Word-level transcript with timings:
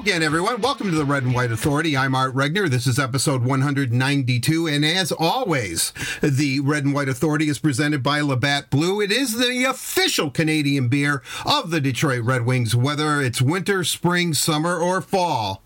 again, 0.00 0.22
everyone. 0.22 0.62
Welcome 0.62 0.90
to 0.90 0.96
the 0.96 1.04
Red 1.04 1.24
and 1.24 1.34
White 1.34 1.52
Authority. 1.52 1.94
I'm 1.94 2.14
Art 2.14 2.34
Regner. 2.34 2.70
This 2.70 2.86
is 2.86 2.98
episode 2.98 3.44
192. 3.44 4.66
And 4.66 4.82
as 4.82 5.12
always, 5.12 5.92
the 6.22 6.60
Red 6.60 6.86
and 6.86 6.94
White 6.94 7.10
Authority 7.10 7.50
is 7.50 7.58
presented 7.58 8.02
by 8.02 8.22
Labatt 8.22 8.70
Blue. 8.70 9.02
It 9.02 9.12
is 9.12 9.36
the 9.36 9.64
official 9.64 10.30
Canadian 10.30 10.88
beer 10.88 11.22
of 11.44 11.70
the 11.70 11.82
Detroit 11.82 12.22
Red 12.22 12.46
Wings, 12.46 12.74
whether 12.74 13.20
it's 13.20 13.42
winter, 13.42 13.84
spring, 13.84 14.32
summer, 14.32 14.78
or 14.78 15.02
fall. 15.02 15.62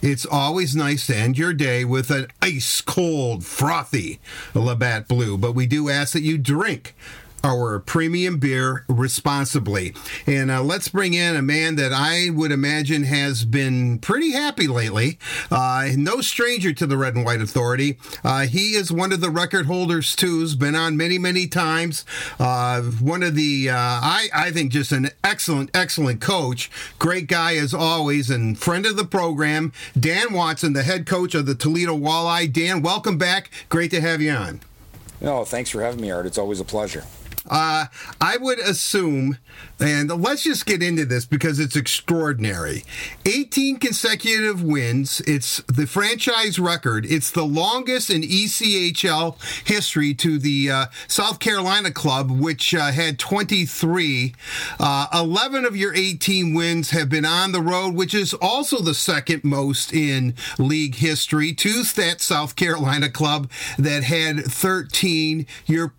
It's 0.00 0.24
always 0.24 0.74
nice 0.74 1.06
to 1.08 1.16
end 1.16 1.36
your 1.36 1.52
day 1.52 1.84
with 1.84 2.10
an 2.10 2.28
ice 2.40 2.80
cold, 2.80 3.44
frothy 3.44 4.18
Labatt 4.54 5.08
Blue, 5.08 5.36
but 5.36 5.52
we 5.52 5.66
do 5.66 5.90
ask 5.90 6.14
that 6.14 6.22
you 6.22 6.38
drink 6.38 6.94
our 7.44 7.78
premium 7.78 8.38
beer 8.38 8.84
responsibly. 8.88 9.94
And 10.26 10.50
uh, 10.50 10.62
let's 10.62 10.88
bring 10.88 11.14
in 11.14 11.36
a 11.36 11.42
man 11.42 11.76
that 11.76 11.92
I 11.92 12.30
would 12.30 12.52
imagine 12.52 13.04
has 13.04 13.44
been 13.44 13.98
pretty 13.98 14.32
happy 14.32 14.68
lately. 14.68 15.18
Uh, 15.50 15.88
no 15.96 16.20
stranger 16.20 16.72
to 16.72 16.86
the 16.86 16.96
Red 16.96 17.14
and 17.14 17.24
White 17.24 17.40
Authority. 17.40 17.98
Uh, 18.24 18.46
he 18.46 18.74
is 18.74 18.92
one 18.92 19.12
of 19.12 19.20
the 19.20 19.30
record 19.30 19.66
holders 19.66 20.14
too. 20.14 20.40
Has 20.40 20.54
been 20.54 20.74
on 20.74 20.96
many, 20.96 21.18
many 21.18 21.46
times. 21.46 22.04
Uh, 22.38 22.82
one 22.82 23.22
of 23.22 23.34
the, 23.34 23.70
uh, 23.70 23.74
I, 23.76 24.28
I 24.34 24.50
think, 24.50 24.72
just 24.72 24.92
an 24.92 25.10
excellent, 25.22 25.70
excellent 25.74 26.20
coach. 26.20 26.70
Great 26.98 27.26
guy 27.26 27.56
as 27.56 27.74
always, 27.74 28.30
and 28.30 28.58
friend 28.58 28.86
of 28.86 28.96
the 28.96 29.04
program. 29.04 29.72
Dan 29.98 30.32
Watson, 30.32 30.72
the 30.72 30.82
head 30.82 31.06
coach 31.06 31.34
of 31.34 31.46
the 31.46 31.54
Toledo 31.54 31.96
Walleye. 31.96 32.52
Dan, 32.52 32.82
welcome 32.82 33.18
back. 33.18 33.50
Great 33.68 33.90
to 33.90 34.00
have 34.00 34.20
you 34.20 34.30
on. 34.32 34.60
No, 35.20 35.44
thanks 35.44 35.70
for 35.70 35.82
having 35.82 36.00
me, 36.00 36.10
Art. 36.10 36.26
It's 36.26 36.38
always 36.38 36.58
a 36.58 36.64
pleasure. 36.64 37.04
Uh, 37.48 37.86
I 38.20 38.36
would 38.36 38.58
assume, 38.60 39.38
and 39.80 40.08
let's 40.08 40.44
just 40.44 40.64
get 40.64 40.82
into 40.82 41.04
this 41.04 41.24
because 41.24 41.58
it's 41.58 41.74
extraordinary. 41.74 42.84
18 43.26 43.78
consecutive 43.78 44.62
wins. 44.62 45.20
It's 45.26 45.58
the 45.62 45.86
franchise 45.86 46.58
record. 46.58 47.04
It's 47.04 47.30
the 47.30 47.44
longest 47.44 48.10
in 48.10 48.22
ECHL 48.22 49.36
history 49.66 50.14
to 50.14 50.38
the 50.38 50.70
uh, 50.70 50.86
South 51.08 51.40
Carolina 51.40 51.90
club, 51.90 52.30
which 52.30 52.74
uh, 52.74 52.92
had 52.92 53.18
23. 53.18 54.34
Uh, 54.78 55.06
11 55.12 55.64
of 55.64 55.76
your 55.76 55.94
18 55.94 56.54
wins 56.54 56.90
have 56.90 57.08
been 57.08 57.24
on 57.24 57.52
the 57.52 57.60
road, 57.60 57.94
which 57.94 58.14
is 58.14 58.34
also 58.34 58.80
the 58.80 58.94
second 58.94 59.42
most 59.42 59.92
in 59.92 60.34
league 60.58 60.96
history 60.96 61.52
to 61.52 61.82
that 61.82 62.20
South 62.20 62.54
Carolina 62.54 63.10
club 63.10 63.50
that 63.78 64.04
had 64.04 64.44
13. 64.44 65.46
Your 65.66 65.92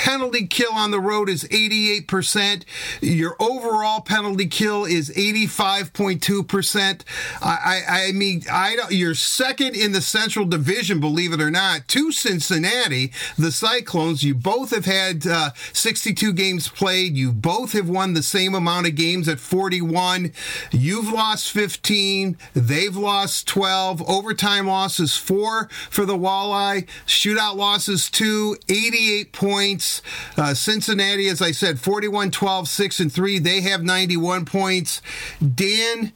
penalty 0.00 0.46
kill 0.46 0.72
on 0.72 0.90
the 0.90 0.98
road 0.98 1.28
is 1.28 1.44
88%. 1.44 2.64
Your 3.02 3.36
overall 3.38 4.00
penalty 4.00 4.46
kill 4.46 4.86
is 4.86 5.10
85.2%. 5.10 7.02
I, 7.42 7.82
I, 7.86 8.06
I 8.08 8.12
mean, 8.12 8.42
I 8.50 8.76
don't, 8.76 8.92
you're 8.92 9.14
second 9.14 9.76
in 9.76 9.92
the 9.92 10.00
Central 10.00 10.46
Division, 10.46 11.00
believe 11.00 11.34
it 11.34 11.42
or 11.42 11.50
not, 11.50 11.86
to 11.88 12.12
Cincinnati, 12.12 13.12
the 13.36 13.52
Cyclones. 13.52 14.22
You 14.22 14.34
both 14.34 14.70
have 14.70 14.86
had 14.86 15.26
uh, 15.26 15.50
62 15.74 16.32
games 16.32 16.68
played. 16.68 17.14
You 17.14 17.30
both 17.30 17.72
have 17.72 17.90
won 17.90 18.14
the 18.14 18.22
same 18.22 18.54
amount 18.54 18.86
of 18.86 18.94
games 18.94 19.28
at 19.28 19.38
41. 19.38 20.32
You've 20.70 21.12
lost 21.12 21.50
15. 21.50 22.38
They've 22.54 22.96
lost 22.96 23.46
12. 23.48 24.08
Overtime 24.08 24.66
losses 24.66 25.18
four 25.18 25.68
for 25.90 26.06
the 26.06 26.16
Walleye. 26.16 26.88
Shootout 27.06 27.56
losses 27.56 28.08
two. 28.08 28.56
88 28.70 29.32
points. 29.34 29.89
Uh, 30.36 30.54
Cincinnati, 30.54 31.28
as 31.28 31.42
I 31.42 31.52
said, 31.52 31.80
41 31.80 32.30
12, 32.30 32.68
6 32.68 33.00
and 33.00 33.12
3. 33.12 33.38
They 33.38 33.60
have 33.62 33.82
91 33.82 34.44
points. 34.44 35.02
Dan, 35.40 36.12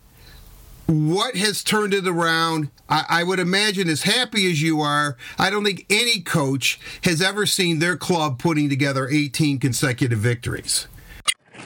what 0.87 1.37
has 1.37 1.63
turned 1.63 1.95
it 1.95 2.07
around? 2.07 2.71
I, 2.89 3.05
I, 3.09 3.25
would 3.25 3.41
imagine, 3.41 3.89
as 3.89 4.03
happy 4.03 4.51
as 4.51 4.61
you 4.61 4.81
are, 4.81 5.17
I 5.39 5.51
don't 5.51 5.65
think 5.65 5.87
any 5.89 6.21
coach 6.21 6.79
has 7.05 7.23
ever 7.23 7.47
seen 7.47 7.79
their 7.79 7.97
club 7.97 8.39
putting 8.39 8.69
together 8.69 9.09
18 9.09 9.59
consecutive 9.59 10.19
victories. 10.19 10.87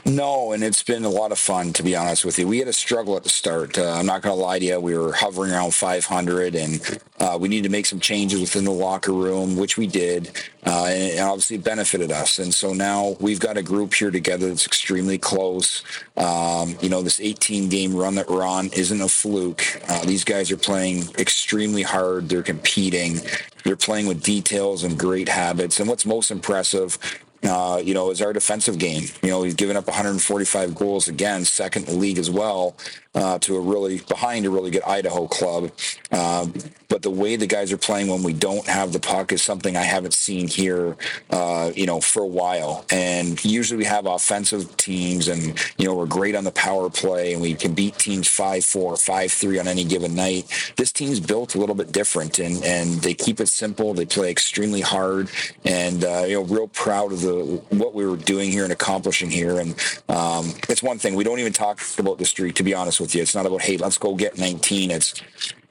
No, 0.05 0.53
and 0.53 0.63
it's 0.63 0.83
been 0.83 1.03
a 1.03 1.09
lot 1.09 1.31
of 1.31 1.39
fun 1.39 1.73
to 1.73 1.83
be 1.83 1.95
honest 1.95 2.25
with 2.25 2.39
you. 2.39 2.47
We 2.47 2.59
had 2.59 2.67
a 2.67 2.73
struggle 2.73 3.15
at 3.15 3.23
the 3.23 3.29
start. 3.29 3.77
Uh, 3.77 3.91
I'm 3.91 4.05
not 4.05 4.21
going 4.21 4.35
to 4.35 4.41
lie 4.41 4.59
to 4.59 4.65
you. 4.65 4.79
We 4.79 4.97
were 4.97 5.13
hovering 5.13 5.51
around 5.51 5.73
500, 5.73 6.55
and 6.55 6.99
uh, 7.19 7.37
we 7.39 7.47
needed 7.47 7.63
to 7.63 7.69
make 7.69 7.85
some 7.85 7.99
changes 7.99 8.41
within 8.41 8.65
the 8.65 8.71
locker 8.71 9.13
room, 9.13 9.57
which 9.57 9.77
we 9.77 9.87
did, 9.87 10.31
uh, 10.65 10.85
and, 10.89 11.11
and 11.11 11.19
obviously 11.21 11.57
benefited 11.57 12.11
us. 12.11 12.39
And 12.39 12.53
so 12.53 12.73
now 12.73 13.17
we've 13.19 13.39
got 13.39 13.57
a 13.57 13.63
group 13.63 13.93
here 13.93 14.11
together 14.11 14.47
that's 14.47 14.65
extremely 14.65 15.17
close. 15.17 15.83
Um, 16.17 16.75
you 16.81 16.89
know, 16.89 17.01
this 17.01 17.19
18 17.19 17.69
game 17.69 17.95
run 17.95 18.15
that 18.15 18.29
we're 18.29 18.45
on 18.45 18.69
isn't 18.69 19.01
a 19.01 19.09
fluke. 19.09 19.63
Uh, 19.87 20.05
these 20.05 20.23
guys 20.23 20.51
are 20.51 20.57
playing 20.57 21.03
extremely 21.17 21.83
hard. 21.83 22.29
They're 22.29 22.43
competing. 22.43 23.19
They're 23.63 23.75
playing 23.75 24.07
with 24.07 24.23
details 24.23 24.83
and 24.83 24.97
great 24.97 25.29
habits. 25.29 25.79
And 25.79 25.89
what's 25.89 26.05
most 26.05 26.31
impressive 26.31 26.97
uh, 27.43 27.81
you 27.83 27.93
know, 27.93 28.11
is 28.11 28.21
our 28.21 28.33
defensive 28.33 28.77
game. 28.77 29.03
You 29.21 29.29
know, 29.29 29.43
he's 29.43 29.55
given 29.55 29.77
up 29.77 29.87
145 29.87 30.75
goals 30.75 31.07
again, 31.07 31.45
second 31.45 31.87
in 31.87 31.93
the 31.93 31.99
league 31.99 32.17
as 32.17 32.29
well 32.29 32.75
uh, 33.15 33.39
to 33.39 33.55
a 33.55 33.59
really 33.59 33.99
behind 33.99 34.45
a 34.45 34.49
really 34.49 34.71
good 34.71 34.83
Idaho 34.83 35.27
club. 35.27 35.71
Uh, 36.11 36.47
but 36.89 37.03
the 37.03 37.11
way 37.11 37.35
the 37.35 37.47
guys 37.47 37.71
are 37.71 37.77
playing 37.77 38.07
when 38.07 38.23
we 38.23 38.33
don't 38.33 38.65
have 38.65 38.93
the 38.93 38.99
puck 38.99 39.31
is 39.31 39.43
something 39.43 39.77
I 39.77 39.83
haven't 39.83 40.13
seen 40.13 40.47
here, 40.47 40.97
uh, 41.29 41.71
you 41.75 41.85
know, 41.85 42.01
for 42.01 42.23
a 42.23 42.27
while. 42.27 42.83
And 42.91 43.43
usually 43.45 43.77
we 43.77 43.85
have 43.85 44.07
offensive 44.07 44.75
teams, 44.77 45.27
and 45.27 45.53
you 45.77 45.85
know 45.85 45.95
we're 45.95 46.07
great 46.07 46.35
on 46.35 46.43
the 46.43 46.51
power 46.51 46.89
play, 46.89 47.33
and 47.33 47.41
we 47.41 47.53
can 47.53 47.73
beat 47.73 47.97
teams 47.97 48.27
five 48.27 48.65
four, 48.65 48.95
five 48.97 49.31
three 49.31 49.59
on 49.59 49.67
any 49.67 49.83
given 49.83 50.15
night. 50.15 50.73
This 50.77 50.91
team's 50.91 51.19
built 51.19 51.55
a 51.55 51.59
little 51.59 51.75
bit 51.75 51.91
different, 51.91 52.39
and 52.39 52.63
and 52.63 53.01
they 53.01 53.13
keep 53.13 53.39
it 53.39 53.49
simple. 53.49 53.93
They 53.93 54.05
play 54.05 54.31
extremely 54.31 54.81
hard, 54.81 55.29
and 55.65 56.03
uh, 56.03 56.25
you 56.27 56.35
know, 56.35 56.43
real 56.43 56.67
proud 56.67 57.11
of 57.11 57.21
the 57.21 57.61
what 57.69 57.93
we 57.93 58.05
were 58.05 58.17
doing 58.17 58.51
here 58.51 58.63
and 58.63 58.73
accomplishing 58.73 59.29
here. 59.29 59.59
And 59.59 59.75
um, 60.09 60.53
it's 60.69 60.81
one 60.81 60.97
thing 60.97 61.15
we 61.15 61.23
don't 61.23 61.39
even 61.39 61.53
talk 61.53 61.81
about 61.99 62.17
the 62.17 62.25
streak, 62.25 62.55
to 62.55 62.63
be 62.63 62.73
honest 62.73 62.98
with 62.99 63.15
you. 63.15 63.21
It's 63.21 63.35
not 63.35 63.45
about 63.45 63.61
hey, 63.61 63.77
let's 63.77 63.97
go 63.97 64.15
get 64.15 64.37
19. 64.37 64.91
It's 64.91 65.21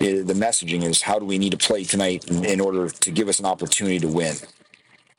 it, 0.01 0.27
the 0.27 0.35
messaging 0.35 0.85
is 0.85 1.03
how 1.03 1.19
do 1.19 1.27
we 1.27 1.39
need 1.39 1.53
to 1.53 1.59
play 1.59 1.85
tonight 1.85 2.29
in, 2.29 2.45
in 2.45 2.61
order 2.61 2.89
to 2.89 3.11
give 3.11 3.29
us 3.29 3.39
an 3.39 3.47
opportunity 3.47 3.99
to 4.01 4.09
win 4.09 4.37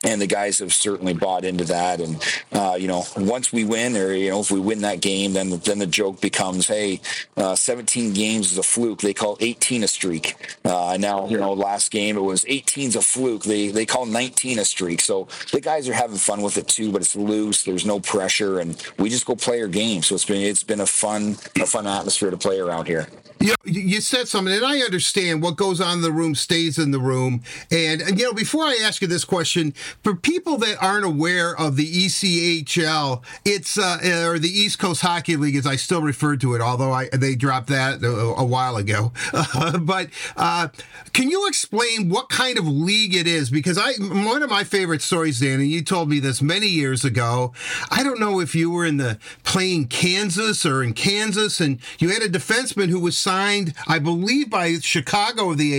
and 0.02 0.20
the 0.20 0.26
guys 0.26 0.58
have 0.60 0.72
certainly 0.72 1.12
bought 1.12 1.44
into 1.44 1.64
that. 1.64 2.00
And 2.00 2.22
uh, 2.52 2.76
you 2.78 2.88
know, 2.88 3.04
once 3.16 3.52
we 3.52 3.64
win, 3.64 3.96
or 3.96 4.12
you 4.12 4.30
know, 4.30 4.40
if 4.40 4.50
we 4.50 4.60
win 4.60 4.80
that 4.82 5.00
game, 5.00 5.32
then 5.34 5.50
then 5.50 5.78
the 5.78 5.86
joke 5.86 6.20
becomes, 6.20 6.66
hey, 6.68 7.00
uh, 7.36 7.54
17 7.54 8.12
games 8.12 8.52
is 8.52 8.58
a 8.58 8.62
fluke. 8.62 9.00
They 9.00 9.14
call 9.14 9.36
18 9.40 9.84
a 9.84 9.88
streak. 9.88 10.34
Uh, 10.64 10.96
now, 10.98 11.28
you 11.28 11.36
know, 11.36 11.52
last 11.52 11.90
game 11.90 12.16
it 12.16 12.22
was 12.22 12.44
18's 12.44 12.96
a 12.96 13.02
fluke. 13.02 13.42
They 13.44 13.68
they 13.68 13.86
call 13.86 14.06
19 14.06 14.58
a 14.58 14.64
streak. 14.64 15.00
So 15.00 15.28
the 15.52 15.60
guys 15.60 15.88
are 15.88 15.94
having 15.94 16.16
fun 16.16 16.42
with 16.42 16.56
it 16.56 16.68
too, 16.68 16.92
but 16.92 17.02
it's 17.02 17.16
loose. 17.16 17.64
There's 17.64 17.86
no 17.86 18.00
pressure, 18.00 18.60
and 18.60 18.80
we 18.98 19.10
just 19.10 19.26
go 19.26 19.36
play 19.36 19.60
our 19.60 19.68
game. 19.68 20.02
So 20.02 20.14
it's 20.14 20.24
been 20.24 20.42
it's 20.42 20.64
been 20.64 20.80
a 20.80 20.86
fun 20.86 21.36
a 21.60 21.66
fun 21.66 21.86
atmosphere 21.86 22.30
to 22.30 22.38
play 22.38 22.58
around 22.58 22.86
here. 22.86 23.06
You 23.40 23.48
know, 23.48 23.54
you 23.64 24.02
said 24.02 24.28
something, 24.28 24.52
and 24.52 24.64
I 24.64 24.80
understand 24.80 25.42
what 25.42 25.56
goes 25.56 25.80
on 25.80 25.94
in 25.94 26.02
the 26.02 26.12
room 26.12 26.34
stays 26.34 26.78
in 26.78 26.90
the 26.90 26.98
room. 26.98 27.42
And, 27.70 28.02
and, 28.02 28.18
you 28.18 28.26
know, 28.26 28.34
before 28.34 28.64
I 28.64 28.78
ask 28.82 29.00
you 29.00 29.08
this 29.08 29.24
question, 29.24 29.72
for 30.02 30.14
people 30.14 30.58
that 30.58 30.76
aren't 30.82 31.06
aware 31.06 31.58
of 31.58 31.76
the 31.76 31.90
ECHL, 32.06 33.22
it's 33.46 33.78
uh, 33.78 34.26
or 34.26 34.38
the 34.38 34.50
East 34.50 34.78
Coast 34.78 35.00
Hockey 35.00 35.36
League, 35.36 35.56
as 35.56 35.66
I 35.66 35.76
still 35.76 36.02
refer 36.02 36.36
to 36.36 36.54
it, 36.54 36.60
although 36.60 36.92
I, 36.92 37.08
they 37.12 37.34
dropped 37.34 37.68
that 37.68 38.02
a, 38.02 38.08
a 38.08 38.44
while 38.44 38.76
ago. 38.76 39.12
Uh, 39.32 39.78
but 39.78 40.10
uh, 40.36 40.68
can 41.14 41.30
you 41.30 41.48
explain 41.48 42.10
what 42.10 42.28
kind 42.28 42.58
of 42.58 42.66
league 42.66 43.14
it 43.14 43.26
is? 43.26 43.48
Because 43.48 43.78
I 43.78 43.92
one 44.00 44.42
of 44.42 44.50
my 44.50 44.64
favorite 44.64 45.00
stories, 45.00 45.40
Dan, 45.40 45.60
and 45.60 45.70
you 45.70 45.82
told 45.82 46.10
me 46.10 46.20
this 46.20 46.42
many 46.42 46.66
years 46.66 47.06
ago. 47.06 47.54
I 47.90 48.02
don't 48.02 48.20
know 48.20 48.40
if 48.40 48.54
you 48.54 48.70
were 48.70 48.84
in 48.84 48.98
the 48.98 49.18
playing 49.44 49.88
Kansas 49.88 50.66
or 50.66 50.82
in 50.82 50.92
Kansas, 50.92 51.58
and 51.58 51.78
you 51.98 52.10
had 52.10 52.22
a 52.22 52.28
defenseman 52.28 52.90
who 52.90 53.00
was 53.00 53.16
signed, 53.30 53.74
I 53.86 54.00
believe, 54.00 54.50
by 54.50 54.78
Chicago, 54.80 55.52
of 55.52 55.58
the 55.58 55.72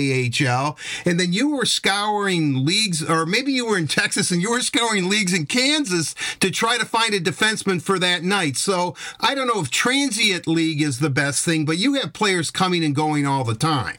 AHL, 0.47 0.77
and 1.05 1.19
then 1.19 1.33
you 1.33 1.49
were 1.49 1.65
scouring 1.65 2.65
leagues, 2.65 3.03
or 3.03 3.25
maybe 3.25 3.51
you 3.51 3.65
were 3.65 3.77
in 3.77 3.87
Texas 3.87 4.31
and 4.31 4.41
you 4.41 4.51
were 4.51 4.61
scouring 4.61 5.09
leagues 5.09 5.33
in 5.33 5.45
Kansas 5.45 6.15
to 6.39 6.49
try 6.49 6.77
to 6.77 6.85
find 6.85 7.13
a 7.13 7.19
defenseman 7.19 7.81
for 7.81 7.99
that 7.99 8.23
night. 8.23 8.55
So 8.55 8.95
I 9.19 9.35
don't 9.35 9.47
know 9.47 9.59
if 9.59 9.69
transient 9.69 10.47
league 10.47 10.81
is 10.81 10.99
the 10.99 11.09
best 11.09 11.43
thing, 11.43 11.65
but 11.65 11.77
you 11.77 11.95
have 11.95 12.13
players 12.13 12.51
coming 12.51 12.85
and 12.85 12.95
going 12.95 13.27
all 13.27 13.43
the 13.43 13.55
time. 13.55 13.97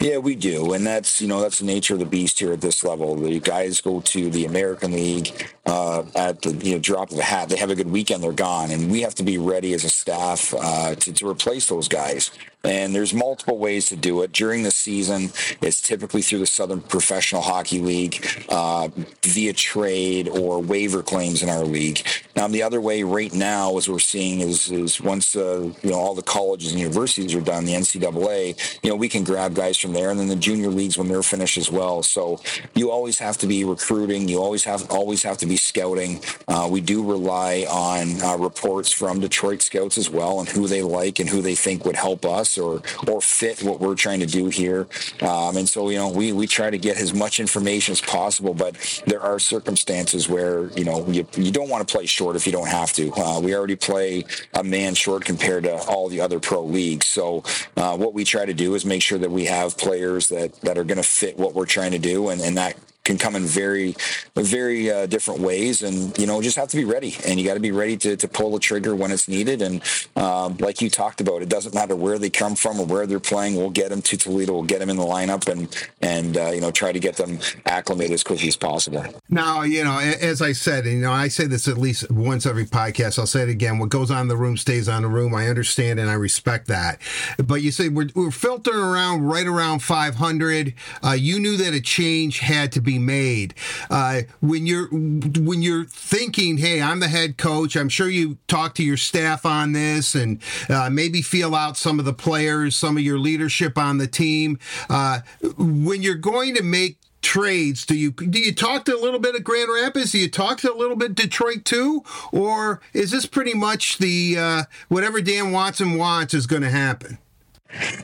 Yeah, 0.00 0.18
we 0.18 0.34
do, 0.34 0.72
and 0.72 0.86
that's 0.86 1.20
you 1.20 1.28
know 1.28 1.40
that's 1.40 1.60
the 1.60 1.66
nature 1.66 1.94
of 1.94 2.00
the 2.00 2.06
beast 2.06 2.38
here 2.38 2.52
at 2.52 2.60
this 2.60 2.82
level. 2.84 3.14
The 3.14 3.40
guys 3.40 3.80
go 3.80 4.00
to 4.00 4.30
the 4.30 4.44
American 4.44 4.92
League 4.92 5.55
uh, 5.66 6.04
at 6.14 6.42
the 6.42 6.52
you 6.52 6.74
know 6.74 6.78
drop 6.78 7.10
of 7.10 7.18
a 7.18 7.22
hat. 7.22 7.48
They 7.48 7.56
have 7.56 7.70
a 7.70 7.74
good 7.74 7.90
weekend, 7.90 8.22
they're 8.22 8.32
gone, 8.32 8.70
and 8.70 8.90
we 8.90 9.02
have 9.02 9.14
to 9.16 9.22
be 9.22 9.38
ready 9.38 9.74
as 9.74 9.84
a 9.84 9.90
staff 9.90 10.54
uh, 10.54 10.94
to, 10.94 11.12
to 11.12 11.28
replace 11.28 11.68
those 11.68 11.88
guys. 11.88 12.30
And 12.64 12.92
there's 12.92 13.14
multiple 13.14 13.58
ways 13.58 13.86
to 13.90 13.96
do 13.96 14.22
it. 14.22 14.32
During 14.32 14.64
the 14.64 14.72
season, 14.72 15.30
it's 15.60 15.80
typically 15.80 16.20
through 16.20 16.40
the 16.40 16.46
Southern 16.46 16.80
Professional 16.80 17.42
Hockey 17.42 17.78
League, 17.78 18.26
uh, 18.48 18.88
via 19.22 19.52
trade 19.52 20.28
or 20.28 20.60
waiver 20.60 21.00
claims 21.02 21.44
in 21.44 21.48
our 21.48 21.64
league. 21.64 22.04
Now, 22.34 22.48
the 22.48 22.64
other 22.64 22.80
way 22.80 23.04
right 23.04 23.32
now, 23.32 23.76
as 23.76 23.88
we're 23.88 23.98
seeing, 23.98 24.40
is 24.40 24.70
is 24.70 25.00
once 25.00 25.36
uh, 25.36 25.70
you 25.82 25.90
know 25.90 25.96
all 25.98 26.14
the 26.14 26.22
colleges 26.22 26.72
and 26.72 26.80
universities 26.80 27.34
are 27.34 27.40
done, 27.40 27.64
the 27.64 27.74
NCAA, 27.74 28.80
you 28.82 28.90
know, 28.90 28.96
we 28.96 29.08
can 29.08 29.24
grab 29.24 29.54
guys 29.54 29.78
from 29.78 29.92
there, 29.92 30.10
and 30.10 30.18
then 30.18 30.28
the 30.28 30.36
junior 30.36 30.68
leagues 30.68 30.98
when 30.98 31.08
they're 31.08 31.22
finished 31.22 31.58
as 31.58 31.70
well. 31.70 32.02
So 32.02 32.40
you 32.74 32.90
always 32.90 33.18
have 33.18 33.38
to 33.38 33.46
be 33.46 33.64
recruiting. 33.64 34.28
You 34.28 34.42
always 34.42 34.64
have 34.64 34.90
always 34.90 35.22
have 35.22 35.38
to 35.38 35.46
be 35.46 35.55
scouting. 35.56 36.20
Uh, 36.48 36.68
we 36.70 36.80
do 36.80 37.04
rely 37.04 37.66
on 37.68 38.20
uh, 38.22 38.36
reports 38.36 38.92
from 38.92 39.20
Detroit 39.20 39.62
scouts 39.62 39.98
as 39.98 40.10
well, 40.10 40.40
and 40.40 40.48
who 40.48 40.66
they 40.66 40.82
like 40.82 41.18
and 41.18 41.28
who 41.28 41.42
they 41.42 41.54
think 41.54 41.84
would 41.84 41.96
help 41.96 42.24
us 42.24 42.58
or 42.58 42.82
or 43.06 43.20
fit 43.20 43.62
what 43.62 43.80
we're 43.80 43.94
trying 43.94 44.20
to 44.20 44.26
do 44.26 44.46
here. 44.46 44.86
Um, 45.22 45.56
and 45.56 45.68
so 45.68 45.90
you 45.90 45.98
know, 45.98 46.08
we 46.08 46.32
we 46.32 46.46
try 46.46 46.70
to 46.70 46.78
get 46.78 46.96
as 46.98 47.12
much 47.14 47.40
information 47.40 47.92
as 47.92 48.00
possible, 48.00 48.54
but 48.54 49.02
there 49.06 49.20
are 49.20 49.38
circumstances 49.38 50.28
where 50.28 50.68
you 50.70 50.84
know 50.84 51.06
you 51.08 51.26
you 51.36 51.50
don't 51.50 51.68
want 51.68 51.86
to 51.86 51.92
play 51.92 52.06
short 52.06 52.36
if 52.36 52.46
you 52.46 52.52
don't 52.52 52.68
have 52.68 52.92
to. 52.94 53.12
Uh, 53.14 53.40
we 53.40 53.54
already 53.54 53.76
play 53.76 54.24
a 54.54 54.64
man 54.64 54.94
short 54.94 55.24
compared 55.24 55.64
to 55.64 55.74
all 55.88 56.08
the 56.08 56.20
other 56.20 56.40
pro 56.40 56.62
leagues. 56.62 57.06
So 57.06 57.42
uh, 57.76 57.96
what 57.96 58.14
we 58.14 58.24
try 58.24 58.44
to 58.44 58.54
do 58.54 58.74
is 58.74 58.84
make 58.84 59.02
sure 59.02 59.18
that 59.18 59.30
we 59.30 59.44
have 59.46 59.76
players 59.76 60.28
that 60.28 60.60
that 60.62 60.78
are 60.78 60.84
going 60.84 60.96
to 60.96 61.02
fit 61.02 61.38
what 61.38 61.54
we're 61.54 61.66
trying 61.66 61.92
to 61.92 61.98
do, 61.98 62.28
and, 62.28 62.40
and 62.40 62.56
that 62.56 62.76
can 63.06 63.16
come 63.16 63.36
in 63.36 63.44
very, 63.44 63.94
very 64.34 64.90
uh, 64.90 65.06
different 65.06 65.40
ways, 65.40 65.82
and 65.82 66.16
you 66.18 66.26
know, 66.26 66.42
just 66.42 66.56
have 66.56 66.68
to 66.68 66.76
be 66.76 66.84
ready, 66.84 67.16
and 67.26 67.40
you 67.40 67.46
got 67.46 67.54
to 67.54 67.60
be 67.60 67.70
ready 67.70 67.96
to, 67.96 68.16
to 68.16 68.28
pull 68.28 68.50
the 68.50 68.58
trigger 68.58 68.94
when 68.94 69.10
it's 69.10 69.28
needed. 69.28 69.62
And 69.62 69.80
um, 70.16 70.56
like 70.58 70.82
you 70.82 70.90
talked 70.90 71.20
about, 71.20 71.40
it 71.40 71.48
doesn't 71.48 71.74
matter 71.74 71.96
where 71.96 72.18
they 72.18 72.28
come 72.28 72.56
from 72.56 72.80
or 72.80 72.86
where 72.86 73.06
they're 73.06 73.20
playing. 73.20 73.56
We'll 73.56 73.70
get 73.70 73.90
them 73.90 74.02
to 74.02 74.16
Toledo. 74.16 74.52
We'll 74.52 74.64
get 74.64 74.80
them 74.80 74.90
in 74.90 74.96
the 74.96 75.04
lineup, 75.04 75.48
and 75.50 75.74
and 76.02 76.36
uh, 76.36 76.50
you 76.50 76.60
know, 76.60 76.70
try 76.70 76.92
to 76.92 77.00
get 77.00 77.16
them 77.16 77.38
acclimated 77.64 78.12
as 78.12 78.24
quickly 78.24 78.48
as 78.48 78.56
possible. 78.56 79.04
Now, 79.30 79.62
you 79.62 79.84
know, 79.84 79.98
as 79.98 80.42
I 80.42 80.52
said, 80.52 80.84
you 80.84 80.96
know, 80.96 81.12
I 81.12 81.28
say 81.28 81.46
this 81.46 81.68
at 81.68 81.78
least 81.78 82.10
once 82.10 82.44
every 82.44 82.66
podcast. 82.66 83.18
I'll 83.18 83.26
say 83.26 83.42
it 83.42 83.48
again: 83.48 83.78
what 83.78 83.88
goes 83.88 84.10
on 84.10 84.22
in 84.22 84.28
the 84.28 84.36
room 84.36 84.56
stays 84.56 84.88
on 84.88 85.02
the 85.02 85.08
room. 85.08 85.34
I 85.34 85.48
understand 85.48 86.00
and 86.00 86.10
I 86.10 86.14
respect 86.14 86.66
that. 86.66 87.00
But 87.38 87.62
you 87.62 87.70
say 87.70 87.88
we're, 87.88 88.08
we're 88.14 88.30
filtering 88.32 88.80
around 88.80 89.22
right 89.22 89.46
around 89.46 89.80
500. 89.80 90.74
Uh, 91.04 91.12
you 91.12 91.38
knew 91.38 91.56
that 91.56 91.72
a 91.72 91.80
change 91.80 92.40
had 92.40 92.72
to 92.72 92.80
be 92.80 92.95
made. 92.98 93.54
Uh, 93.90 94.22
when 94.40 94.66
you're 94.66 94.88
when 94.88 95.62
you're 95.62 95.84
thinking, 95.84 96.58
hey, 96.58 96.80
I'm 96.80 97.00
the 97.00 97.08
head 97.08 97.36
coach. 97.36 97.76
I'm 97.76 97.88
sure 97.88 98.08
you 98.08 98.38
talk 98.48 98.74
to 98.76 98.84
your 98.84 98.96
staff 98.96 99.46
on 99.46 99.72
this 99.72 100.14
and 100.14 100.42
uh, 100.68 100.90
maybe 100.90 101.22
feel 101.22 101.54
out 101.54 101.76
some 101.76 101.98
of 101.98 102.04
the 102.04 102.12
players, 102.12 102.76
some 102.76 102.96
of 102.96 103.02
your 103.02 103.18
leadership 103.18 103.78
on 103.78 103.98
the 103.98 104.06
team. 104.06 104.58
Uh, 104.88 105.20
when 105.56 106.02
you're 106.02 106.14
going 106.14 106.54
to 106.54 106.62
make 106.62 106.98
trades 107.22 107.84
do 107.84 107.96
you 107.96 108.12
do 108.12 108.38
you 108.38 108.54
talk 108.54 108.84
to 108.84 108.94
a 108.94 109.00
little 109.00 109.18
bit 109.18 109.34
of 109.34 109.42
grand 109.42 109.68
rapids 109.68 110.12
do 110.12 110.18
you 110.18 110.30
talk 110.30 110.58
to 110.58 110.72
a 110.72 110.76
little 110.76 110.94
bit 110.94 111.12
detroit 111.12 111.64
too 111.64 112.04
or 112.30 112.80
is 112.92 113.10
this 113.10 113.26
pretty 113.26 113.52
much 113.52 113.98
the 113.98 114.36
uh, 114.38 114.62
whatever 114.88 115.20
dan 115.20 115.50
watson 115.50 115.98
wants 115.98 116.34
is 116.34 116.46
going 116.46 116.62
to 116.62 116.70
happen 116.70 117.18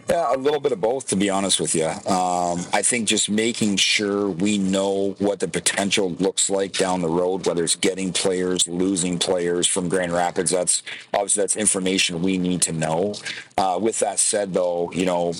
yeah, 0.08 0.34
a 0.34 0.36
little 0.36 0.60
bit 0.60 0.72
of 0.72 0.80
both, 0.80 1.08
to 1.08 1.16
be 1.16 1.30
honest 1.30 1.60
with 1.60 1.74
you. 1.74 1.86
Um, 1.86 2.60
I 2.72 2.82
think 2.82 3.08
just 3.08 3.30
making 3.30 3.76
sure 3.76 4.28
we 4.28 4.58
know 4.58 5.14
what 5.18 5.40
the 5.40 5.48
potential 5.48 6.10
looks 6.12 6.50
like 6.50 6.72
down 6.72 7.00
the 7.00 7.08
road, 7.08 7.46
whether 7.46 7.64
it's 7.64 7.76
getting 7.76 8.12
players, 8.12 8.66
losing 8.68 9.18
players 9.18 9.66
from 9.66 9.88
Grand 9.88 10.12
Rapids. 10.12 10.50
That's 10.50 10.82
obviously 11.14 11.42
that's 11.42 11.56
information 11.56 12.22
we 12.22 12.38
need 12.38 12.62
to 12.62 12.72
know. 12.72 13.14
Uh, 13.56 13.78
with 13.80 13.98
that 14.00 14.18
said, 14.18 14.52
though, 14.52 14.90
you 14.92 15.06
know, 15.06 15.32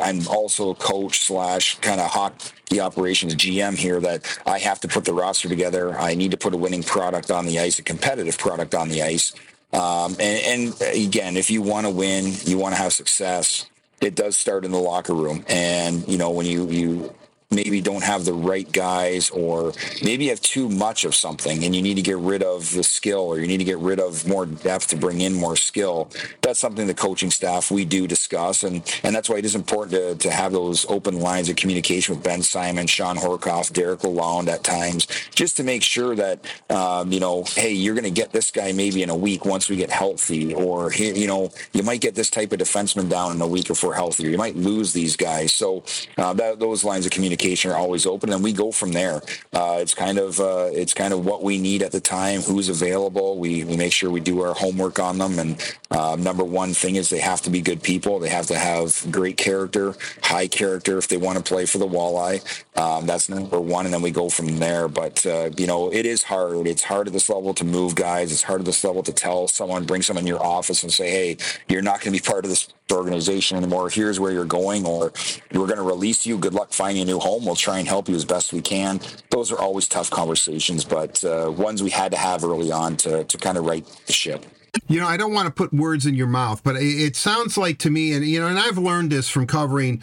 I'm 0.00 0.26
also 0.28 0.70
a 0.70 0.74
coach 0.74 1.26
slash 1.26 1.78
kind 1.78 2.00
of 2.00 2.10
hockey 2.10 2.80
operations 2.80 3.34
GM 3.34 3.76
here 3.76 4.00
that 4.00 4.40
I 4.46 4.58
have 4.58 4.80
to 4.80 4.88
put 4.88 5.04
the 5.04 5.12
roster 5.12 5.48
together. 5.48 5.98
I 5.98 6.14
need 6.14 6.30
to 6.30 6.36
put 6.36 6.54
a 6.54 6.56
winning 6.56 6.82
product 6.82 7.30
on 7.30 7.46
the 7.46 7.58
ice, 7.58 7.78
a 7.78 7.82
competitive 7.82 8.38
product 8.38 8.74
on 8.74 8.88
the 8.88 9.02
ice. 9.02 9.32
Um, 9.72 10.16
and, 10.18 10.72
and 10.72 10.82
again, 10.94 11.36
if 11.36 11.50
you 11.50 11.62
want 11.62 11.86
to 11.86 11.90
win, 11.90 12.32
you 12.44 12.58
want 12.58 12.74
to 12.74 12.80
have 12.80 12.92
success, 12.92 13.66
it 14.00 14.14
does 14.14 14.36
start 14.36 14.64
in 14.64 14.70
the 14.70 14.78
locker 14.78 15.14
room. 15.14 15.44
And, 15.48 16.06
you 16.08 16.18
know, 16.18 16.30
when 16.30 16.46
you, 16.46 16.68
you 16.68 17.14
maybe 17.50 17.80
don't 17.80 18.04
have 18.04 18.26
the 18.26 18.32
right 18.32 18.70
guys 18.72 19.30
or 19.30 19.72
maybe 20.02 20.24
you 20.24 20.30
have 20.30 20.40
too 20.42 20.68
much 20.68 21.04
of 21.06 21.14
something 21.14 21.64
and 21.64 21.74
you 21.74 21.80
need 21.80 21.94
to 21.94 22.02
get 22.02 22.18
rid 22.18 22.42
of 22.42 22.70
the 22.74 22.82
skill 22.82 23.20
or 23.20 23.38
you 23.38 23.46
need 23.46 23.56
to 23.56 23.64
get 23.64 23.78
rid 23.78 23.98
of 23.98 24.26
more 24.28 24.44
depth 24.44 24.88
to 24.88 24.96
bring 24.96 25.22
in 25.22 25.32
more 25.32 25.56
skill. 25.56 26.10
That's 26.42 26.60
something 26.60 26.86
the 26.86 26.94
coaching 26.94 27.30
staff 27.30 27.70
we 27.70 27.86
do 27.86 28.06
discuss 28.06 28.64
and 28.64 28.82
and 29.02 29.14
that's 29.14 29.30
why 29.30 29.38
it 29.38 29.46
is 29.46 29.54
important 29.54 29.92
to, 30.20 30.28
to 30.28 30.34
have 30.34 30.52
those 30.52 30.84
open 30.90 31.20
lines 31.20 31.48
of 31.48 31.56
communication 31.56 32.14
with 32.14 32.22
ben 32.22 32.42
simon 32.42 32.86
shawn 32.86 33.16
horcoff 33.16 33.72
derek 33.72 34.00
lalonde 34.00 34.48
at 34.48 34.62
times 34.62 35.06
just 35.34 35.56
to 35.56 35.62
make 35.64 35.82
sure 35.82 36.14
that 36.14 36.44
um, 36.68 37.10
you 37.10 37.20
know 37.20 37.44
hey 37.54 37.72
you're 37.72 37.94
going 37.94 38.04
to 38.04 38.10
get 38.10 38.32
this 38.32 38.50
guy 38.50 38.72
maybe 38.72 39.02
in 39.02 39.08
a 39.08 39.16
week 39.16 39.46
once 39.46 39.70
we 39.70 39.76
get 39.76 39.90
healthy 39.90 40.52
or 40.54 40.92
you 40.92 41.26
know 41.26 41.50
you 41.72 41.82
might 41.82 42.02
get 42.02 42.14
this 42.14 42.28
type 42.28 42.52
of 42.52 42.58
defenseman 42.58 43.08
down 43.08 43.34
in 43.34 43.40
a 43.40 43.46
week 43.46 43.70
if 43.70 43.82
we're 43.82 43.94
healthy 43.94 44.26
or 44.26 44.30
you 44.30 44.36
might 44.36 44.56
lose 44.56 44.92
these 44.92 45.16
guys. 45.16 45.52
So 45.52 45.84
uh, 46.16 46.32
that, 46.34 46.58
those 46.58 46.84
lines 46.84 47.06
of 47.06 47.12
communication 47.12 47.37
communication 47.38 47.70
are 47.70 47.76
always 47.76 48.06
open, 48.06 48.32
and 48.32 48.42
we 48.42 48.52
go 48.52 48.72
from 48.72 48.92
there. 48.92 49.22
Uh, 49.52 49.78
it's 49.80 49.94
kind 49.94 50.18
of 50.18 50.40
uh, 50.40 50.68
it's 50.72 50.94
kind 50.94 51.12
of 51.14 51.24
what 51.24 51.42
we 51.42 51.58
need 51.58 51.82
at 51.82 51.92
the 51.92 52.00
time, 52.00 52.40
who's 52.40 52.68
available. 52.68 53.38
We 53.38 53.64
we 53.64 53.76
make 53.76 53.92
sure 53.92 54.10
we 54.10 54.20
do 54.20 54.42
our 54.42 54.54
homework 54.54 54.98
on 54.98 55.18
them, 55.18 55.38
and 55.38 55.76
uh, 55.90 56.16
number 56.18 56.44
one 56.44 56.74
thing 56.74 56.96
is 56.96 57.08
they 57.08 57.20
have 57.20 57.42
to 57.42 57.50
be 57.50 57.60
good 57.60 57.82
people. 57.82 58.18
They 58.18 58.28
have 58.28 58.46
to 58.46 58.58
have 58.58 59.06
great 59.10 59.36
character, 59.36 59.94
high 60.22 60.48
character 60.48 60.98
if 60.98 61.08
they 61.08 61.16
want 61.16 61.38
to 61.38 61.44
play 61.44 61.66
for 61.66 61.78
the 61.78 61.86
Walleye. 61.86 62.40
Um, 62.78 63.06
that's 63.06 63.28
number 63.28 63.60
one, 63.60 63.86
and 63.86 63.92
then 63.92 64.02
we 64.02 64.12
go 64.12 64.28
from 64.28 64.58
there. 64.58 64.86
But 64.86 65.26
uh, 65.26 65.50
you 65.56 65.66
know, 65.66 65.92
it 65.92 66.06
is 66.06 66.22
hard. 66.22 66.66
It's 66.68 66.84
hard 66.84 67.08
at 67.08 67.12
this 67.12 67.28
level 67.28 67.52
to 67.54 67.64
move 67.64 67.96
guys. 67.96 68.30
It's 68.30 68.44
hard 68.44 68.60
at 68.60 68.66
this 68.66 68.84
level 68.84 69.02
to 69.02 69.12
tell 69.12 69.48
someone, 69.48 69.84
bring 69.84 70.02
someone 70.02 70.22
in 70.22 70.28
your 70.28 70.42
office 70.42 70.84
and 70.84 70.92
say, 70.92 71.10
"Hey, 71.10 71.36
you're 71.68 71.82
not 71.82 72.00
going 72.00 72.14
to 72.14 72.22
be 72.22 72.24
part 72.24 72.44
of 72.44 72.50
this 72.50 72.68
organization 72.92 73.56
anymore. 73.56 73.90
Here's 73.90 74.20
where 74.20 74.32
you're 74.32 74.44
going, 74.44 74.86
or 74.86 75.12
we're 75.52 75.66
going 75.66 75.76
to 75.76 75.82
release 75.82 76.24
you. 76.24 76.38
Good 76.38 76.54
luck 76.54 76.72
finding 76.72 77.02
a 77.02 77.06
new 77.06 77.18
home. 77.18 77.44
We'll 77.44 77.56
try 77.56 77.78
and 77.78 77.88
help 77.88 78.08
you 78.08 78.14
as 78.14 78.24
best 78.24 78.52
we 78.52 78.62
can. 78.62 79.00
Those 79.30 79.50
are 79.52 79.58
always 79.58 79.88
tough 79.88 80.08
conversations, 80.10 80.84
but 80.84 81.22
uh, 81.24 81.52
ones 81.54 81.82
we 81.82 81.90
had 81.90 82.12
to 82.12 82.18
have 82.18 82.44
early 82.44 82.70
on 82.70 82.96
to, 82.98 83.24
to 83.24 83.38
kind 83.38 83.58
of 83.58 83.64
right 83.64 83.84
the 84.06 84.12
ship. 84.12 84.46
You 84.86 85.00
know, 85.00 85.06
I 85.06 85.16
don't 85.16 85.32
want 85.32 85.46
to 85.46 85.52
put 85.52 85.72
words 85.72 86.06
in 86.06 86.14
your 86.14 86.26
mouth, 86.26 86.62
but 86.62 86.76
it 86.78 87.16
sounds 87.16 87.58
like 87.58 87.78
to 87.78 87.90
me, 87.90 88.12
and 88.12 88.24
you 88.24 88.40
know, 88.40 88.46
and 88.46 88.58
I've 88.58 88.78
learned 88.78 89.10
this 89.10 89.28
from 89.28 89.46
covering 89.46 90.02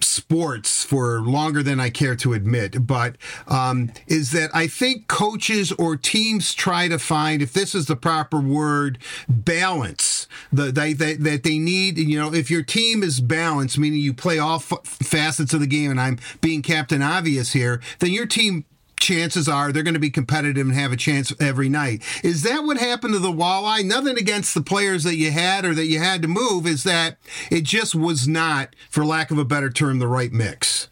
sports 0.00 0.84
for 0.84 1.20
longer 1.20 1.62
than 1.62 1.80
I 1.80 1.90
care 1.90 2.16
to 2.16 2.34
admit, 2.34 2.86
but 2.86 3.16
um, 3.48 3.92
is 4.06 4.32
that 4.32 4.50
I 4.54 4.66
think 4.66 5.08
coaches 5.08 5.72
or 5.72 5.96
teams 5.96 6.54
try 6.54 6.88
to 6.88 6.98
find, 6.98 7.42
if 7.42 7.52
this 7.52 7.74
is 7.74 7.86
the 7.86 7.96
proper 7.96 8.40
word, 8.40 8.98
balance. 9.28 10.28
The, 10.52 10.70
they, 10.72 10.92
they, 10.92 11.14
that 11.14 11.42
they 11.42 11.58
need, 11.58 11.98
you 11.98 12.18
know, 12.18 12.32
if 12.32 12.50
your 12.50 12.62
team 12.62 13.02
is 13.02 13.20
balanced, 13.20 13.78
meaning 13.78 14.00
you 14.00 14.12
play 14.12 14.38
all 14.38 14.56
f- 14.56 14.84
facets 14.84 15.54
of 15.54 15.60
the 15.60 15.66
game, 15.66 15.90
and 15.90 16.00
I'm 16.00 16.18
being 16.40 16.62
Captain 16.62 17.02
Obvious 17.02 17.52
here, 17.52 17.80
then 17.98 18.10
your 18.10 18.26
team 18.26 18.64
chances 18.98 19.48
are 19.48 19.72
they're 19.72 19.82
going 19.82 19.94
to 19.94 20.00
be 20.00 20.10
competitive 20.10 20.66
and 20.66 20.74
have 20.76 20.92
a 20.92 20.96
chance 20.96 21.32
every 21.40 21.68
night. 21.68 22.02
Is 22.24 22.42
that 22.42 22.64
what 22.64 22.78
happened 22.78 23.14
to 23.14 23.18
the 23.18 23.32
walleye? 23.32 23.84
Nothing 23.84 24.18
against 24.18 24.54
the 24.54 24.62
players 24.62 25.04
that 25.04 25.16
you 25.16 25.30
had 25.30 25.64
or 25.64 25.74
that 25.74 25.86
you 25.86 25.98
had 25.98 26.22
to 26.22 26.28
move, 26.28 26.66
is 26.66 26.84
that 26.84 27.18
it 27.50 27.64
just 27.64 27.94
was 27.94 28.26
not, 28.26 28.74
for 28.90 29.04
lack 29.04 29.30
of 29.30 29.38
a 29.38 29.44
better 29.44 29.70
term, 29.70 29.98
the 29.98 30.08
right 30.08 30.32
mix. 30.32 30.88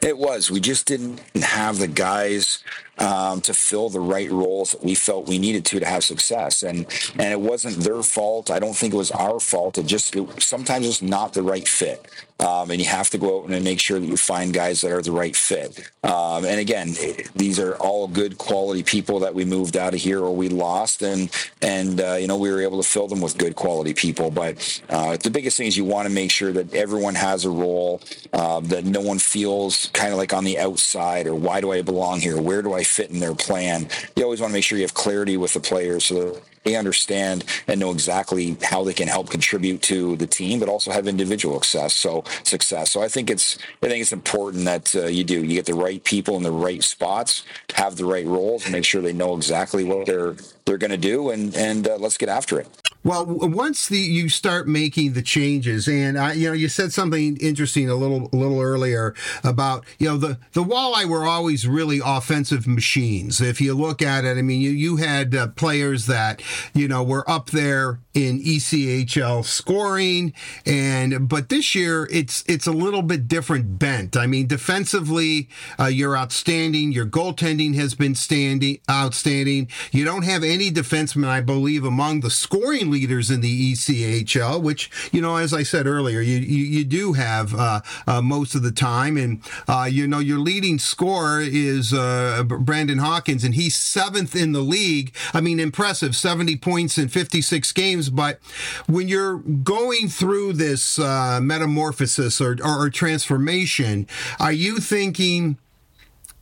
It 0.00 0.16
was. 0.16 0.50
We 0.50 0.60
just 0.60 0.86
didn't 0.86 1.20
have 1.42 1.78
the 1.78 1.88
guys 1.88 2.62
um, 2.98 3.40
to 3.42 3.54
fill 3.54 3.88
the 3.88 4.00
right 4.00 4.30
roles 4.30 4.72
that 4.72 4.84
we 4.84 4.94
felt 4.94 5.26
we 5.26 5.38
needed 5.38 5.64
to 5.66 5.80
to 5.80 5.86
have 5.86 6.04
success. 6.04 6.62
And 6.62 6.86
and 7.14 7.32
it 7.32 7.40
wasn't 7.40 7.78
their 7.78 8.02
fault. 8.02 8.50
I 8.50 8.60
don't 8.60 8.76
think 8.76 8.94
it 8.94 8.96
was 8.96 9.10
our 9.10 9.40
fault. 9.40 9.78
It 9.78 9.86
just 9.86 10.14
it, 10.14 10.40
sometimes 10.40 10.86
it's 10.86 11.02
not 11.02 11.32
the 11.32 11.42
right 11.42 11.66
fit. 11.66 12.06
Um, 12.42 12.70
and 12.70 12.80
you 12.80 12.86
have 12.86 13.10
to 13.10 13.18
go 13.18 13.42
out 13.42 13.50
and 13.50 13.64
make 13.64 13.80
sure 13.80 14.00
that 14.00 14.06
you 14.06 14.16
find 14.16 14.52
guys 14.52 14.80
that 14.80 14.92
are 14.92 15.02
the 15.02 15.12
right 15.12 15.34
fit. 15.34 15.90
Um, 16.02 16.44
and 16.44 16.58
again, 16.58 16.94
these 17.36 17.58
are 17.58 17.74
all 17.76 18.08
good 18.08 18.38
quality 18.38 18.82
people 18.82 19.20
that 19.20 19.34
we 19.34 19.44
moved 19.44 19.76
out 19.76 19.94
of 19.94 20.00
here 20.00 20.20
or 20.20 20.34
we 20.34 20.48
lost, 20.48 21.02
and 21.02 21.30
and 21.60 22.00
uh, 22.00 22.14
you 22.14 22.26
know 22.26 22.36
we 22.36 22.50
were 22.50 22.60
able 22.60 22.82
to 22.82 22.88
fill 22.88 23.08
them 23.08 23.20
with 23.20 23.38
good 23.38 23.54
quality 23.54 23.94
people. 23.94 24.30
But 24.30 24.82
uh, 24.88 25.16
the 25.16 25.30
biggest 25.30 25.56
thing 25.56 25.66
is 25.66 25.76
you 25.76 25.84
want 25.84 26.08
to 26.08 26.14
make 26.14 26.30
sure 26.30 26.52
that 26.52 26.74
everyone 26.74 27.14
has 27.14 27.44
a 27.44 27.50
role, 27.50 28.00
uh, 28.32 28.60
that 28.60 28.84
no 28.84 29.00
one 29.00 29.18
feels 29.18 29.88
kind 29.92 30.12
of 30.12 30.18
like 30.18 30.32
on 30.32 30.44
the 30.44 30.58
outside 30.58 31.26
or 31.26 31.34
why 31.34 31.60
do 31.60 31.72
I 31.72 31.82
belong 31.82 32.20
here? 32.20 32.40
Where 32.40 32.62
do 32.62 32.74
I 32.74 32.82
fit 32.82 33.10
in 33.10 33.20
their 33.20 33.34
plan. 33.34 33.88
You 34.16 34.24
always 34.24 34.40
want 34.40 34.50
to 34.50 34.54
make 34.54 34.64
sure 34.64 34.78
you 34.78 34.84
have 34.84 34.94
clarity 34.94 35.36
with 35.36 35.54
the 35.54 35.60
players 35.60 36.04
so 36.04 36.40
they 36.64 36.76
understand 36.76 37.44
and 37.66 37.80
know 37.80 37.90
exactly 37.90 38.56
how 38.62 38.84
they 38.84 38.92
can 38.92 39.08
help 39.08 39.30
contribute 39.30 39.82
to 39.82 40.16
the 40.16 40.26
team, 40.26 40.60
but 40.60 40.68
also 40.68 40.90
have 40.90 41.06
individual 41.06 41.60
success. 41.60 41.94
So 41.94 42.24
success. 42.44 42.90
So 42.90 43.02
I 43.02 43.08
think 43.08 43.30
it's 43.30 43.58
I 43.82 43.88
think 43.88 44.02
it's 44.02 44.12
important 44.12 44.64
that 44.64 44.94
uh, 44.94 45.06
you 45.06 45.24
do 45.24 45.42
you 45.42 45.54
get 45.54 45.66
the 45.66 45.74
right 45.74 46.02
people 46.04 46.36
in 46.36 46.42
the 46.42 46.52
right 46.52 46.82
spots, 46.82 47.44
have 47.74 47.96
the 47.96 48.04
right 48.04 48.26
roles, 48.26 48.68
make 48.68 48.84
sure 48.84 49.00
they 49.00 49.12
know 49.12 49.36
exactly 49.36 49.84
what 49.84 50.06
they're 50.06 50.36
they're 50.64 50.78
going 50.78 50.90
to 50.90 50.96
do, 50.96 51.30
and 51.30 51.54
and 51.56 51.88
uh, 51.88 51.96
let's 51.96 52.16
get 52.16 52.28
after 52.28 52.60
it. 52.60 52.81
Well, 53.04 53.26
once 53.26 53.88
the 53.88 53.98
you 53.98 54.28
start 54.28 54.68
making 54.68 55.14
the 55.14 55.22
changes, 55.22 55.88
and 55.88 56.16
I, 56.16 56.34
you 56.34 56.48
know, 56.48 56.54
you 56.54 56.68
said 56.68 56.92
something 56.92 57.36
interesting 57.38 57.90
a 57.90 57.96
little 57.96 58.28
a 58.32 58.36
little 58.36 58.60
earlier 58.60 59.12
about 59.42 59.84
you 59.98 60.08
know 60.08 60.16
the 60.16 60.38
the 60.52 60.62
walleye 60.62 61.06
were 61.06 61.24
always 61.24 61.66
really 61.66 62.00
offensive 62.04 62.68
machines. 62.68 63.40
If 63.40 63.60
you 63.60 63.74
look 63.74 64.02
at 64.02 64.24
it, 64.24 64.38
I 64.38 64.42
mean, 64.42 64.60
you 64.60 64.70
you 64.70 64.96
had 64.96 65.34
uh, 65.34 65.48
players 65.48 66.06
that 66.06 66.42
you 66.74 66.86
know 66.86 67.02
were 67.02 67.28
up 67.28 67.50
there 67.50 67.98
in 68.14 68.40
ECHL 68.40 69.44
scoring, 69.44 70.32
and 70.64 71.28
but 71.28 71.48
this 71.48 71.74
year 71.74 72.08
it's 72.12 72.44
it's 72.46 72.68
a 72.68 72.72
little 72.72 73.02
bit 73.02 73.26
different 73.26 73.80
bent. 73.80 74.16
I 74.16 74.28
mean, 74.28 74.46
defensively, 74.46 75.48
uh, 75.78 75.86
you're 75.86 76.16
outstanding. 76.16 76.92
Your 76.92 77.06
goaltending 77.06 77.74
has 77.74 77.96
been 77.96 78.14
standing 78.14 78.78
outstanding. 78.88 79.68
You 79.90 80.04
don't 80.04 80.24
have 80.24 80.44
any 80.44 80.70
defensemen, 80.70 81.26
I 81.26 81.40
believe, 81.40 81.84
among 81.84 82.20
the 82.20 82.30
scoring 82.30 82.91
leaders 82.92 83.30
in 83.30 83.40
the 83.40 83.72
ECHL, 83.72 84.62
which, 84.62 84.90
you 85.12 85.20
know, 85.20 85.36
as 85.36 85.52
I 85.52 85.62
said 85.62 85.86
earlier, 85.86 86.20
you, 86.20 86.38
you, 86.38 86.64
you 86.64 86.84
do 86.84 87.14
have 87.14 87.54
uh, 87.54 87.80
uh, 88.06 88.22
most 88.22 88.54
of 88.54 88.62
the 88.62 88.70
time. 88.70 89.16
And, 89.16 89.42
uh, 89.66 89.88
you 89.90 90.06
know, 90.06 90.18
your 90.18 90.38
leading 90.38 90.78
scorer 90.78 91.40
is 91.40 91.92
uh, 91.92 92.44
Brandon 92.44 92.98
Hawkins, 92.98 93.44
and 93.44 93.54
he's 93.54 93.74
seventh 93.74 94.36
in 94.36 94.52
the 94.52 94.60
league. 94.60 95.14
I 95.32 95.40
mean, 95.40 95.58
impressive 95.58 96.14
70 96.14 96.56
points 96.56 96.98
in 96.98 97.08
56 97.08 97.72
games. 97.72 98.10
But 98.10 98.38
when 98.86 99.08
you're 99.08 99.38
going 99.38 100.08
through 100.08 100.54
this 100.54 100.98
uh, 100.98 101.40
metamorphosis 101.42 102.40
or, 102.40 102.56
or, 102.62 102.86
or 102.86 102.90
transformation, 102.90 104.06
are 104.38 104.52
you 104.52 104.78
thinking, 104.78 105.56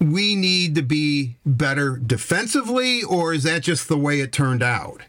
we 0.00 0.34
need 0.34 0.74
to 0.76 0.82
be 0.82 1.36
better 1.44 1.96
defensively, 1.96 3.02
or 3.02 3.34
is 3.34 3.42
that 3.42 3.62
just 3.62 3.88
the 3.88 3.98
way 3.98 4.20
it 4.20 4.32
turned 4.32 4.62
out? 4.62 5.02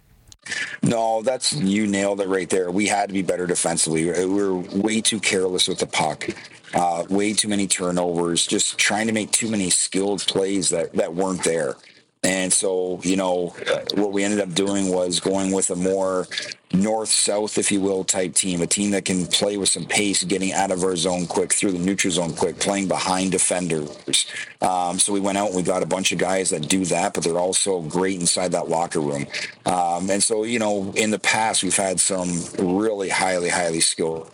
No, 0.81 1.22
that's 1.22 1.53
you 1.53 1.88
nailed 1.88 2.22
it 2.22 2.27
right 2.27 2.50
there. 2.50 2.72
We 2.72 2.88
had 2.88 3.10
to 3.10 3.13
be 3.13 3.22
better 3.22 3.48
defensively. 3.48 4.05
We 4.05 4.25
were 4.25 4.55
way 4.55 5.01
too 5.01 5.20
careless 5.20 5.67
with 5.67 5.79
the 5.79 5.88
puck. 5.88 6.27
Uh, 6.74 7.03
way 7.10 7.34
too 7.34 7.50
many 7.50 7.67
turnovers, 7.67 8.48
just 8.48 8.77
trying 8.77 9.05
to 9.08 9.12
make 9.12 9.29
too 9.31 9.50
many 9.50 9.70
skilled 9.70 10.22
plays 10.25 10.70
that, 10.70 10.93
that 10.93 11.13
weren't 11.13 11.43
there. 11.43 11.75
And 12.24 12.53
so, 12.53 13.01
you 13.03 13.17
know, 13.17 13.48
what 13.96 14.13
we 14.13 14.24
ended 14.24 14.39
up 14.39 14.53
doing 14.53 14.89
was 14.89 15.20
going 15.20 15.51
with 15.51 15.70
a 15.70 15.75
more 15.75 16.27
north 16.74 17.10
south, 17.10 17.58
if 17.58 17.72
you 17.72 17.82
will, 17.82 18.04
type 18.04 18.34
team, 18.34 18.62
a 18.62 18.68
team 18.68 18.92
that 18.92 19.06
can 19.06 19.25
play 19.28 19.58
with 19.58 19.70
some 19.70 19.86
pace, 19.86 20.24
getting 20.24 20.54
out 20.54 20.72
of 20.72 20.84
our 20.84 20.96
zone 20.96 21.25
quick, 21.25 21.54
through 21.54 21.72
the 21.72 21.80
neutral 21.80 22.12
zone 22.12 22.34
quick, 22.34 22.60
playing 22.60 22.88
behind 22.88 23.32
defenders. 23.32 24.25
Um, 24.62 25.00
so 25.00 25.12
we 25.13 25.20
went 25.20 25.38
out 25.38 25.48
and 25.48 25.56
we 25.56 25.63
got 25.63 25.84
a 25.84 25.88
bunch 25.88 26.12
of 26.12 26.18
guys 26.20 26.51
that 26.51 26.68
do 26.70 26.86
that, 26.86 27.13
but 27.13 27.24
they're 27.24 27.38
also 27.40 27.82
great 27.82 28.20
inside 28.20 28.51
that 28.51 28.70
locker 28.70 29.00
room. 29.00 29.25
Um, 29.66 30.10
and 30.10 30.22
so, 30.22 30.44
you 30.44 30.60
know, 30.60 30.92
in 30.96 31.12
the 31.12 31.20
past, 31.20 31.63
we've 31.63 31.75
had 31.75 32.00
some 32.00 32.30
really 32.60 33.10
highly, 33.10 33.50
highly 33.50 33.80
skilled 33.80 34.30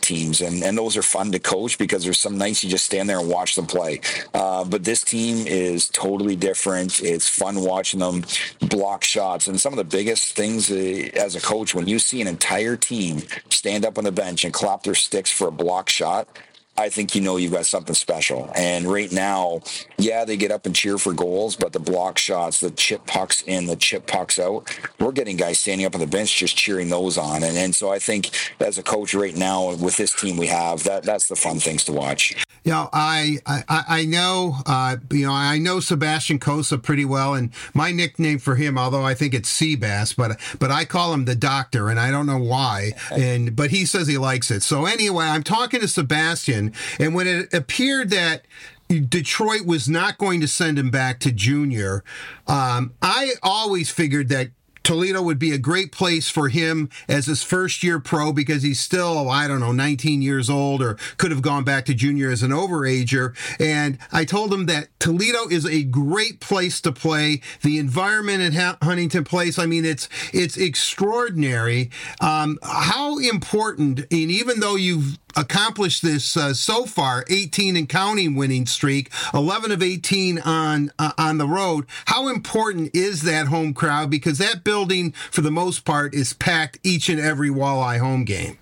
teams, 0.00 0.40
and, 0.40 0.62
and 0.62 0.76
those 0.76 0.96
are 0.96 1.02
fun 1.02 1.32
to 1.32 1.38
coach 1.38 1.78
because 1.78 2.04
there's 2.04 2.18
some 2.18 2.38
nights 2.38 2.64
you 2.64 2.70
just 2.70 2.86
stand 2.86 3.08
there 3.08 3.18
and 3.18 3.28
watch 3.28 3.54
them 3.54 3.66
play. 3.66 4.00
Uh, 4.34 4.64
but 4.64 4.84
this 4.84 5.02
team 5.02 5.46
is 5.46 5.88
totally 5.88 6.36
different. 6.36 7.00
It's 7.02 7.28
fun 7.28 7.60
watching 7.60 8.00
them 8.00 8.24
block 8.60 9.04
shots. 9.04 9.46
And 9.48 9.60
some 9.60 9.72
of 9.72 9.76
the 9.76 9.84
biggest 9.84 10.34
things 10.36 10.70
uh, 10.70 11.08
as 11.14 11.36
a 11.36 11.40
coach, 11.40 11.67
coach, 11.68 11.74
when 11.74 11.88
you 11.88 11.98
see 11.98 12.20
an 12.20 12.26
entire 12.26 12.76
team 12.76 13.22
stand 13.50 13.84
up 13.84 13.98
on 13.98 14.04
the 14.04 14.12
bench 14.12 14.44
and 14.44 14.52
clap 14.52 14.82
their 14.82 14.94
sticks 14.94 15.30
for 15.30 15.48
a 15.48 15.52
block 15.52 15.88
shot, 15.88 16.28
I 16.76 16.88
think 16.90 17.16
you 17.16 17.20
know 17.20 17.38
you've 17.38 17.52
got 17.52 17.66
something 17.66 17.94
special. 17.94 18.52
And 18.54 18.86
right 18.86 19.10
now, 19.10 19.62
yeah, 19.98 20.24
they 20.24 20.36
get 20.36 20.52
up 20.52 20.64
and 20.64 20.74
cheer 20.74 20.96
for 20.96 21.12
goals, 21.12 21.56
but 21.56 21.72
the 21.72 21.80
block 21.80 22.18
shots, 22.18 22.60
the 22.60 22.70
chip 22.70 23.04
pucks 23.04 23.42
in, 23.42 23.66
the 23.66 23.74
chip 23.74 24.06
pucks 24.06 24.38
out, 24.38 24.78
we're 25.00 25.10
getting 25.10 25.36
guys 25.36 25.58
standing 25.58 25.86
up 25.86 25.94
on 25.94 26.00
the 26.00 26.06
bench 26.06 26.36
just 26.36 26.56
cheering 26.56 26.88
those 26.88 27.18
on. 27.18 27.42
And, 27.42 27.56
and 27.56 27.74
so 27.74 27.90
I 27.90 27.98
think 27.98 28.30
as 28.60 28.78
a 28.78 28.84
coach 28.84 29.12
right 29.12 29.36
now 29.36 29.74
with 29.74 29.96
this 29.96 30.14
team 30.14 30.36
we 30.36 30.46
have, 30.46 30.84
that 30.84 31.02
that's 31.02 31.26
the 31.26 31.36
fun 31.36 31.58
things 31.58 31.84
to 31.86 31.92
watch. 31.92 32.36
You 32.68 32.74
know, 32.74 32.90
I 32.92 33.38
I, 33.46 33.84
I 33.88 34.04
know 34.04 34.56
uh, 34.66 34.98
you 35.10 35.26
know 35.26 35.32
I 35.32 35.56
know 35.56 35.80
Sebastian 35.80 36.38
Cossa 36.38 36.82
pretty 36.82 37.06
well, 37.06 37.32
and 37.32 37.50
my 37.72 37.92
nickname 37.92 38.38
for 38.38 38.56
him, 38.56 38.76
although 38.76 39.04
I 39.04 39.14
think 39.14 39.32
it's 39.32 39.50
Seabass, 39.50 40.14
but 40.14 40.38
but 40.58 40.70
I 40.70 40.84
call 40.84 41.14
him 41.14 41.24
the 41.24 41.34
Doctor, 41.34 41.88
and 41.88 41.98
I 41.98 42.10
don't 42.10 42.26
know 42.26 42.36
why. 42.36 42.92
And 43.18 43.56
but 43.56 43.70
he 43.70 43.86
says 43.86 44.06
he 44.06 44.18
likes 44.18 44.50
it. 44.50 44.62
So 44.62 44.84
anyway, 44.84 45.24
I'm 45.24 45.42
talking 45.42 45.80
to 45.80 45.88
Sebastian, 45.88 46.74
and 47.00 47.14
when 47.14 47.26
it 47.26 47.54
appeared 47.54 48.10
that 48.10 48.44
Detroit 48.88 49.64
was 49.66 49.88
not 49.88 50.18
going 50.18 50.40
to 50.40 50.48
send 50.48 50.78
him 50.78 50.90
back 50.90 51.20
to 51.20 51.32
junior. 51.32 52.04
Um, 52.46 52.94
I 53.02 53.32
always 53.42 53.90
figured 53.90 54.28
that 54.28 54.50
Toledo 54.88 55.20
would 55.20 55.38
be 55.38 55.52
a 55.52 55.58
great 55.58 55.92
place 55.92 56.30
for 56.30 56.48
him 56.48 56.88
as 57.10 57.26
his 57.26 57.42
first 57.42 57.82
year 57.82 58.00
pro 58.00 58.32
because 58.32 58.62
he's 58.62 58.80
still, 58.80 59.28
I 59.28 59.46
don't 59.46 59.60
know, 59.60 59.70
19 59.70 60.22
years 60.22 60.48
old 60.48 60.80
or 60.80 60.94
could 61.18 61.30
have 61.30 61.42
gone 61.42 61.62
back 61.62 61.84
to 61.84 61.94
junior 61.94 62.30
as 62.30 62.42
an 62.42 62.52
overager. 62.52 63.36
And 63.60 63.98
I 64.12 64.24
told 64.24 64.50
him 64.50 64.64
that 64.64 64.88
Toledo 64.98 65.46
is 65.50 65.66
a 65.66 65.82
great 65.82 66.40
place 66.40 66.80
to 66.80 66.90
play. 66.90 67.42
The 67.60 67.76
environment 67.76 68.56
at 68.56 68.78
Huntington 68.82 69.24
Place, 69.24 69.58
I 69.58 69.66
mean, 69.66 69.84
it's 69.84 70.08
it's 70.32 70.56
extraordinary. 70.56 71.90
Um, 72.22 72.58
how 72.62 73.18
important, 73.18 73.98
and 73.98 74.10
even 74.10 74.60
though 74.60 74.76
you've 74.76 75.18
accomplished 75.36 76.02
this 76.02 76.36
uh, 76.36 76.54
so 76.54 76.84
far 76.84 77.24
18 77.28 77.76
and 77.76 77.88
counting 77.88 78.34
winning 78.34 78.66
streak 78.66 79.10
11 79.34 79.72
of 79.72 79.82
18 79.82 80.38
on 80.40 80.90
uh, 80.98 81.12
on 81.18 81.38
the 81.38 81.46
road 81.46 81.86
how 82.06 82.28
important 82.28 82.94
is 82.94 83.22
that 83.22 83.46
home 83.46 83.74
crowd 83.74 84.10
because 84.10 84.38
that 84.38 84.64
building 84.64 85.12
for 85.30 85.40
the 85.40 85.50
most 85.50 85.84
part 85.84 86.14
is 86.14 86.32
packed 86.32 86.78
each 86.82 87.08
and 87.08 87.20
every 87.20 87.50
walleye 87.50 87.98
home 87.98 88.24
game 88.24 88.58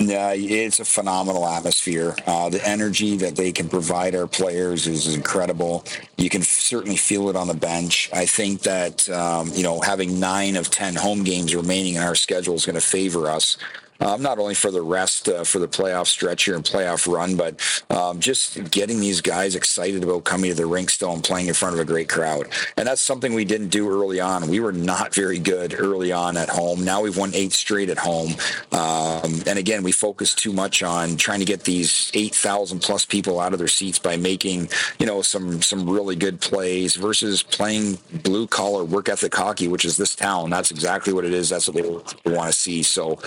yeah, 0.00 0.32
it's 0.32 0.78
a 0.78 0.84
phenomenal 0.84 1.46
atmosphere. 1.46 2.14
Uh, 2.24 2.48
the 2.48 2.66
energy 2.66 3.16
that 3.16 3.34
they 3.34 3.50
can 3.50 3.68
provide 3.68 4.14
our 4.14 4.28
players 4.28 4.86
is 4.86 5.12
incredible. 5.12 5.84
You 6.16 6.30
can 6.30 6.42
certainly 6.42 6.96
feel 6.96 7.28
it 7.30 7.36
on 7.36 7.48
the 7.48 7.54
bench. 7.54 8.08
I 8.12 8.24
think 8.24 8.62
that 8.62 9.08
um, 9.10 9.50
you 9.54 9.64
know 9.64 9.80
having 9.80 10.20
nine 10.20 10.54
of 10.54 10.70
ten 10.70 10.94
home 10.94 11.24
games 11.24 11.54
remaining 11.54 11.94
in 11.94 12.02
our 12.02 12.14
schedule 12.14 12.54
is 12.54 12.64
going 12.64 12.76
to 12.76 12.80
favor 12.80 13.28
us 13.28 13.56
um, 14.00 14.22
not 14.22 14.38
only 14.38 14.54
for 14.54 14.70
the 14.70 14.82
rest 14.82 15.28
uh, 15.28 15.44
for 15.44 15.58
the 15.58 15.68
playoff 15.68 16.06
stretch 16.06 16.44
here 16.44 16.54
and 16.54 16.64
playoff 16.64 17.12
run, 17.12 17.36
but 17.36 17.60
um, 17.90 18.20
just 18.20 18.70
getting 18.70 19.00
these 19.00 19.20
guys 19.20 19.54
excited 19.54 20.02
about 20.02 20.24
coming 20.24 20.50
to 20.50 20.56
the 20.56 20.66
rink 20.66 20.90
still 20.90 21.12
and 21.12 21.24
playing 21.24 21.48
in 21.48 21.54
front 21.54 21.74
of 21.74 21.80
a 21.80 21.84
great 21.84 22.08
crowd. 22.08 22.48
And 22.76 22.86
that's 22.86 23.00
something 23.00 23.34
we 23.34 23.44
didn't 23.44 23.68
do 23.68 23.88
early 23.90 24.20
on. 24.20 24.48
We 24.48 24.60
were 24.60 24.72
not 24.72 25.14
very 25.14 25.38
good 25.38 25.74
early 25.78 26.12
on 26.12 26.36
at 26.36 26.48
home. 26.48 26.84
Now 26.84 27.02
we've 27.02 27.16
won 27.16 27.32
eight 27.34 27.52
straight 27.52 27.90
at 27.90 27.98
home. 27.98 28.34
Um, 28.72 29.42
and 29.46 29.58
again, 29.58 29.82
we 29.82 29.92
focus 29.92 30.34
too 30.34 30.52
much 30.52 30.82
on 30.82 31.16
trying 31.16 31.40
to 31.40 31.44
get 31.44 31.64
these 31.64 32.10
8,000 32.14 32.80
plus 32.80 33.04
people 33.04 33.40
out 33.40 33.52
of 33.52 33.58
their 33.58 33.68
seats 33.68 33.98
by 33.98 34.16
making, 34.16 34.68
you 34.98 35.06
know, 35.06 35.22
some, 35.22 35.60
some 35.62 35.88
really 35.88 36.16
good 36.16 36.40
plays 36.40 36.94
versus 36.94 37.42
playing 37.42 37.98
blue 38.22 38.46
collar 38.46 38.84
work 38.84 39.08
ethic 39.08 39.34
hockey, 39.34 39.68
which 39.68 39.84
is 39.84 39.96
this 39.96 40.14
town. 40.14 40.50
That's 40.50 40.70
exactly 40.70 41.12
what 41.12 41.24
it 41.24 41.32
is. 41.32 41.48
That's 41.48 41.68
what 41.68 41.76
they 41.76 42.30
want 42.30 42.52
to 42.52 42.52
see. 42.52 42.82
So, 42.82 43.18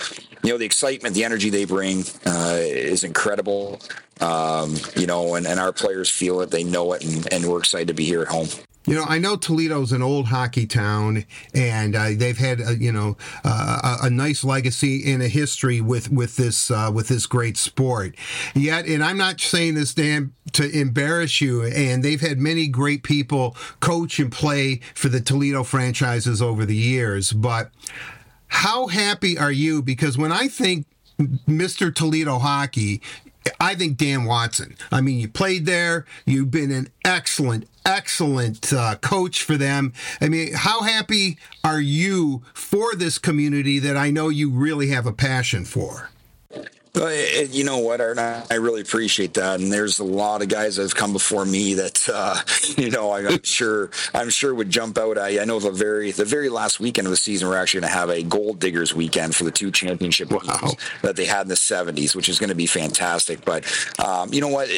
you 0.42 0.50
know, 0.50 0.58
the 0.62 0.66
excitement, 0.66 1.12
the 1.12 1.24
energy 1.24 1.50
they 1.50 1.64
bring 1.64 2.04
uh, 2.24 2.56
is 2.56 3.02
incredible. 3.02 3.80
Um, 4.20 4.76
you 4.96 5.06
know, 5.06 5.34
and, 5.34 5.44
and 5.44 5.58
our 5.58 5.72
players 5.72 6.08
feel 6.08 6.40
it, 6.40 6.52
they 6.52 6.62
know 6.62 6.92
it, 6.92 7.04
and, 7.04 7.32
and 7.32 7.44
we're 7.44 7.58
excited 7.58 7.88
to 7.88 7.94
be 7.94 8.04
here 8.04 8.22
at 8.22 8.28
home. 8.28 8.46
You 8.84 8.94
know, 8.94 9.04
I 9.04 9.18
know 9.18 9.36
Toledo's 9.36 9.90
an 9.92 10.02
old 10.02 10.26
hockey 10.26 10.66
town, 10.66 11.24
and 11.52 11.96
uh, 11.96 12.10
they've 12.16 12.38
had 12.38 12.60
a, 12.60 12.76
you 12.76 12.92
know 12.92 13.16
uh, 13.44 13.96
a, 14.02 14.06
a, 14.06 14.10
nice 14.10 14.42
legacy 14.42 15.12
and 15.12 15.22
a 15.22 15.28
history 15.28 15.80
with 15.80 16.10
with 16.10 16.36
this 16.36 16.70
uh, 16.70 16.90
with 16.92 17.08
this 17.08 17.26
great 17.26 17.56
sport. 17.56 18.16
Yet, 18.54 18.86
and 18.86 19.02
I'm 19.02 19.18
not 19.18 19.40
saying 19.40 19.74
this 19.74 19.94
Dan 19.94 20.32
to 20.52 20.68
embarrass 20.68 21.40
you, 21.40 21.64
and 21.64 22.04
they've 22.04 22.20
had 22.20 22.38
many 22.38 22.66
great 22.66 23.04
people 23.04 23.56
coach 23.80 24.18
and 24.18 24.30
play 24.32 24.80
for 24.94 25.08
the 25.08 25.20
Toledo 25.20 25.62
franchises 25.62 26.42
over 26.42 26.64
the 26.64 26.76
years, 26.76 27.32
but 27.32 27.70
how 28.52 28.86
happy 28.86 29.38
are 29.38 29.50
you? 29.50 29.82
Because 29.82 30.18
when 30.18 30.30
I 30.30 30.46
think 30.46 30.86
Mr. 31.18 31.92
Toledo 31.92 32.38
hockey, 32.38 33.00
I 33.58 33.74
think 33.74 33.96
Dan 33.96 34.24
Watson. 34.24 34.76
I 34.92 35.00
mean, 35.00 35.18
you 35.18 35.28
played 35.28 35.64
there. 35.64 36.04
You've 36.26 36.50
been 36.50 36.70
an 36.70 36.88
excellent, 37.02 37.66
excellent 37.86 38.72
uh, 38.72 38.96
coach 38.96 39.42
for 39.42 39.56
them. 39.56 39.94
I 40.20 40.28
mean, 40.28 40.52
how 40.52 40.82
happy 40.82 41.38
are 41.64 41.80
you 41.80 42.42
for 42.52 42.94
this 42.94 43.18
community 43.18 43.78
that 43.78 43.96
I 43.96 44.10
know 44.10 44.28
you 44.28 44.50
really 44.50 44.88
have 44.88 45.06
a 45.06 45.12
passion 45.12 45.64
for? 45.64 46.10
You 46.94 47.64
know 47.64 47.78
what, 47.78 48.02
Art? 48.02 48.18
I 48.18 48.56
really 48.56 48.82
appreciate 48.82 49.32
that. 49.34 49.60
And 49.60 49.72
there's 49.72 49.98
a 49.98 50.04
lot 50.04 50.42
of 50.42 50.48
guys 50.48 50.76
that 50.76 50.82
have 50.82 50.94
come 50.94 51.14
before 51.14 51.46
me 51.46 51.72
that, 51.74 52.06
uh, 52.12 52.36
you 52.76 52.90
know, 52.90 53.12
I'm 53.12 53.42
sure, 53.42 53.90
I'm 54.12 54.28
sure 54.28 54.54
would 54.54 54.68
jump 54.68 54.98
out. 54.98 55.16
I, 55.16 55.40
I 55.40 55.44
know 55.46 55.58
the 55.58 55.70
very, 55.70 56.10
the 56.10 56.26
very 56.26 56.50
last 56.50 56.80
weekend 56.80 57.06
of 57.06 57.10
the 57.10 57.16
season, 57.16 57.48
we're 57.48 57.56
actually 57.56 57.80
going 57.80 57.92
to 57.92 57.98
have 57.98 58.10
a 58.10 58.22
goaldiggers 58.22 58.92
weekend 58.92 59.34
for 59.34 59.44
the 59.44 59.50
two 59.50 59.70
championship 59.70 60.30
wow. 60.30 60.72
that 61.00 61.16
they 61.16 61.24
had 61.24 61.42
in 61.42 61.48
the 61.48 61.54
70s, 61.54 62.14
which 62.14 62.28
is 62.28 62.38
going 62.38 62.50
to 62.50 62.54
be 62.54 62.66
fantastic. 62.66 63.42
But 63.42 63.64
um, 63.98 64.30
you 64.30 64.42
know 64.42 64.48
what? 64.48 64.68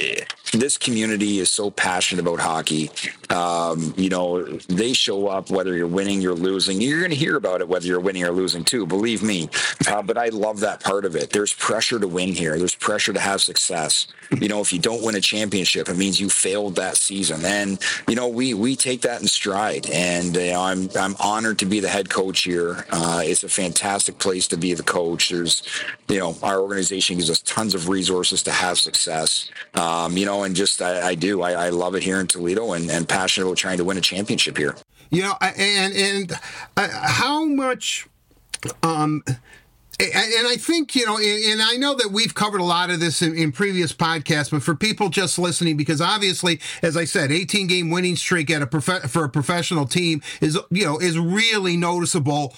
This 0.52 0.78
community 0.78 1.40
is 1.40 1.50
so 1.50 1.72
passionate 1.72 2.22
about 2.22 2.38
hockey. 2.38 2.90
Um, 3.30 3.92
you 3.96 4.08
know, 4.08 4.44
they 4.44 4.92
show 4.92 5.26
up 5.26 5.50
whether 5.50 5.76
you're 5.76 5.88
winning, 5.88 6.20
you're 6.20 6.34
losing. 6.34 6.80
You're 6.80 7.00
going 7.00 7.10
to 7.10 7.16
hear 7.16 7.36
about 7.36 7.60
it 7.60 7.68
whether 7.68 7.86
you're 7.86 7.98
winning 7.98 8.22
or 8.22 8.30
losing 8.30 8.62
too. 8.62 8.86
Believe 8.86 9.22
me. 9.22 9.48
Uh, 9.88 10.02
but 10.02 10.16
I 10.16 10.28
love 10.28 10.60
that 10.60 10.80
part 10.80 11.04
of 11.04 11.16
it. 11.16 11.30
There's 11.30 11.52
pressure 11.52 11.98
to 12.04 12.14
win 12.14 12.28
here. 12.28 12.58
There's 12.58 12.74
pressure 12.74 13.12
to 13.12 13.20
have 13.20 13.40
success. 13.40 14.06
You 14.40 14.48
know, 14.48 14.60
if 14.60 14.72
you 14.72 14.78
don't 14.78 15.02
win 15.02 15.14
a 15.14 15.20
championship, 15.20 15.88
it 15.88 15.96
means 15.96 16.20
you 16.20 16.28
failed 16.28 16.76
that 16.76 16.96
season. 16.96 17.44
And 17.44 17.80
you 18.08 18.14
know, 18.14 18.28
we 18.28 18.54
we 18.54 18.76
take 18.76 19.02
that 19.02 19.20
in 19.20 19.26
stride. 19.26 19.88
And 19.90 20.36
uh, 20.36 20.60
I'm 20.60 20.88
I'm 20.98 21.16
honored 21.20 21.58
to 21.60 21.66
be 21.66 21.80
the 21.80 21.88
head 21.88 22.10
coach 22.10 22.42
here. 22.42 22.86
Uh, 22.90 23.22
it's 23.24 23.44
a 23.44 23.48
fantastic 23.48 24.18
place 24.18 24.46
to 24.48 24.56
be 24.56 24.74
the 24.74 24.82
coach. 24.82 25.30
There's, 25.30 25.62
you 26.08 26.18
know, 26.18 26.36
our 26.42 26.60
organization 26.60 27.16
gives 27.16 27.30
us 27.30 27.40
tons 27.42 27.74
of 27.74 27.88
resources 27.88 28.42
to 28.44 28.52
have 28.52 28.78
success. 28.78 29.50
Um, 29.74 30.16
you 30.16 30.26
know, 30.26 30.44
and 30.44 30.54
just 30.54 30.80
I, 30.82 31.08
I 31.08 31.14
do. 31.14 31.42
I, 31.42 31.66
I, 31.66 31.68
love 31.70 31.94
it 31.94 32.02
here 32.02 32.20
in 32.20 32.26
Toledo 32.26 32.72
and, 32.72 32.90
and 32.90 33.08
passionate 33.08 33.46
about 33.46 33.56
trying 33.56 33.78
to 33.78 33.84
win 33.84 33.98
a 33.98 34.00
championship 34.00 34.56
here. 34.56 34.76
You 35.10 35.22
know, 35.22 35.34
and 35.40 35.94
and 35.94 36.32
uh, 36.76 36.88
how 36.88 37.44
much 37.44 38.06
um 38.82 39.22
and 40.00 40.46
I 40.48 40.56
think, 40.56 40.94
you 40.96 41.06
know, 41.06 41.18
and 41.18 41.62
I 41.62 41.76
know 41.76 41.94
that 41.94 42.10
we've 42.10 42.34
covered 42.34 42.60
a 42.60 42.64
lot 42.64 42.90
of 42.90 43.00
this 43.00 43.22
in, 43.22 43.36
in, 43.36 43.52
previous 43.52 43.92
podcasts, 43.92 44.50
but 44.50 44.62
for 44.62 44.74
people 44.74 45.08
just 45.08 45.38
listening, 45.38 45.76
because 45.76 46.00
obviously, 46.00 46.60
as 46.82 46.96
I 46.96 47.04
said, 47.04 47.30
18 47.30 47.66
game 47.66 47.90
winning 47.90 48.16
streak 48.16 48.50
at 48.50 48.62
a 48.62 48.66
prof- 48.66 49.10
for 49.10 49.24
a 49.24 49.28
professional 49.28 49.86
team 49.86 50.22
is, 50.40 50.58
you 50.70 50.84
know, 50.84 50.98
is 50.98 51.18
really 51.18 51.76
noticeable 51.76 52.54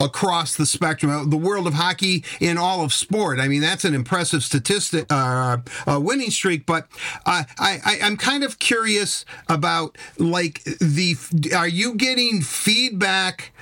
across 0.00 0.56
the 0.56 0.66
spectrum, 0.66 1.30
the 1.30 1.36
world 1.36 1.66
of 1.66 1.74
hockey 1.74 2.24
in 2.40 2.56
all 2.56 2.82
of 2.82 2.92
sport. 2.92 3.38
I 3.38 3.48
mean, 3.48 3.60
that's 3.60 3.84
an 3.84 3.94
impressive 3.94 4.42
statistic, 4.42 5.06
uh, 5.10 5.58
uh, 5.86 6.00
winning 6.00 6.30
streak. 6.30 6.66
But 6.66 6.88
uh, 7.26 7.44
I, 7.58 7.78
I, 7.84 7.98
I'm 8.02 8.16
kind 8.16 8.42
of 8.42 8.58
curious 8.58 9.24
about 9.48 9.96
like 10.18 10.64
the, 10.64 11.16
are 11.54 11.68
you 11.68 11.94
getting 11.94 12.40
feedback? 12.40 13.52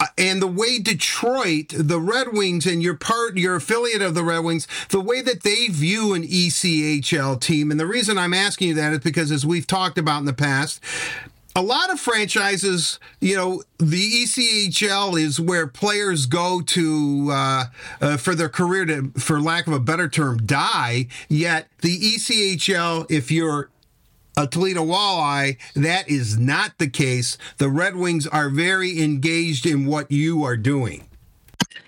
Uh, 0.00 0.06
and 0.16 0.40
the 0.40 0.46
way 0.46 0.78
Detroit, 0.78 1.72
the 1.76 2.00
Red 2.00 2.28
Wings, 2.32 2.66
and 2.66 2.82
your 2.82 2.94
part, 2.94 3.36
your 3.36 3.56
affiliate 3.56 4.02
of 4.02 4.14
the 4.14 4.22
Red 4.22 4.40
Wings, 4.40 4.68
the 4.90 5.00
way 5.00 5.22
that 5.22 5.42
they 5.42 5.68
view 5.68 6.14
an 6.14 6.22
ECHL 6.22 7.40
team, 7.40 7.70
and 7.70 7.80
the 7.80 7.86
reason 7.86 8.16
I'm 8.16 8.34
asking 8.34 8.68
you 8.68 8.74
that 8.74 8.92
is 8.92 8.98
because, 9.00 9.32
as 9.32 9.44
we've 9.44 9.66
talked 9.66 9.98
about 9.98 10.20
in 10.20 10.24
the 10.24 10.32
past, 10.32 10.80
a 11.56 11.62
lot 11.62 11.90
of 11.90 11.98
franchises, 11.98 13.00
you 13.20 13.34
know, 13.34 13.64
the 13.78 14.24
ECHL 14.24 15.20
is 15.20 15.40
where 15.40 15.66
players 15.66 16.26
go 16.26 16.60
to 16.60 17.28
uh, 17.32 17.64
uh, 18.00 18.16
for 18.16 18.36
their 18.36 18.48
career 18.48 18.84
to, 18.84 19.10
for 19.18 19.40
lack 19.40 19.66
of 19.66 19.72
a 19.72 19.80
better 19.80 20.08
term, 20.08 20.38
die. 20.38 21.08
Yet 21.28 21.66
the 21.80 21.98
ECHL, 21.98 23.10
if 23.10 23.32
you're 23.32 23.70
a 24.38 24.46
Toledo 24.46 24.84
Walleye, 24.84 25.58
that 25.74 26.08
is 26.08 26.38
not 26.38 26.78
the 26.78 26.88
case. 26.88 27.36
The 27.58 27.68
Red 27.68 27.96
Wings 27.96 28.24
are 28.26 28.48
very 28.48 29.02
engaged 29.02 29.66
in 29.66 29.84
what 29.84 30.12
you 30.12 30.44
are 30.44 30.56
doing. 30.56 31.04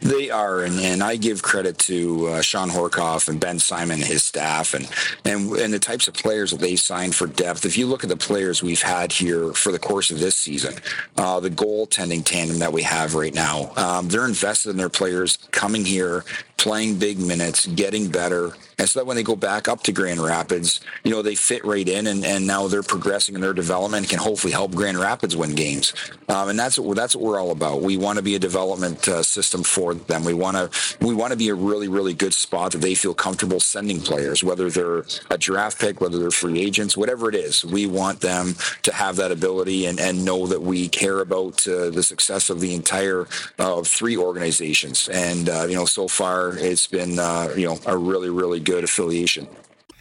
They 0.00 0.30
are, 0.30 0.62
and, 0.62 0.80
and 0.80 1.02
I 1.02 1.16
give 1.16 1.42
credit 1.42 1.78
to 1.80 2.26
uh, 2.26 2.40
Shawn 2.40 2.70
Horcoff 2.70 3.28
and 3.28 3.38
Ben 3.38 3.58
Simon 3.58 4.00
and 4.00 4.08
his 4.08 4.24
staff, 4.24 4.72
and, 4.72 4.88
and 5.26 5.52
and 5.58 5.74
the 5.74 5.78
types 5.78 6.08
of 6.08 6.14
players 6.14 6.52
that 6.52 6.60
they 6.60 6.74
signed 6.74 7.14
for 7.14 7.26
depth. 7.26 7.66
If 7.66 7.76
you 7.76 7.86
look 7.86 8.02
at 8.02 8.08
the 8.08 8.16
players 8.16 8.62
we've 8.62 8.80
had 8.80 9.12
here 9.12 9.52
for 9.52 9.70
the 9.72 9.78
course 9.78 10.10
of 10.10 10.18
this 10.18 10.36
season, 10.36 10.74
uh, 11.18 11.38
the 11.38 11.50
goaltending 11.50 12.24
tandem 12.24 12.58
that 12.60 12.72
we 12.72 12.82
have 12.82 13.14
right 13.14 13.34
now, 13.34 13.72
um, 13.76 14.08
they're 14.08 14.26
invested 14.26 14.70
in 14.70 14.78
their 14.78 14.88
players 14.88 15.36
coming 15.50 15.84
here, 15.84 16.24
playing 16.56 16.98
big 16.98 17.18
minutes, 17.18 17.66
getting 17.66 18.08
better, 18.08 18.52
and 18.80 18.88
so 18.88 18.98
that 18.98 19.04
when 19.04 19.14
they 19.14 19.22
go 19.22 19.36
back 19.36 19.68
up 19.68 19.82
to 19.82 19.92
Grand 19.92 20.20
Rapids, 20.20 20.80
you 21.04 21.10
know, 21.10 21.20
they 21.20 21.34
fit 21.34 21.62
right 21.66 21.86
in 21.86 22.06
and, 22.06 22.24
and 22.24 22.46
now 22.46 22.66
they're 22.66 22.82
progressing 22.82 23.34
in 23.34 23.42
their 23.42 23.52
development 23.52 24.08
can 24.08 24.18
hopefully 24.18 24.54
help 24.54 24.74
Grand 24.74 24.98
Rapids 24.98 25.36
win 25.36 25.54
games. 25.54 25.92
Um, 26.30 26.48
and 26.48 26.58
that's 26.58 26.78
what, 26.78 26.96
that's 26.96 27.14
what 27.14 27.22
we're 27.22 27.38
all 27.38 27.50
about. 27.50 27.82
We 27.82 27.98
want 27.98 28.16
to 28.16 28.22
be 28.22 28.36
a 28.36 28.38
development 28.38 29.06
uh, 29.06 29.22
system 29.22 29.64
for 29.64 29.92
them. 29.92 30.24
We 30.24 30.32
want 30.32 30.56
to, 30.56 30.96
we 31.04 31.14
want 31.14 31.32
to 31.32 31.36
be 31.36 31.50
a 31.50 31.54
really, 31.54 31.88
really 31.88 32.14
good 32.14 32.32
spot 32.32 32.72
that 32.72 32.78
they 32.78 32.94
feel 32.94 33.12
comfortable 33.12 33.60
sending 33.60 34.00
players, 34.00 34.42
whether 34.42 34.70
they're 34.70 35.04
a 35.28 35.36
draft 35.36 35.78
pick, 35.78 36.00
whether 36.00 36.18
they're 36.18 36.30
free 36.30 36.58
agents, 36.58 36.96
whatever 36.96 37.28
it 37.28 37.34
is. 37.34 37.62
We 37.62 37.86
want 37.86 38.20
them 38.20 38.54
to 38.84 38.94
have 38.94 39.16
that 39.16 39.30
ability 39.30 39.84
and, 39.84 40.00
and 40.00 40.24
know 40.24 40.46
that 40.46 40.62
we 40.62 40.88
care 40.88 41.20
about 41.20 41.68
uh, 41.68 41.90
the 41.90 42.02
success 42.02 42.48
of 42.48 42.60
the 42.60 42.74
entire 42.74 43.26
uh, 43.58 43.82
three 43.82 44.16
organizations. 44.16 45.06
And, 45.10 45.50
uh, 45.50 45.66
you 45.68 45.74
know, 45.74 45.84
so 45.84 46.08
far 46.08 46.56
it's 46.56 46.86
been, 46.86 47.18
uh, 47.18 47.52
you 47.54 47.66
know, 47.66 47.78
a 47.84 47.94
really, 47.94 48.30
really 48.30 48.58
good 48.58 48.69
good 48.70 48.84
affiliation. 48.84 49.48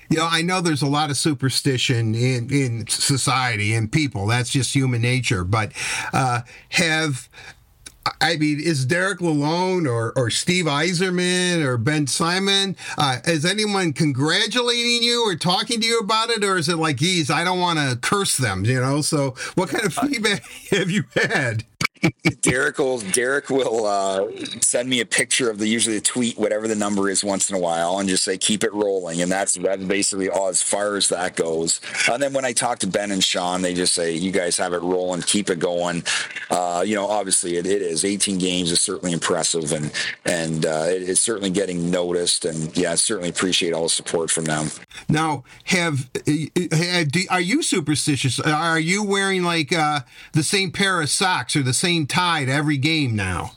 You 0.09 0.17
know, 0.17 0.27
I 0.29 0.41
know 0.41 0.61
there's 0.61 0.81
a 0.81 0.87
lot 0.87 1.09
of 1.09 1.17
superstition 1.17 2.13
in, 2.13 2.51
in 2.51 2.87
society 2.87 3.73
and 3.73 3.91
people. 3.91 4.27
That's 4.27 4.49
just 4.49 4.73
human 4.73 5.01
nature. 5.01 5.43
But 5.43 5.71
uh, 6.13 6.41
have 6.69 7.29
I 8.21 8.37
mean, 8.37 8.59
is 8.59 8.85
Derek 8.85 9.19
Lalonde 9.19 9.87
or, 9.87 10.13
or 10.15 10.29
Steve 10.29 10.65
Yzerman 10.65 11.63
or 11.63 11.77
Ben 11.77 12.07
Simon, 12.07 12.75
uh, 12.97 13.17
is 13.25 13.45
anyone 13.45 13.93
congratulating 13.93 15.03
you 15.03 15.27
or 15.27 15.35
talking 15.35 15.79
to 15.81 15.85
you 15.85 15.99
about 15.99 16.29
it? 16.29 16.43
Or 16.43 16.57
is 16.57 16.69
it 16.69 16.77
like, 16.77 16.97
geez, 16.97 17.29
I 17.29 17.43
don't 17.43 17.59
want 17.59 17.77
to 17.77 17.97
curse 17.97 18.37
them, 18.37 18.65
you 18.65 18.79
know? 18.79 19.01
So 19.01 19.35
what 19.55 19.69
kind 19.69 19.85
of 19.85 19.97
uh, 19.97 20.07
feedback 20.07 20.43
have 20.71 20.89
you 20.89 21.03
had? 21.13 21.65
Derek 22.41 22.77
will 22.77 22.99
Derek 22.99 23.49
will 23.49 23.85
uh, 23.85 24.27
send 24.61 24.89
me 24.89 25.01
a 25.01 25.05
picture 25.05 25.49
of 25.49 25.57
the 25.57 25.67
usually 25.67 25.97
a 25.97 26.01
tweet, 26.01 26.37
whatever 26.37 26.67
the 26.67 26.75
number 26.75 27.09
is, 27.09 27.23
once 27.23 27.49
in 27.49 27.55
a 27.55 27.59
while, 27.59 27.99
and 27.99 28.07
just 28.07 28.23
say 28.23 28.37
keep 28.37 28.63
it 28.63 28.73
rolling, 28.73 29.21
and 29.21 29.31
that's 29.31 29.55
that's 29.55 29.83
basically 29.83 30.29
all 30.29 30.47
as 30.47 30.61
far 30.61 30.95
as 30.95 31.09
that 31.09 31.35
goes. 31.35 31.81
And 32.09 32.21
then 32.21 32.33
when 32.33 32.45
I 32.45 32.53
talk 32.53 32.79
to 32.79 32.87
Ben 32.87 33.11
and 33.11 33.23
Shawn, 33.23 33.61
they 33.61 33.73
just 33.73 33.93
say 33.93 34.13
you 34.13 34.31
guys 34.31 34.57
have 34.57 34.73
it 34.73 34.81
rolling, 34.81 35.21
keep 35.21 35.49
it 35.49 35.59
going. 35.59 36.03
Uh, 36.49 36.83
you 36.85 36.95
know, 36.95 37.07
obviously 37.07 37.57
it, 37.57 37.65
it 37.65 37.81
is 37.81 38.05
18 38.05 38.37
games 38.37 38.71
is 38.71 38.81
certainly 38.81 39.11
impressive, 39.11 39.71
and 39.73 39.91
and 40.25 40.65
uh, 40.65 40.85
it, 40.87 41.09
it's 41.09 41.21
certainly 41.21 41.49
getting 41.49 41.91
noticed, 41.91 42.45
and 42.45 42.75
yeah, 42.77 42.93
I 42.93 42.95
certainly 42.95 43.29
appreciate 43.29 43.73
all 43.73 43.83
the 43.83 43.89
support 43.89 44.31
from 44.31 44.45
them. 44.45 44.67
Now, 45.09 45.43
have 45.65 46.09
uh, 46.15 47.05
are 47.29 47.41
you 47.41 47.61
superstitious? 47.61 48.39
Are 48.39 48.79
you 48.79 49.03
wearing 49.03 49.43
like 49.43 49.73
uh, 49.73 50.01
the 50.31 50.43
same 50.43 50.71
pair 50.71 51.01
of 51.01 51.09
socks 51.09 51.55
or 51.55 51.61
the 51.61 51.73
same 51.73 51.88
same 51.89 52.05
tide 52.05 52.49
every 52.49 52.77
game 52.77 53.15
now. 53.15 53.51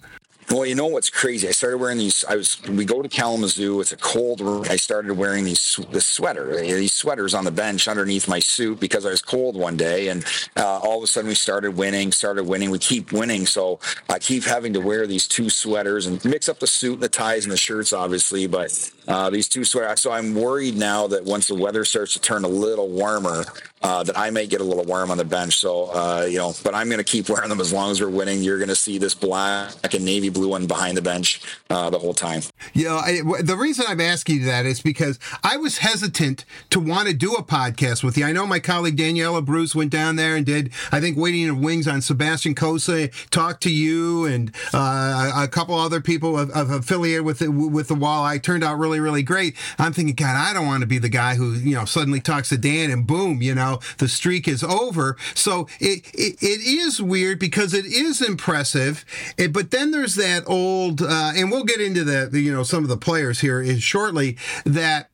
Well, 0.53 0.67
you 0.67 0.75
know 0.75 0.89
what's 0.89 1.09
crazy? 1.09 1.49
I 1.49 1.53
started 1.53 1.79
wearing 1.79 1.97
these. 1.97 2.27
I 2.27 2.37
was 2.37 2.61
we 2.69 2.85
go 2.85 3.01
to 3.01 3.09
Kalamazoo. 3.09 3.81
It's 3.81 3.93
a 3.93 3.97
cold 3.97 4.43
room. 4.43 4.67
I 4.69 4.77
started 4.77 5.15
wearing 5.15 5.45
these 5.45 5.81
this 5.91 6.05
sweater, 6.05 6.61
these 6.61 6.93
sweaters 6.93 7.33
on 7.33 7.47
the 7.47 7.51
bench 7.51 7.89
underneath 7.89 8.29
my 8.29 8.39
suit 8.39 8.79
because 8.79 9.07
I 9.07 9.11
was 9.11 9.23
cold 9.23 9.57
one 9.57 9.79
day, 9.79 10.09
and 10.09 10.27
uh, 10.59 10.79
all 10.81 10.99
of 10.99 11.05
a 11.05 11.07
sudden 11.07 11.29
we 11.29 11.37
started 11.37 11.71
winning. 11.71 12.13
Started 12.13 12.45
winning. 12.45 12.71
We 12.71 12.79
keep 12.79 13.13
winning, 13.13 13.47
so 13.47 13.81
I 14.11 14.19
keep 14.19 14.45
having 14.45 14.75
to 14.75 14.81
wear 14.81 15.07
these 15.07 15.27
two 15.27 15.49
sweaters 15.49 16.05
and 16.05 16.23
mix 16.23 16.51
up 16.51 16.59
the 16.59 16.67
suit 16.67 16.95
and 16.95 17.03
the 17.03 17.09
ties 17.09 17.47
and 17.47 17.53
the 17.53 17.57
shirts, 17.57 17.95
obviously. 17.95 18.47
But 18.47 18.93
uh, 19.09 19.31
these 19.31 19.49
two 19.49 19.65
sweaters. 19.65 20.03
So 20.03 20.13
I'm 20.13 20.35
worried 20.35 20.77
now 20.77 21.07
that 21.07 21.25
once 21.25 21.49
the 21.49 21.55
weather 21.55 21.87
starts 21.87 22.13
to 22.13 22.21
turn 22.21 22.45
a 22.45 22.49
little 22.49 22.91
warmer, 22.91 23.47
uh, 23.83 24.03
that 24.05 24.17
I 24.17 24.31
may 24.31 24.47
get 24.47 24.61
a 24.61 24.65
little 24.65 24.85
warm 24.85 25.11
on 25.11 25.19
the 25.19 25.25
bench. 25.25 25.57
So, 25.57 25.87
uh, 25.87 26.27
you 26.29 26.39
know, 26.39 26.55
but 26.63 26.75
I'm 26.75 26.89
going 26.89 26.99
to 26.99 27.05
keep 27.05 27.29
wearing 27.29 27.49
them 27.49 27.61
as 27.61 27.73
long 27.73 27.91
as 27.91 28.01
we're 28.01 28.09
winning. 28.09 28.43
You're 28.43 28.59
going 28.59 28.69
to 28.69 28.77
see 28.77 28.99
this 28.99 29.15
black 29.15 29.93
and 29.93 30.05
navy 30.05 30.29
blue 30.29 30.42
one 30.47 30.67
behind 30.67 30.97
the 30.97 31.03
bench 31.03 31.41
uh, 31.71 31.91
the 31.91 31.99
whole 31.99 32.15
time. 32.15 32.43
Yeah, 32.73 33.01
the 33.41 33.57
reason 33.57 33.85
I'm 33.89 34.01
asking 34.01 34.41
you 34.41 34.45
that 34.47 34.67
is 34.67 34.81
because 34.81 35.19
I 35.43 35.57
was 35.57 35.79
hesitant 35.79 36.45
to 36.71 36.81
want 36.81 37.09
to 37.09 37.15
do 37.15 37.35
a 37.35 37.43
podcast 37.43 38.03
with 38.03 38.17
you. 38.17 38.25
I 38.25 38.33
know 38.33 38.47
my 38.47 38.59
colleague 38.59 38.97
Daniella 38.97 39.43
Bruce 39.43 39.75
went 39.75 39.91
down 39.91 40.17
there 40.17 40.37
and 40.37 40.45
did, 40.47 40.73
I 40.91 41.01
think, 41.01 41.17
Waiting 41.17 41.43
in 41.43 41.61
Wings 41.61 41.87
on 41.87 42.01
Sebastian 42.01 42.55
Cossa, 42.55 43.13
talked 43.31 43.63
to 43.65 43.71
you 43.71 44.27
and 44.27 44.55
uh, 44.73 45.33
a 45.37 45.49
couple 45.49 45.75
other 45.75 46.01
people 46.01 46.39
of, 46.39 46.51
of 46.51 46.71
affiliated 46.71 47.25
with 47.25 47.41
the, 47.41 47.51
with 47.51 47.89
the 47.89 47.95
Walleye. 47.95 48.43
Turned 48.43 48.65
out 48.65 48.79
really, 48.79 49.01
really 49.01 49.23
great. 49.23 49.57
I'm 49.79 49.93
thinking, 49.93 50.15
God, 50.15 50.37
I 50.37 50.53
don't 50.53 50.67
want 50.67 50.81
to 50.83 50.87
be 50.87 50.99
the 50.99 51.09
guy 51.09 51.35
who, 51.35 51.53
you 51.53 51.75
know, 51.75 51.85
suddenly 51.85 52.21
talks 52.21 52.49
to 52.51 52.59
Dan 52.59 52.91
and 52.91 53.07
boom, 53.07 53.43
you 53.43 53.55
know, 53.55 53.81
the 53.99 54.09
streak 54.09 54.49
is 54.49 54.63
over. 54.63 55.17
So 55.35 55.69
it, 55.81 56.07
it, 56.15 56.43
it 56.43 56.61
is 56.61 57.01
weird 57.01 57.39
because 57.39 57.75
it 57.75 57.85
is 57.85 58.21
impressive. 58.21 59.05
It, 59.37 59.53
but 59.53 59.71
then 59.71 59.91
there's 59.91 60.15
that 60.23 60.45
old, 60.47 61.03
uh, 61.03 61.33
and 61.37 61.51
we'll 61.51 61.65
get 61.65 61.81
into 61.81 62.05
the, 62.05 62.29
the, 62.31 62.41
you 62.41 62.53
know, 62.53 62.63
some 62.63 62.83
of 62.83 62.89
the 62.89 62.97
players 62.97 63.41
here 63.41 63.79
shortly 63.79 64.37
that 64.65 65.11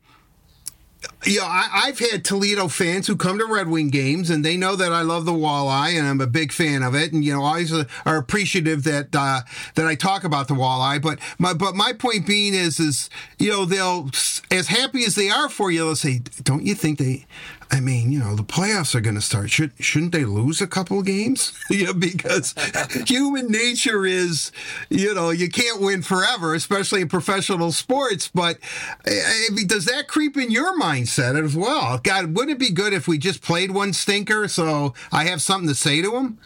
you 1.25 1.38
know, 1.38 1.47
I, 1.47 1.87
have 1.87 1.99
had 1.99 2.25
Toledo 2.25 2.68
fans 2.68 3.07
who 3.07 3.16
come 3.16 3.38
to 3.38 3.47
Red 3.47 3.68
Wing 3.68 3.90
games, 3.90 4.31
and 4.31 4.44
they 4.44 4.57
know 4.57 4.77
that 4.77 4.92
I 4.92 5.03
love 5.03 5.25
the 5.25 5.33
walleye, 5.33 5.99
and 5.99 6.07
I'm 6.07 6.21
a 6.21 6.27
big 6.27 6.53
fan 6.53 6.83
of 6.83 6.94
it, 6.94 7.12
and 7.12 7.25
you 7.25 7.33
know, 7.33 7.42
always 7.42 7.73
uh, 7.73 7.85
are 8.07 8.16
appreciative 8.16 8.85
that 8.85 9.14
uh, 9.14 9.40
that 9.75 9.87
I 9.87 9.94
talk 9.94 10.25
about 10.25 10.49
the 10.49 10.55
walleye. 10.55 11.03
But 11.03 11.18
my 11.38 11.55
but 11.55 11.75
my 11.75 11.92
point 11.92 12.27
being 12.27 12.55
is 12.55 12.81
is 12.81 13.11
you 13.38 13.51
know 13.51 13.64
they'll 13.64 14.11
as 14.51 14.68
happy 14.68 15.05
as 15.05 15.14
they 15.14 15.29
are 15.31 15.49
for 15.49 15.71
you, 15.71 15.85
they'll 15.85 15.97
say, 15.97 16.21
"Don't 16.42 16.64
you 16.64 16.75
think 16.75 16.99
they 16.99 17.27
I 17.70 17.81
mean, 17.81 18.11
you 18.11 18.18
know, 18.18 18.35
the 18.35 18.42
playoffs 18.42 18.94
are 18.94 19.00
going 19.00 19.16
to 19.16 19.20
start. 19.20 19.50
Should 19.50 19.72
shouldn't 19.78 20.12
they 20.12 20.24
lose 20.24 20.62
a 20.62 20.66
couple 20.66 21.02
games? 21.02 21.52
yeah, 21.70 21.92
because 21.92 22.54
human 23.07 23.48
nature 23.48 24.07
is, 24.07 24.52
you 24.88 25.14
know, 25.14 25.31
you 25.31 25.50
can't 25.50 25.81
win 25.81 26.02
forever, 26.02 26.54
especially 26.54 27.02
in 27.02 27.09
professional 27.09 27.72
sports. 27.72 28.31
But 28.33 28.59
I 29.07 29.48
mean, 29.52 29.66
does 29.66 29.85
that 29.85 30.09
creep 30.09 30.37
in 30.38 30.50
your 30.50 30.78
mindset 30.81 31.42
as 31.42 31.54
well? 31.54 31.98
God, 31.98 32.35
wouldn't 32.35 32.52
it 32.52 32.59
be 32.59 32.70
good 32.70 32.94
if 32.94 33.07
we 33.07 33.18
just 33.18 33.42
played 33.42 33.70
one 33.72 33.92
stinker 33.92 34.48
so 34.48 34.94
I 35.12 35.24
have 35.24 35.42
something 35.42 35.68
to 35.68 35.74
say 35.74 36.00
to 36.00 36.16
him? 36.16 36.38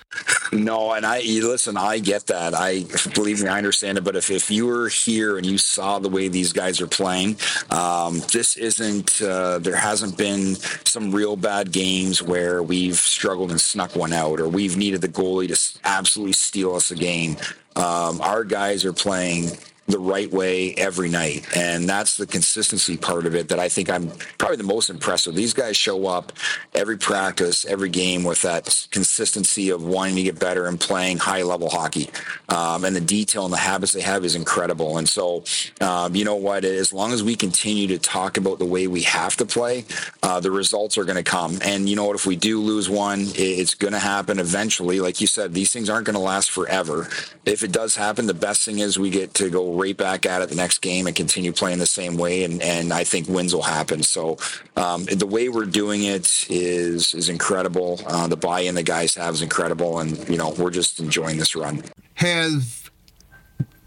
No, 0.52 0.92
and 0.92 1.06
I 1.06 1.20
listen. 1.20 1.76
I 1.76 1.98
get 1.98 2.26
that. 2.26 2.52
I 2.52 2.84
believe 3.14 3.42
me, 3.42 3.48
I 3.48 3.58
understand 3.58 3.96
it. 3.96 4.04
But 4.04 4.16
if 4.16 4.30
if 4.30 4.50
you 4.50 4.66
were 4.66 4.88
here 4.88 5.36
and 5.36 5.46
you 5.46 5.56
saw 5.56 6.00
the 6.00 6.08
way 6.08 6.26
these 6.28 6.52
guys 6.52 6.80
are 6.80 6.88
playing, 6.88 7.36
um, 7.70 8.20
this 8.32 8.56
isn't. 8.56 9.22
Uh, 9.22 9.60
there 9.60 9.76
hasn't 9.76 10.18
been 10.18 10.56
some 10.84 11.11
real 11.12 11.36
bad 11.36 11.72
games 11.72 12.22
where 12.22 12.62
we've 12.62 12.96
struggled 12.96 13.50
and 13.50 13.60
snuck 13.60 13.94
one 13.94 14.12
out, 14.12 14.40
or 14.40 14.48
we've 14.48 14.76
needed 14.76 15.00
the 15.00 15.08
goalie 15.08 15.48
to 15.48 15.80
absolutely 15.84 16.32
steal 16.32 16.74
us 16.74 16.90
a 16.90 16.94
game. 16.94 17.36
Um, 17.76 18.20
our 18.20 18.44
guys 18.44 18.84
are 18.84 18.92
playing 18.92 19.50
the 19.88 19.98
right 19.98 20.30
way 20.30 20.74
every 20.74 21.08
night. 21.08 21.44
And 21.56 21.88
that's 21.88 22.16
the 22.16 22.26
consistency 22.26 22.96
part 22.96 23.26
of 23.26 23.34
it 23.34 23.48
that 23.48 23.58
I 23.58 23.68
think 23.68 23.90
I'm 23.90 24.10
probably 24.38 24.56
the 24.56 24.62
most 24.62 24.90
impressed 24.90 25.26
with. 25.26 25.34
These 25.34 25.54
guys 25.54 25.76
show 25.76 26.06
up 26.06 26.32
every 26.74 26.96
practice, 26.96 27.64
every 27.64 27.88
game 27.88 28.22
with 28.22 28.42
that 28.42 28.86
consistency 28.90 29.70
of 29.70 29.84
wanting 29.84 30.16
to 30.16 30.22
get 30.22 30.38
better 30.38 30.66
and 30.66 30.78
playing 30.78 31.18
high 31.18 31.42
level 31.42 31.68
hockey. 31.68 32.10
Um, 32.48 32.84
and 32.84 32.94
the 32.94 33.00
detail 33.00 33.44
and 33.44 33.52
the 33.52 33.58
habits 33.58 33.92
they 33.92 34.00
have 34.02 34.24
is 34.24 34.36
incredible. 34.36 34.98
And 34.98 35.08
so, 35.08 35.44
um, 35.80 36.14
you 36.14 36.24
know 36.24 36.36
what? 36.36 36.64
As 36.64 36.92
long 36.92 37.12
as 37.12 37.24
we 37.24 37.34
continue 37.34 37.88
to 37.88 37.98
talk 37.98 38.36
about 38.36 38.60
the 38.60 38.64
way 38.64 38.86
we 38.86 39.02
have 39.02 39.36
to 39.36 39.44
play, 39.44 39.84
uh, 40.22 40.38
the 40.38 40.50
results 40.50 40.96
are 40.96 41.04
going 41.04 41.16
to 41.16 41.22
come. 41.22 41.58
And 41.62 41.88
you 41.88 41.96
know 41.96 42.04
what? 42.04 42.16
If 42.16 42.26
we 42.26 42.36
do 42.36 42.60
lose 42.60 42.88
one, 42.88 43.24
it's 43.34 43.74
going 43.74 43.92
to 43.94 43.98
happen 43.98 44.38
eventually. 44.38 45.00
Like 45.00 45.20
you 45.20 45.26
said, 45.26 45.54
these 45.54 45.72
things 45.72 45.90
aren't 45.90 46.06
going 46.06 46.14
to 46.14 46.20
last 46.20 46.50
forever. 46.52 47.08
If 47.44 47.64
it 47.64 47.72
does 47.72 47.96
happen, 47.96 48.26
the 48.26 48.34
best 48.34 48.64
thing 48.64 48.78
is 48.78 48.98
we 48.98 49.10
get 49.10 49.34
to 49.34 49.50
go 49.50 49.71
right 49.72 49.96
back 49.96 50.26
at 50.26 50.42
it 50.42 50.48
the 50.48 50.54
next 50.54 50.78
game 50.78 51.06
and 51.06 51.16
continue 51.16 51.52
playing 51.52 51.78
the 51.78 51.86
same 51.86 52.16
way. 52.16 52.44
And, 52.44 52.62
and 52.62 52.92
I 52.92 53.04
think 53.04 53.28
wins 53.28 53.54
will 53.54 53.62
happen. 53.62 54.02
So 54.02 54.38
um, 54.76 55.04
the 55.04 55.26
way 55.26 55.48
we're 55.48 55.64
doing 55.64 56.04
it 56.04 56.46
is 56.48 57.14
is 57.14 57.28
incredible. 57.28 58.00
Uh, 58.06 58.26
the 58.26 58.36
buy-in 58.36 58.74
the 58.74 58.82
guys 58.82 59.14
have 59.14 59.34
is 59.34 59.42
incredible, 59.42 59.98
and 59.98 60.28
you 60.28 60.36
know 60.36 60.50
we're 60.58 60.70
just 60.70 61.00
enjoying 61.00 61.38
this 61.38 61.54
run. 61.56 61.82
Has 62.14 62.81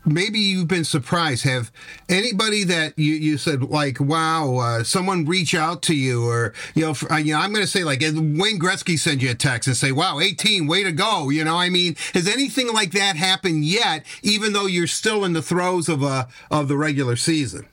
maybe 0.06 0.40
you've 0.40 0.68
been 0.68 0.84
surprised. 0.84 1.44
Have 1.44 1.72
anybody 2.10 2.64
that 2.66 2.98
you, 2.98 3.14
you 3.14 3.38
said 3.38 3.64
like, 3.64 4.00
wow, 4.00 4.58
uh, 4.58 4.84
someone 4.84 5.26
reach 5.26 5.54
out 5.56 5.82
to 5.84 5.96
you, 5.96 6.28
or 6.28 6.54
you 6.74 6.84
know, 6.84 6.94
for, 6.94 7.12
uh, 7.12 7.18
you 7.18 7.34
know, 7.34 7.40
I'm 7.40 7.52
going 7.52 7.66
to 7.66 7.72
say 7.72 7.84
like 7.84 8.02
Wayne 8.02 8.60
Gretzky 8.60 8.98
send 8.98 9.22
you 9.22 9.32
a 9.32 9.36
text 9.36 9.68
and 9.68 9.78
say, 9.78 9.92
wow, 9.92 10.20
18, 10.20 10.68
way 10.68 10.84
to 10.84 10.92
go. 10.92 11.30
You 11.30 11.44
know, 11.44 11.58
I 11.58 11.70
mean, 11.70 11.96
has 12.14 12.28
anything 12.28 12.74
like 12.74 12.92
that 12.92 13.16
happened 13.16 13.66
yet? 13.66 14.06
Even 14.22 14.54
though 14.54 14.66
you're 14.66 14.88
still 14.88 15.26
in 15.26 15.34
the 15.34 15.42
throes 15.42 15.90
of 15.90 16.04
a 16.04 16.28
of 16.52 16.68
the 16.68 16.78
regular 16.78 17.16
season. 17.16 17.66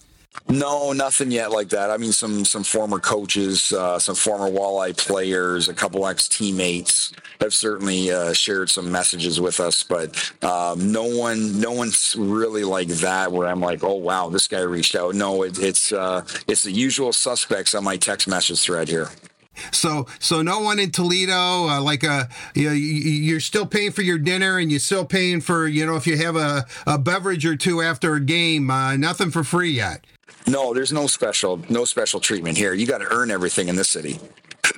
No, 0.49 0.93
nothing 0.93 1.31
yet 1.31 1.51
like 1.51 1.69
that. 1.71 1.91
I 1.91 1.97
mean, 1.97 2.13
some 2.13 2.45
some 2.45 2.65
former 2.65 2.99
coaches, 2.99 3.73
uh, 3.73 3.99
some 3.99 4.15
former 4.15 4.51
walleye 4.51 4.97
players, 4.97 5.69
a 5.69 5.75
couple 5.75 6.07
ex 6.07 6.29
teammates 6.29 7.13
have 7.41 7.55
certainly 7.55 8.11
uh, 8.11 8.33
shared 8.33 8.69
some 8.69 8.91
messages 8.91 9.41
with 9.41 9.61
us, 9.61 9.83
but 9.83 10.33
um, 10.43 10.91
no 10.93 11.05
one, 11.05 11.61
no 11.61 11.73
one's 11.73 12.17
really 12.19 12.65
like 12.65 12.89
that. 12.89 13.31
Where 13.33 13.47
I'm 13.47 13.61
like, 13.61 13.83
oh 13.85 13.95
wow, 13.95 14.29
this 14.31 14.49
guy 14.49 14.61
reached 14.61 14.95
out. 14.95 15.15
No, 15.15 15.43
it, 15.43 15.59
it's 15.59 15.93
uh, 15.93 16.25
it's 16.47 16.63
the 16.63 16.73
usual 16.73 17.13
suspects 17.13 17.75
on 17.75 17.85
my 17.85 17.97
text 17.97 18.27
message 18.27 18.61
thread 18.61 18.89
here. 18.89 19.09
So, 19.71 20.07
so 20.19 20.43
no 20.43 20.61
one 20.61 20.79
in 20.79 20.91
Toledo, 20.91 21.69
uh, 21.69 21.81
like 21.83 22.05
a, 22.05 22.11
uh, 22.11 22.25
you 22.55 22.69
know, 22.69 22.75
you're 22.75 23.41
still 23.41 23.67
paying 23.67 23.93
for 23.93 24.03
your 24.03 24.19
dinner 24.19 24.59
and 24.59 24.71
you're 24.71 24.81
still 24.81 25.05
paying 25.05 25.43
for, 25.43 25.67
you 25.67 25.85
know, 25.85 25.97
if 25.97 26.07
you 26.07 26.17
have 26.17 26.37
a, 26.37 26.67
a 26.87 26.99
beverage 26.99 27.45
or 27.45 27.55
two 27.55 27.83
after 27.83 28.15
a 28.15 28.21
game, 28.21 28.71
uh, 28.71 28.97
nothing 28.97 29.31
for 29.31 29.45
free 29.45 29.71
yet. 29.71 30.05
No, 30.47 30.75
there's 30.75 30.93
no 30.93 31.07
special, 31.07 31.61
no 31.69 31.85
special 31.85 32.21
treatment 32.21 32.57
here. 32.57 32.75
You 32.75 32.87
got 32.87 32.99
to 32.99 33.13
earn 33.13 33.31
everything 33.31 33.69
in 33.69 33.77
this 33.77 33.91
city. 33.91 34.19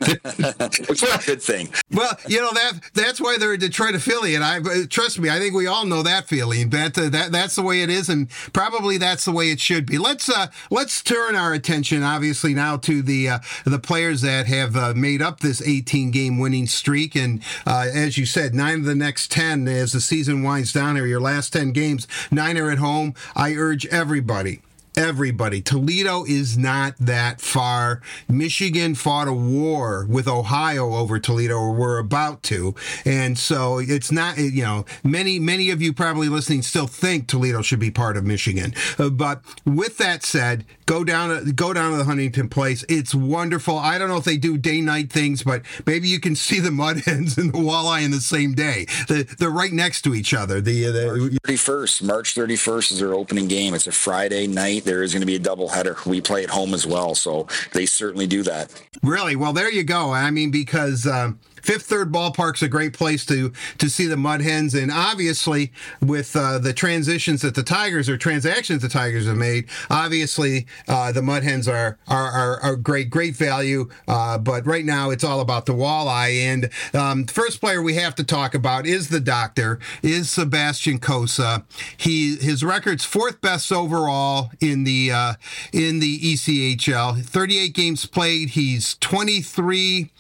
Which 0.89 1.03
is 1.03 1.15
a 1.15 1.19
good 1.25 1.43
thing. 1.43 1.69
Well, 1.93 2.11
you 2.27 2.41
know 2.41 2.51
that 2.53 2.73
that's 2.95 3.21
why 3.21 3.37
they're 3.39 3.53
a 3.53 3.59
Detroit 3.59 3.95
affiliate. 3.95 4.43
I 4.43 4.61
trust 4.87 5.19
me. 5.19 5.29
I 5.29 5.39
think 5.39 5.55
we 5.55 5.67
all 5.67 5.85
know 5.85 6.03
that 6.03 6.27
feeling. 6.27 6.71
That 6.71 6.99
uh, 6.99 7.11
that 7.11 7.33
that's 7.33 7.55
the 7.55 7.63
way 7.63 7.83
it 7.83 7.91
is, 7.91 8.09
and 8.09 8.29
probably 8.53 8.99
that's 8.99 9.25
the 9.25 9.33
way 9.33 9.51
it 9.51 9.61
should 9.61 9.87
be. 9.87 9.99
Let's 9.99 10.29
uh, 10.29 10.49
let's 10.71 11.03
turn 11.03 11.37
our 11.37 11.53
attention, 11.53 12.03
obviously, 12.03 12.55
now 12.55 12.77
to 12.79 13.03
the 13.03 13.29
uh, 13.29 13.39
the 13.65 13.79
players 13.79 14.23
that 14.23 14.47
have 14.47 14.75
uh, 14.75 14.95
made 14.97 15.23
up 15.23 15.41
this 15.41 15.63
18 15.63 16.11
game 16.11 16.39
winning 16.39 16.67
streak. 16.67 17.15
And 17.15 17.43
uh, 17.67 17.87
as 17.95 18.19
you 18.19 18.27
said, 18.27 18.55
nine 18.55 18.81
of 18.81 18.85
the 18.87 18.95
next 18.95 19.31
10 19.31 19.69
as 19.69 19.93
the 19.93 20.01
season 20.01 20.43
winds 20.43 20.73
down. 20.73 20.97
Here, 20.97 21.07
your 21.07 21.21
last 21.21 21.53
10 21.53 21.73
games, 21.73 22.09
nine 22.31 22.57
are 22.59 22.71
at 22.71 22.79
home. 22.79 23.15
I 23.37 23.55
urge 23.55 23.87
everybody 23.87 24.61
everybody. 24.97 25.61
Toledo 25.61 26.25
is 26.25 26.57
not 26.57 26.97
that 26.99 27.41
far. 27.41 28.01
Michigan 28.29 28.95
fought 28.95 29.29
a 29.29 29.33
war 29.33 30.07
with 30.09 30.29
Ohio 30.29 30.95
over 30.95 31.19
Toledo, 31.19 31.57
or 31.57 31.73
we're 31.73 31.99
about 31.99 32.43
to. 32.45 32.75
And 33.05 33.39
so 33.39 33.79
it's 33.79 34.13
not, 34.13 34.39
you 34.39 34.63
know, 34.63 34.85
many, 35.03 35.39
many 35.39 35.71
of 35.71 35.83
you 35.83 35.93
probably 35.93 36.29
listening 36.29 36.63
still 36.63 36.87
think 36.87 37.27
Toledo 37.27 37.63
should 37.63 37.81
be 37.81 37.91
part 37.91 38.17
of 38.17 38.25
Michigan. 38.25 38.75
Uh, 38.99 39.11
but 39.11 39.43
with 39.65 39.99
that 39.99 40.23
said, 40.23 40.65
go 40.87 41.05
down, 41.05 41.51
go 41.53 41.73
down 41.73 41.93
to 41.93 41.99
the 41.99 42.05
Huntington 42.05 42.49
Place. 42.49 42.85
It's 42.89 43.15
wonderful. 43.15 43.79
I 43.79 43.99
don't 43.99 44.09
know 44.09 44.17
if 44.17 44.25
they 44.25 44.37
do 44.37 44.57
day 44.57 44.81
night 44.81 45.13
things, 45.13 45.43
but 45.43 45.63
maybe 45.87 46.09
you 46.09 46.21
can 46.21 46.35
see 46.45 46.61
the 46.61 46.71
mud 46.71 47.01
hens 47.01 47.37
and 47.39 47.53
the 47.53 47.59
walleye 47.59 48.05
in 48.05 48.11
the 48.11 48.21
same 48.21 48.55
day. 48.55 48.87
The, 49.09 49.25
they're 49.39 49.51
right 49.51 49.73
next 49.73 50.03
to 50.03 50.15
each 50.15 50.33
other. 50.35 50.61
The, 50.61 50.85
the 50.85 51.17
March 51.17 51.33
31st, 51.45 52.03
March 52.03 52.35
31st 52.35 52.93
is 52.93 52.99
their 53.01 53.15
opening 53.15 53.49
game. 53.49 53.75
It's 53.75 53.87
a 53.87 53.93
Friday 53.93 54.47
night 54.47 54.84
there 54.85 55.03
is 55.03 55.13
going 55.13 55.21
to 55.21 55.27
be 55.27 55.37
a 55.37 55.41
double 55.41 55.69
header. 55.69 55.97
We 56.07 56.21
play 56.21 56.45
at 56.45 56.51
home 56.51 56.75
as 56.75 56.87
well, 56.87 57.15
so 57.15 57.49
they 57.73 57.87
certainly 57.87 58.27
do 58.27 58.43
that. 58.45 58.71
Really? 59.03 59.37
Well, 59.37 59.53
there 59.53 59.71
you 59.71 59.83
go. 59.85 60.13
I 60.13 60.31
mean, 60.31 60.51
because. 60.51 61.07
Um, 61.07 61.41
Fifth 61.65 61.87
Third 61.87 62.13
Ballpark's 62.13 62.63
a 62.63 62.69
great 62.69 62.93
place 62.93 63.25
to 63.25 63.51
to 63.79 63.89
see 63.89 64.05
the 64.05 64.19
Mud 64.19 64.43
Hens, 64.43 64.75
and 64.75 64.93
obviously 64.93 65.73
with 66.03 66.37
uh, 66.37 66.59
the 66.59 66.75
transitions 66.75 67.41
that 67.41 67.55
the 67.55 67.63
Tigers 67.63 68.07
or 68.07 68.19
transactions 68.19 68.83
the 68.83 68.89
Tigers 68.91 69.27
have 69.27 69.39
made, 69.39 69.67
obviously 69.89 70.67
uh, 70.89 71.11
the 71.11 71.23
Mud 71.23 71.43
Hens 71.43 71.67
are 71.67 71.97
are, 72.07 72.31
are, 72.31 72.61
are 72.61 72.77
great 72.77 73.09
great 73.09 73.35
value. 73.35 73.89
Uh, 74.07 74.37
but 74.37 74.67
right 74.67 74.85
now 74.85 75.09
it's 75.09 75.25
all 75.25 75.41
about 75.41 75.65
the 75.65 75.73
walleye, 75.73 76.35
and 76.35 76.69
um, 76.93 77.25
the 77.25 77.33
first 77.33 77.61
player 77.61 77.81
we 77.81 77.95
have 77.95 78.15
to 78.17 78.25
talk 78.25 78.55
about 78.55 78.85
is 78.85 79.09
the 79.09 79.21
Doctor, 79.21 79.79
is 80.03 80.31
Sebastian 80.31 80.99
Cossa. 80.99 81.65
He 81.97 82.37
his 82.37 82.63
record's 82.63 83.07
fourth 83.07 83.41
best 83.41 83.73
overall 83.73 84.51
in 84.61 84.85
the 84.85 85.11
uh, 85.11 85.33
in 85.73 86.01
the 86.01 86.21
ECHL. 86.21 87.25
38 87.25 87.73
games 87.73 88.05
played. 88.05 88.51
He's 88.51 88.97
23, 88.97 90.11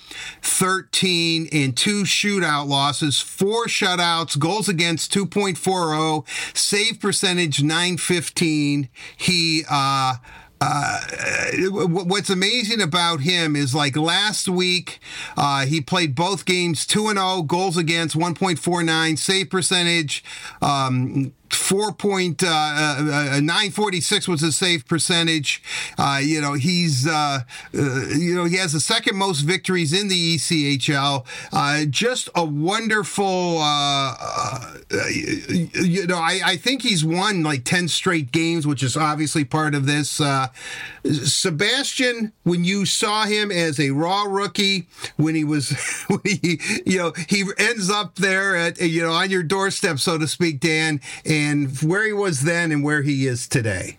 13 0.40 1.33
in 1.42 1.72
two 1.72 2.02
shootout 2.04 2.68
losses, 2.68 3.20
four 3.20 3.66
shutouts, 3.66 4.38
goals 4.38 4.68
against 4.68 5.12
2.40, 5.12 6.26
save 6.56 7.00
percentage 7.00 7.62
915. 7.62 8.88
He, 9.16 9.64
uh, 9.70 10.14
uh, 10.60 11.00
what's 11.70 12.30
amazing 12.30 12.80
about 12.80 13.20
him 13.20 13.56
is 13.56 13.74
like 13.74 13.96
last 13.96 14.48
week, 14.48 15.00
uh, 15.36 15.66
he 15.66 15.80
played 15.80 16.14
both 16.14 16.44
games 16.44 16.86
2 16.86 17.08
and 17.08 17.18
0, 17.18 17.42
goals 17.42 17.76
against 17.76 18.16
1.49, 18.16 19.18
save 19.18 19.50
percentage, 19.50 20.24
um, 20.62 21.32
four 21.54 21.92
point 21.92 22.42
uh, 22.42 22.48
uh, 22.48 23.36
uh, 23.36 23.40
nine 23.40 23.70
forty 23.70 24.00
six 24.00 24.28
was 24.28 24.40
his 24.40 24.56
save 24.56 24.86
percentage. 24.86 25.62
Uh, 25.98 26.20
you 26.22 26.40
know 26.40 26.54
he's 26.54 27.06
uh, 27.06 27.40
uh, 27.74 28.06
you 28.16 28.34
know 28.34 28.44
he 28.44 28.56
has 28.56 28.72
the 28.72 28.80
second 28.80 29.16
most 29.16 29.40
victories 29.40 29.92
in 29.92 30.08
the 30.08 30.36
ECHL. 30.36 31.24
just 31.90 32.28
a 32.34 32.44
wonderful. 32.44 33.54
you 35.82 36.06
know 36.06 36.18
I, 36.18 36.40
I 36.44 36.56
think 36.56 36.82
he's 36.82 37.04
won 37.04 37.42
like 37.42 37.64
ten 37.64 37.88
straight 37.88 38.32
games, 38.32 38.66
which 38.66 38.82
is 38.82 38.96
obviously 38.96 39.44
part 39.44 39.74
of 39.74 39.86
this. 39.86 40.20
Sebastian, 41.04 42.32
when 42.44 42.64
you 42.64 42.86
saw 42.86 43.24
him 43.26 43.50
as 43.50 43.78
a 43.78 43.90
raw 43.90 44.22
rookie, 44.22 44.88
when 45.16 45.34
he 45.34 45.44
was, 45.44 45.70
when 46.08 46.20
he, 46.24 46.58
you 46.86 46.98
know, 46.98 47.12
he 47.28 47.44
ends 47.58 47.90
up 47.90 48.14
there 48.16 48.56
at 48.56 48.80
you 48.80 49.02
know 49.02 49.12
on 49.12 49.30
your 49.30 49.42
doorstep, 49.42 49.98
so 49.98 50.16
to 50.18 50.26
speak, 50.26 50.60
Dan. 50.60 51.00
And 51.26 51.43
and 51.44 51.76
where 51.82 52.04
he 52.04 52.12
was 52.12 52.42
then 52.42 52.72
and 52.72 52.82
where 52.82 53.02
he 53.02 53.26
is 53.26 53.46
today? 53.48 53.98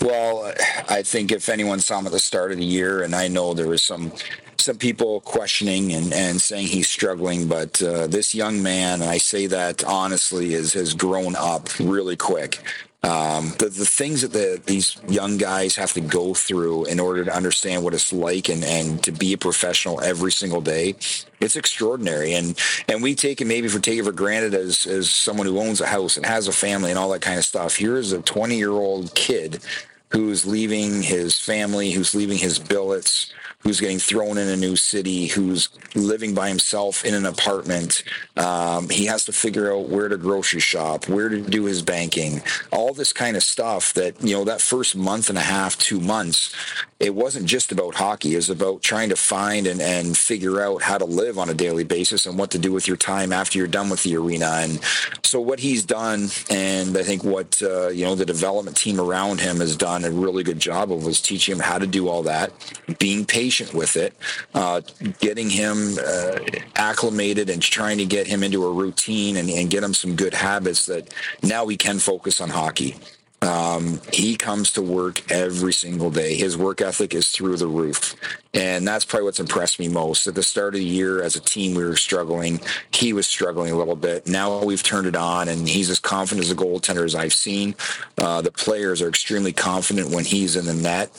Well, 0.00 0.52
I 0.88 1.02
think 1.02 1.32
if 1.32 1.48
anyone 1.48 1.80
saw 1.80 1.98
him 1.98 2.06
at 2.06 2.12
the 2.12 2.18
start 2.18 2.52
of 2.52 2.58
the 2.58 2.64
year, 2.64 3.02
and 3.02 3.14
I 3.14 3.28
know 3.28 3.54
there 3.54 3.68
was 3.68 3.82
some 3.82 4.12
some 4.56 4.76
people 4.76 5.20
questioning 5.20 5.92
and, 5.92 6.12
and 6.12 6.40
saying 6.40 6.66
he's 6.66 6.88
struggling, 6.88 7.46
but 7.46 7.80
uh, 7.80 8.06
this 8.06 8.34
young 8.34 8.62
man, 8.62 9.00
and 9.00 9.10
I 9.10 9.18
say 9.18 9.46
that 9.46 9.84
honestly, 9.84 10.54
is 10.54 10.72
has 10.72 10.94
grown 10.94 11.36
up 11.36 11.68
really 11.78 12.16
quick. 12.16 12.58
Um, 13.04 13.54
the, 13.58 13.66
the 13.66 13.86
things 13.86 14.22
that 14.22 14.32
the, 14.32 14.60
these 14.66 14.96
young 15.08 15.38
guys 15.38 15.76
have 15.76 15.92
to 15.92 16.00
go 16.00 16.34
through 16.34 16.86
in 16.86 16.98
order 16.98 17.24
to 17.24 17.34
understand 17.34 17.84
what 17.84 17.94
it's 17.94 18.12
like 18.12 18.48
and, 18.48 18.64
and 18.64 19.02
to 19.04 19.12
be 19.12 19.32
a 19.32 19.38
professional 19.38 20.00
every 20.00 20.32
single 20.32 20.60
day, 20.60 20.96
it's 21.40 21.54
extraordinary. 21.54 22.34
And 22.34 22.58
and 22.88 23.00
we 23.00 23.14
take 23.14 23.40
it 23.40 23.46
maybe 23.46 23.68
for 23.68 23.78
take 23.78 24.00
it 24.00 24.04
for 24.04 24.12
granted 24.12 24.52
as 24.54 24.84
as 24.86 25.10
someone 25.10 25.46
who 25.46 25.60
owns 25.60 25.80
a 25.80 25.86
house 25.86 26.16
and 26.16 26.26
has 26.26 26.48
a 26.48 26.52
family 26.52 26.90
and 26.90 26.98
all 26.98 27.10
that 27.10 27.22
kind 27.22 27.38
of 27.38 27.44
stuff. 27.44 27.76
Here's 27.76 28.12
a 28.12 28.20
20 28.20 28.56
year 28.56 28.72
old 28.72 29.14
kid 29.14 29.60
who's 30.10 30.46
leaving 30.46 31.02
his 31.02 31.38
family, 31.38 31.90
who's 31.90 32.14
leaving 32.14 32.38
his 32.38 32.58
billets, 32.58 33.32
who's 33.60 33.80
getting 33.80 33.98
thrown 33.98 34.38
in 34.38 34.48
a 34.48 34.56
new 34.56 34.76
city, 34.76 35.26
who's 35.26 35.68
living 35.94 36.34
by 36.34 36.48
himself 36.48 37.04
in 37.04 37.12
an 37.12 37.26
apartment. 37.26 38.04
Um, 38.36 38.88
he 38.88 39.06
has 39.06 39.24
to 39.24 39.32
figure 39.32 39.72
out 39.74 39.88
where 39.88 40.08
to 40.08 40.16
grocery 40.16 40.60
shop, 40.60 41.08
where 41.08 41.28
to 41.28 41.40
do 41.40 41.64
his 41.64 41.82
banking, 41.82 42.40
all 42.70 42.94
this 42.94 43.12
kind 43.12 43.36
of 43.36 43.42
stuff 43.42 43.92
that, 43.94 44.22
you 44.22 44.34
know, 44.34 44.44
that 44.44 44.60
first 44.60 44.94
month 44.96 45.28
and 45.28 45.36
a 45.36 45.42
half, 45.42 45.76
two 45.76 46.00
months, 46.00 46.54
it 47.00 47.14
wasn't 47.14 47.46
just 47.46 47.72
about 47.72 47.94
hockey. 47.94 48.34
It 48.34 48.36
was 48.36 48.50
about 48.50 48.82
trying 48.82 49.08
to 49.10 49.16
find 49.16 49.66
and, 49.66 49.80
and 49.80 50.16
figure 50.16 50.60
out 50.60 50.82
how 50.82 50.98
to 50.98 51.04
live 51.04 51.38
on 51.38 51.48
a 51.48 51.54
daily 51.54 51.84
basis 51.84 52.26
and 52.26 52.38
what 52.38 52.50
to 52.52 52.58
do 52.58 52.72
with 52.72 52.88
your 52.88 52.96
time 52.96 53.32
after 53.32 53.58
you're 53.58 53.68
done 53.68 53.88
with 53.88 54.02
the 54.02 54.16
arena. 54.16 54.46
And 54.46 54.80
so 55.24 55.40
what 55.40 55.60
he's 55.60 55.84
done, 55.84 56.28
and 56.48 56.96
I 56.96 57.02
think 57.02 57.24
what, 57.24 57.60
uh, 57.62 57.88
you 57.88 58.04
know, 58.04 58.14
the 58.14 58.26
development 58.26 58.76
team 58.76 59.00
around 59.00 59.40
him 59.40 59.58
has 59.58 59.76
done 59.76 59.97
a 60.04 60.10
really 60.10 60.42
good 60.42 60.58
job 60.58 60.92
of 60.92 61.04
was 61.04 61.20
teaching 61.20 61.56
him 61.56 61.60
how 61.60 61.78
to 61.78 61.86
do 61.86 62.08
all 62.08 62.22
that, 62.22 62.52
being 62.98 63.24
patient 63.24 63.48
patient 63.48 63.72
with 63.72 63.96
it, 63.96 64.14
uh, 64.54 64.80
getting 65.20 65.48
him 65.48 65.96
uh, 66.06 66.38
acclimated 66.76 67.48
and 67.48 67.62
trying 67.62 67.98
to 67.98 68.04
get 68.04 68.26
him 68.26 68.42
into 68.42 68.64
a 68.64 68.72
routine 68.72 69.36
and, 69.36 69.48
and, 69.48 69.70
get 69.70 69.82
him 69.82 69.94
some 69.94 70.14
good 70.16 70.34
habits 70.34 70.86
that 70.86 71.14
now 71.42 71.64
we 71.64 71.76
can 71.76 71.98
focus 71.98 72.40
on 72.40 72.48
hockey. 72.48 72.96
Um, 73.40 74.00
he 74.12 74.36
comes 74.36 74.72
to 74.72 74.82
work 74.82 75.30
every 75.30 75.72
single 75.72 76.10
day. 76.10 76.34
His 76.34 76.56
work 76.56 76.80
ethic 76.80 77.14
is 77.14 77.30
through 77.30 77.56
the 77.56 77.68
roof. 77.68 78.16
And 78.52 78.86
that's 78.86 79.04
probably 79.04 79.26
what's 79.26 79.38
impressed 79.38 79.78
me 79.78 79.88
most. 79.88 80.26
At 80.26 80.34
the 80.34 80.42
start 80.42 80.74
of 80.74 80.80
the 80.80 80.84
year, 80.84 81.22
as 81.22 81.36
a 81.36 81.40
team, 81.40 81.76
we 81.76 81.84
were 81.84 81.96
struggling. 81.96 82.60
He 82.92 83.12
was 83.12 83.26
struggling 83.26 83.72
a 83.72 83.76
little 83.76 83.96
bit. 83.96 84.26
Now 84.26 84.64
we've 84.64 84.82
turned 84.82 85.06
it 85.06 85.14
on, 85.14 85.48
and 85.48 85.68
he's 85.68 85.90
as 85.90 86.00
confident 86.00 86.44
as 86.44 86.50
a 86.50 86.56
goaltender 86.56 87.04
as 87.04 87.14
I've 87.14 87.32
seen. 87.32 87.76
Uh, 88.16 88.42
the 88.42 88.50
players 88.50 89.00
are 89.00 89.08
extremely 89.08 89.52
confident 89.52 90.10
when 90.10 90.24
he's 90.24 90.56
in 90.56 90.66
the 90.66 90.74
net 90.74 91.10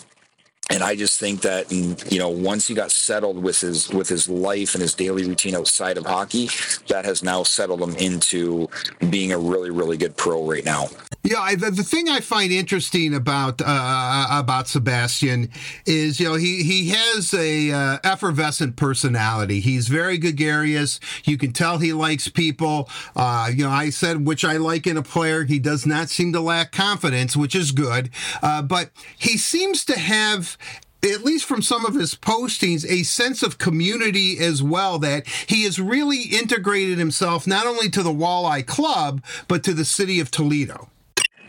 and 0.69 0.83
I 0.83 0.95
just 0.95 1.19
think 1.19 1.41
that 1.41 1.71
you 1.71 2.19
know 2.19 2.29
once 2.29 2.67
he 2.67 2.75
got 2.75 2.91
settled 2.91 3.41
with 3.41 3.59
his 3.59 3.89
with 3.89 4.07
his 4.07 4.29
life 4.29 4.75
and 4.75 4.81
his 4.81 4.93
daily 4.93 5.25
routine 5.25 5.55
outside 5.55 5.97
of 5.97 6.05
hockey, 6.05 6.49
that 6.87 7.05
has 7.05 7.23
now 7.23 7.43
settled 7.43 7.81
him 7.81 7.95
into 7.95 8.69
being 9.09 9.31
a 9.31 9.37
really 9.37 9.71
really 9.71 9.97
good 9.97 10.15
pro 10.15 10.45
right 10.45 10.63
now. 10.63 10.87
Yeah, 11.29 11.53
the, 11.53 11.69
the 11.69 11.83
thing 11.83 12.09
I 12.09 12.21
find 12.21 12.51
interesting 12.51 13.13
about 13.13 13.61
uh, 13.63 14.27
about 14.31 14.67
Sebastian 14.67 15.51
is 15.85 16.19
you 16.19 16.27
know 16.27 16.33
he 16.33 16.63
he 16.63 16.89
has 16.89 17.35
a 17.35 17.71
uh, 17.71 17.97
effervescent 18.03 18.77
personality. 18.77 19.59
He's 19.59 19.89
very 19.89 20.17
gregarious. 20.17 20.99
You 21.25 21.37
can 21.37 21.51
tell 21.51 21.77
he 21.77 21.93
likes 21.93 22.27
people. 22.29 22.89
Uh, 23.15 23.51
you 23.53 23.63
know, 23.63 23.69
I 23.69 23.91
said 23.91 24.25
which 24.25 24.43
I 24.43 24.57
like 24.57 24.87
in 24.87 24.97
a 24.97 25.03
player. 25.03 25.43
He 25.43 25.59
does 25.59 25.85
not 25.85 26.09
seem 26.09 26.33
to 26.33 26.41
lack 26.41 26.71
confidence, 26.71 27.37
which 27.37 27.53
is 27.53 27.73
good. 27.73 28.09
Uh, 28.41 28.63
but 28.63 28.89
he 29.15 29.37
seems 29.37 29.85
to 29.85 29.99
have 29.99 30.57
at 31.03 31.23
least 31.23 31.45
from 31.45 31.61
some 31.61 31.85
of 31.85 31.93
his 31.93 32.15
postings, 32.15 32.89
a 32.89 33.03
sense 33.03 33.43
of 33.43 33.59
community 33.59 34.39
as 34.39 34.63
well, 34.63 34.97
that 34.97 35.27
he 35.27 35.65
has 35.65 35.79
really 35.79 36.23
integrated 36.23 36.97
himself 36.97 37.45
not 37.45 37.67
only 37.67 37.87
to 37.91 38.01
the 38.01 38.09
Walleye 38.11 38.65
Club, 38.65 39.23
but 39.47 39.63
to 39.63 39.75
the 39.75 39.85
city 39.85 40.19
of 40.19 40.31
Toledo. 40.31 40.89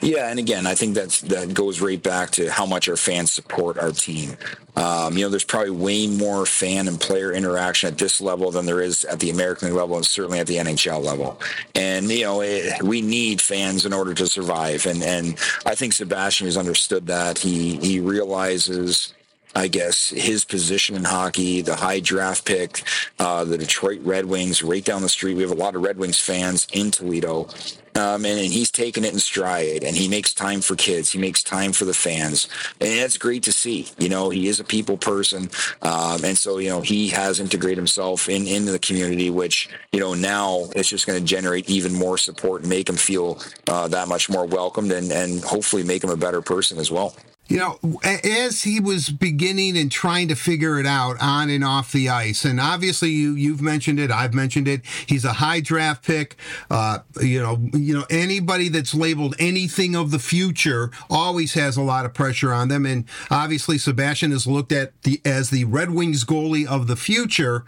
Yeah, 0.00 0.30
and 0.30 0.38
again, 0.38 0.66
I 0.66 0.74
think 0.74 0.94
that's 0.94 1.20
that 1.22 1.52
goes 1.52 1.80
right 1.80 2.02
back 2.02 2.30
to 2.32 2.50
how 2.50 2.64
much 2.64 2.88
our 2.88 2.96
fans 2.96 3.32
support 3.32 3.78
our 3.78 3.92
team. 3.92 4.36
Um, 4.76 5.16
you 5.16 5.24
know, 5.24 5.28
there's 5.28 5.44
probably 5.44 5.70
way 5.70 6.06
more 6.06 6.46
fan 6.46 6.88
and 6.88 6.98
player 6.98 7.32
interaction 7.32 7.88
at 7.88 7.98
this 7.98 8.20
level 8.20 8.50
than 8.50 8.64
there 8.64 8.80
is 8.80 9.04
at 9.04 9.20
the 9.20 9.28
American 9.28 9.68
League 9.68 9.76
level, 9.76 9.96
and 9.96 10.06
certainly 10.06 10.38
at 10.38 10.46
the 10.46 10.56
NHL 10.56 11.04
level. 11.04 11.38
And 11.74 12.10
you 12.10 12.24
know, 12.24 12.40
it, 12.40 12.82
we 12.82 13.02
need 13.02 13.42
fans 13.42 13.84
in 13.84 13.92
order 13.92 14.14
to 14.14 14.26
survive. 14.26 14.86
And 14.86 15.02
and 15.02 15.38
I 15.66 15.74
think 15.74 15.92
Sebastian 15.92 16.46
has 16.46 16.56
understood 16.56 17.06
that. 17.08 17.38
He 17.38 17.76
he 17.76 18.00
realizes 18.00 19.12
I 19.54 19.68
guess, 19.68 20.10
his 20.10 20.44
position 20.44 20.96
in 20.96 21.04
hockey, 21.04 21.60
the 21.62 21.76
high 21.76 22.00
draft 22.00 22.44
pick, 22.44 22.82
uh, 23.18 23.44
the 23.44 23.58
Detroit 23.58 24.00
Red 24.02 24.26
Wings, 24.26 24.62
right 24.62 24.84
down 24.84 25.02
the 25.02 25.08
street. 25.08 25.34
We 25.34 25.42
have 25.42 25.50
a 25.50 25.54
lot 25.54 25.74
of 25.74 25.82
Red 25.82 25.98
Wings 25.98 26.20
fans 26.20 26.66
in 26.72 26.90
Toledo. 26.90 27.48
Um, 27.96 28.24
and, 28.24 28.38
and, 28.38 28.52
he's 28.52 28.70
taken 28.70 29.04
it 29.04 29.12
in 29.12 29.18
stride 29.18 29.82
and 29.82 29.96
he 29.96 30.08
makes 30.08 30.32
time 30.32 30.60
for 30.60 30.76
kids. 30.76 31.10
He 31.10 31.18
makes 31.18 31.42
time 31.42 31.72
for 31.72 31.84
the 31.84 31.92
fans. 31.92 32.48
And 32.80 33.00
that's 33.00 33.18
great 33.18 33.42
to 33.42 33.52
see. 33.52 33.88
You 33.98 34.08
know, 34.08 34.30
he 34.30 34.46
is 34.46 34.60
a 34.60 34.64
people 34.64 34.96
person. 34.96 35.50
Um, 35.82 36.24
and 36.24 36.38
so, 36.38 36.58
you 36.58 36.68
know, 36.68 36.82
he 36.82 37.08
has 37.08 37.40
integrated 37.40 37.78
himself 37.78 38.28
in, 38.28 38.46
into 38.46 38.70
the 38.70 38.78
community, 38.78 39.30
which, 39.30 39.68
you 39.90 39.98
know, 39.98 40.14
now 40.14 40.68
it's 40.76 40.88
just 40.88 41.06
going 41.06 41.18
to 41.18 41.24
generate 41.24 41.68
even 41.68 41.92
more 41.92 42.16
support 42.16 42.62
and 42.62 42.70
make 42.70 42.88
him 42.88 42.96
feel 42.96 43.40
uh, 43.66 43.88
that 43.88 44.06
much 44.06 44.30
more 44.30 44.46
welcomed 44.46 44.92
and, 44.92 45.10
and 45.10 45.42
hopefully 45.42 45.82
make 45.82 46.04
him 46.04 46.10
a 46.10 46.16
better 46.16 46.40
person 46.40 46.78
as 46.78 46.92
well. 46.92 47.16
You 47.50 47.56
know, 47.56 48.00
as 48.04 48.62
he 48.62 48.78
was 48.78 49.10
beginning 49.10 49.76
and 49.76 49.90
trying 49.90 50.28
to 50.28 50.36
figure 50.36 50.78
it 50.78 50.86
out 50.86 51.16
on 51.20 51.50
and 51.50 51.64
off 51.64 51.90
the 51.90 52.08
ice, 52.08 52.44
and 52.44 52.60
obviously 52.60 53.10
you 53.10 53.34
you've 53.34 53.60
mentioned 53.60 53.98
it, 53.98 54.12
I've 54.12 54.32
mentioned 54.32 54.68
it. 54.68 54.82
He's 55.06 55.24
a 55.24 55.32
high 55.32 55.58
draft 55.58 56.04
pick. 56.04 56.36
Uh, 56.70 57.00
you 57.20 57.42
know, 57.42 57.60
you 57.72 57.92
know 57.92 58.04
anybody 58.08 58.68
that's 58.68 58.94
labeled 58.94 59.34
anything 59.40 59.96
of 59.96 60.12
the 60.12 60.20
future 60.20 60.92
always 61.10 61.54
has 61.54 61.76
a 61.76 61.82
lot 61.82 62.06
of 62.06 62.14
pressure 62.14 62.52
on 62.52 62.68
them, 62.68 62.86
and 62.86 63.04
obviously 63.32 63.78
Sebastian 63.78 64.30
is 64.30 64.46
looked 64.46 64.70
at 64.70 64.92
the 65.02 65.20
as 65.24 65.50
the 65.50 65.64
Red 65.64 65.90
Wings 65.90 66.24
goalie 66.24 66.68
of 66.68 66.86
the 66.86 66.94
future. 66.94 67.64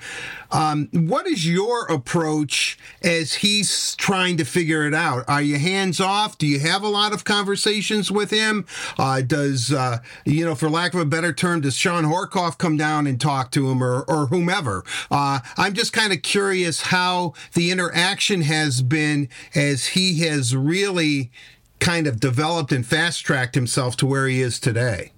Um, 0.53 0.91
what 0.93 1.27
is 1.27 1.49
your 1.49 1.87
approach 1.87 2.79
as 3.03 3.35
he's 3.35 3.97
trying 3.97 4.37
to 4.37 4.45
figure 4.45 4.87
it 4.87 4.95
out? 4.95 5.25
Are 5.27 5.43
you 5.43 5.59
hands 5.59 5.99
off? 5.99 6.39
Do 6.39 6.47
you 6.47 6.61
have 6.61 6.85
a 6.85 6.89
lot 6.89 7.13
of 7.13 7.25
conversations 7.25 8.13
with 8.13 8.31
him? 8.31 8.67
Uh, 8.97 9.23
does 9.23 9.72
uh, 9.73 9.99
you 10.25 10.45
know, 10.45 10.55
for 10.55 10.69
lack 10.69 10.95
of 10.95 11.01
a 11.01 11.05
better 11.05 11.33
term, 11.33 11.61
does 11.61 11.77
Shawn 11.77 12.05
Horcoff 12.05 12.59
come 12.59 12.77
down 12.77 13.07
and 13.07 13.21
talk 13.21 13.51
to 13.53 13.71
him 13.71 13.83
or, 13.83 14.03
or 14.03 14.27
whomever? 14.27 14.85
Uh, 15.11 15.41
I'm 15.57 15.75
just 15.75 15.93
kind 15.93 16.13
of 16.13 16.23
curious 16.23 16.83
how 16.83 17.35
the 17.55 17.71
interaction 17.71 18.43
has 18.43 18.83
been 18.83 19.29
as 19.55 19.89
he 19.89 20.21
has 20.21 20.55
really 20.55 21.31
kind 21.81 22.07
of 22.07 22.21
developed 22.21 22.73
and 22.73 22.87
fast 22.87 23.25
tracked 23.25 23.55
himself 23.55 23.97
to 23.97 24.07
where 24.07 24.29
he 24.29 24.41
is 24.41 24.61
today. 24.61 25.13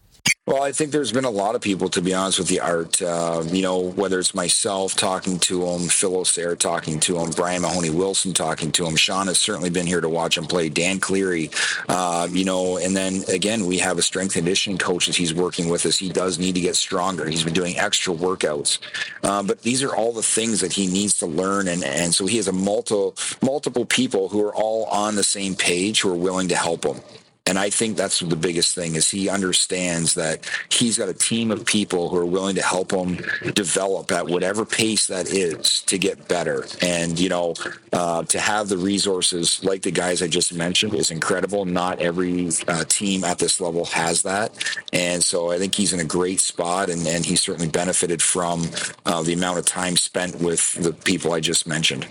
Well, 0.47 0.63
I 0.63 0.73
think 0.73 0.91
there's 0.91 1.11
been 1.11 1.25
a 1.25 1.31
lot 1.31 1.55
of 1.55 1.63
people, 1.63 1.89
to 1.89 2.03
be 2.03 2.13
honest 2.13 2.39
with 2.39 2.49
the 2.49 2.61
Art. 2.61 3.01
Uh, 3.01 3.45
you 3.47 3.63
know, 3.63 3.79
whether 3.79 4.19
it's 4.19 4.35
myself 4.35 4.95
talking 4.95 5.39
to 5.39 5.65
him, 5.65 5.89
Phil 5.89 6.13
Osaer 6.13 6.55
talking 6.59 7.01
to 7.01 7.17
him, 7.19 7.31
Brian 7.31 7.63
Mahoney 7.63 7.89
Wilson 7.89 8.35
talking 8.35 8.71
to 8.73 8.85
him. 8.85 8.95
Shawn 8.95 9.29
has 9.29 9.41
certainly 9.41 9.71
been 9.71 9.87
here 9.87 10.03
to 10.03 10.09
watch 10.11 10.37
him 10.37 10.45
play. 10.45 10.69
Dan 10.69 11.01
Cleary, 11.01 11.51
uh, 11.89 12.29
you 12.31 12.45
know, 12.45 12.77
and 12.77 12.95
then 12.95 13.23
again, 13.29 13.65
we 13.65 13.79
have 13.79 13.97
a 13.97 14.03
strength 14.03 14.35
conditioning 14.35 14.77
coach 14.77 15.07
that 15.07 15.17
he's 15.17 15.33
working 15.33 15.71
with 15.71 15.87
us. 15.87 15.97
He 15.97 16.11
does 16.11 16.39
need 16.39 16.57
to 16.57 16.61
get 16.61 16.77
stronger. 16.77 17.27
He's 17.27 17.43
been 17.43 17.55
doing 17.55 17.79
extra 17.79 18.13
workouts, 18.13 18.81
uh, 19.23 19.43
but 19.43 19.63
these 19.63 19.83
are 19.83 19.97
all 19.97 20.13
the 20.13 20.23
things 20.23 20.61
that 20.61 20.75
he 20.75 20.87
needs 20.87 21.15
to 21.19 21.27
learn, 21.27 21.69
and 21.69 21.83
and 21.83 22.15
so 22.15 22.27
he 22.27 22.37
has 22.37 22.49
a 22.49 22.53
multiple 22.53 23.17
multiple 23.41 23.87
people 23.87 24.29
who 24.29 24.45
are 24.45 24.55
all 24.55 24.85
on 24.87 25.15
the 25.15 25.25
same 25.25 25.55
page 25.55 26.03
who 26.03 26.13
are 26.13 26.15
willing 26.17 26.49
to 26.49 26.57
help 26.57 26.85
him. 26.85 27.01
And 27.47 27.59
I 27.59 27.69
think 27.69 27.97
that's 27.97 28.21
the 28.21 28.37
biggest 28.37 28.75
thing 28.75 28.95
is 28.95 29.11
he 29.11 29.29
understands 29.29 30.15
that 30.15 30.49
he's 30.71 30.97
got 30.97 31.11
a 31.11 31.15
team 31.15 31.51
of 31.51 31.67
people 31.67 32.09
who 32.09 32.17
are 32.17 32.25
willing 32.25 32.55
to 32.55 32.63
help 32.63 32.91
him 32.91 33.19
develop 33.53 34.11
at 34.13 34.27
whatever 34.27 34.65
pace 34.65 35.07
that 35.09 35.29
is 35.29 35.83
to 35.83 35.99
get 35.99 36.27
better. 36.27 36.65
And, 36.81 37.19
you 37.19 37.29
know, 37.29 37.55
uh, 37.93 38.23
to 38.25 38.41
have 38.41 38.69
the 38.69 38.79
resources 38.79 39.63
like 39.63 39.83
the 39.83 39.91
guys 39.91 40.23
I 40.23 40.27
just 40.27 40.55
mentioned 40.55 40.95
is 40.95 41.11
incredible. 41.11 41.67
Not 41.67 42.01
every 42.01 42.49
uh, 42.67 42.85
team 42.85 43.25
at 43.25 43.39
this 43.39 43.61
level 43.61 43.85
has 43.87 44.23
that. 44.23 44.53
And 44.95 45.23
so 45.23 45.51
I 45.51 45.59
think 45.59 45.75
he's 45.75 45.93
in 45.93 46.01
a 46.01 46.05
great 46.05 46.41
spot 46.41 46.89
and, 46.89 47.07
and 47.07 47.27
he 47.27 47.37
certainly 47.37 47.69
benefited 47.69 48.23
from 48.23 48.71
uh, 49.05 49.23
the 49.23 49.35
amount 49.35 49.59
of 49.59 49.67
time 49.67 49.97
spent 49.97 50.41
with 50.41 50.73
the 50.83 50.95
people 50.95 51.35
I 51.35 51.41
just 51.41 51.67
mentioned. 51.67 52.07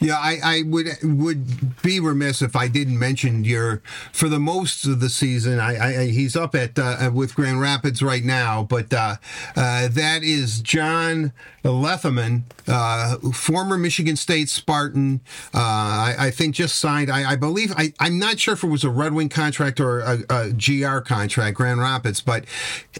Yeah, 0.00 0.16
I, 0.16 0.38
I 0.42 0.62
would 0.66 0.88
would 1.02 1.82
be 1.82 2.00
remiss 2.00 2.42
if 2.42 2.56
I 2.56 2.68
didn't 2.68 2.98
mention 2.98 3.44
your, 3.44 3.80
for 4.12 4.28
the 4.28 4.40
most 4.40 4.77
of 4.86 5.00
the 5.00 5.08
season. 5.08 5.58
I, 5.58 6.02
I 6.02 6.06
he's 6.06 6.36
up 6.36 6.54
at 6.54 6.78
uh, 6.78 7.10
with 7.12 7.34
Grand 7.34 7.60
Rapids 7.60 8.02
right 8.02 8.24
now, 8.24 8.62
but 8.62 8.92
uh, 8.92 9.16
uh, 9.56 9.88
that 9.88 10.22
is 10.22 10.60
John 10.60 11.32
Lethemon, 11.64 12.42
uh, 12.66 13.16
former 13.32 13.76
Michigan 13.76 14.16
State 14.16 14.48
Spartan. 14.48 15.20
Uh, 15.54 15.58
I, 15.58 16.14
I, 16.18 16.30
think 16.30 16.54
just 16.54 16.78
signed. 16.78 17.10
I, 17.10 17.32
I 17.32 17.36
believe 17.36 17.72
I, 17.76 17.92
am 18.00 18.18
not 18.18 18.38
sure 18.38 18.54
if 18.54 18.62
it 18.62 18.68
was 18.68 18.84
a 18.84 18.90
Red 18.90 19.12
Wing 19.12 19.28
contract 19.28 19.80
or 19.80 20.00
a, 20.00 20.18
a 20.30 20.52
GR 20.52 20.98
contract, 21.00 21.56
Grand 21.56 21.80
Rapids, 21.80 22.20
but 22.20 22.44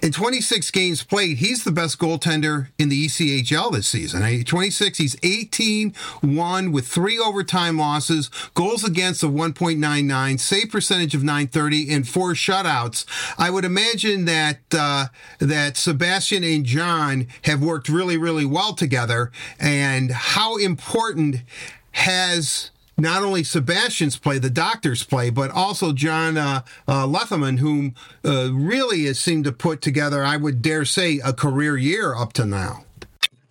in 0.03 0.13
26 0.13 0.71
games 0.71 1.03
played, 1.05 1.39
he's 1.39 1.65
the 1.65 1.71
best 1.71 1.99
goaltender 1.99 2.69
in 2.79 2.89
the 2.89 3.07
ECHL 3.07 3.73
this 3.73 3.87
season. 3.87 4.45
26, 4.45 4.99
he's 4.99 5.17
18 5.23 5.95
1 6.23 6.73
with 6.73 6.87
three 6.87 7.19
overtime 7.19 7.79
losses, 7.79 8.31
goals 8.55 8.85
against 8.85 9.23
of 9.23 9.31
1.99, 9.31 10.41
save 10.41 10.71
percentage 10.71 11.15
of 11.15 11.23
930, 11.23 11.93
and 11.93 12.09
four 12.09 12.33
shutouts. 12.33 13.05
I 13.39 13.51
would 13.51 13.65
imagine 13.65 14.25
that 14.25 14.59
uh, 14.73 15.07
that 15.39 15.77
Sebastian 15.77 16.43
and 16.45 16.65
John 16.65 17.29
have 17.43 17.63
worked 17.63 17.89
really, 17.89 18.17
really 18.17 18.45
well 18.45 18.58
together. 18.77 19.31
And 19.59 20.11
how 20.11 20.57
important 20.57 21.43
has 21.93 22.71
not 22.97 23.23
only 23.23 23.45
Sebastian's 23.45 24.19
play, 24.19 24.39
the 24.39 24.51
doctor's 24.51 25.05
play, 25.05 25.31
but 25.31 25.51
also 25.51 25.93
John 25.93 26.37
uh, 26.37 26.63
uh, 26.87 27.07
Lethemon, 27.07 27.59
whom 27.59 27.95
uh, 28.25 28.53
really 28.53 29.05
has 29.05 29.21
seemed 29.21 29.45
to 29.45 29.53
put 29.53 29.81
together, 29.81 30.25
I 30.25 30.37
would 30.37 30.61
dare 30.61 30.85
say, 30.85 31.21
a 31.25 31.33
career 31.33 31.77
year 31.77 32.15
up 32.15 32.33
to 32.35 32.45
now. 32.45 32.85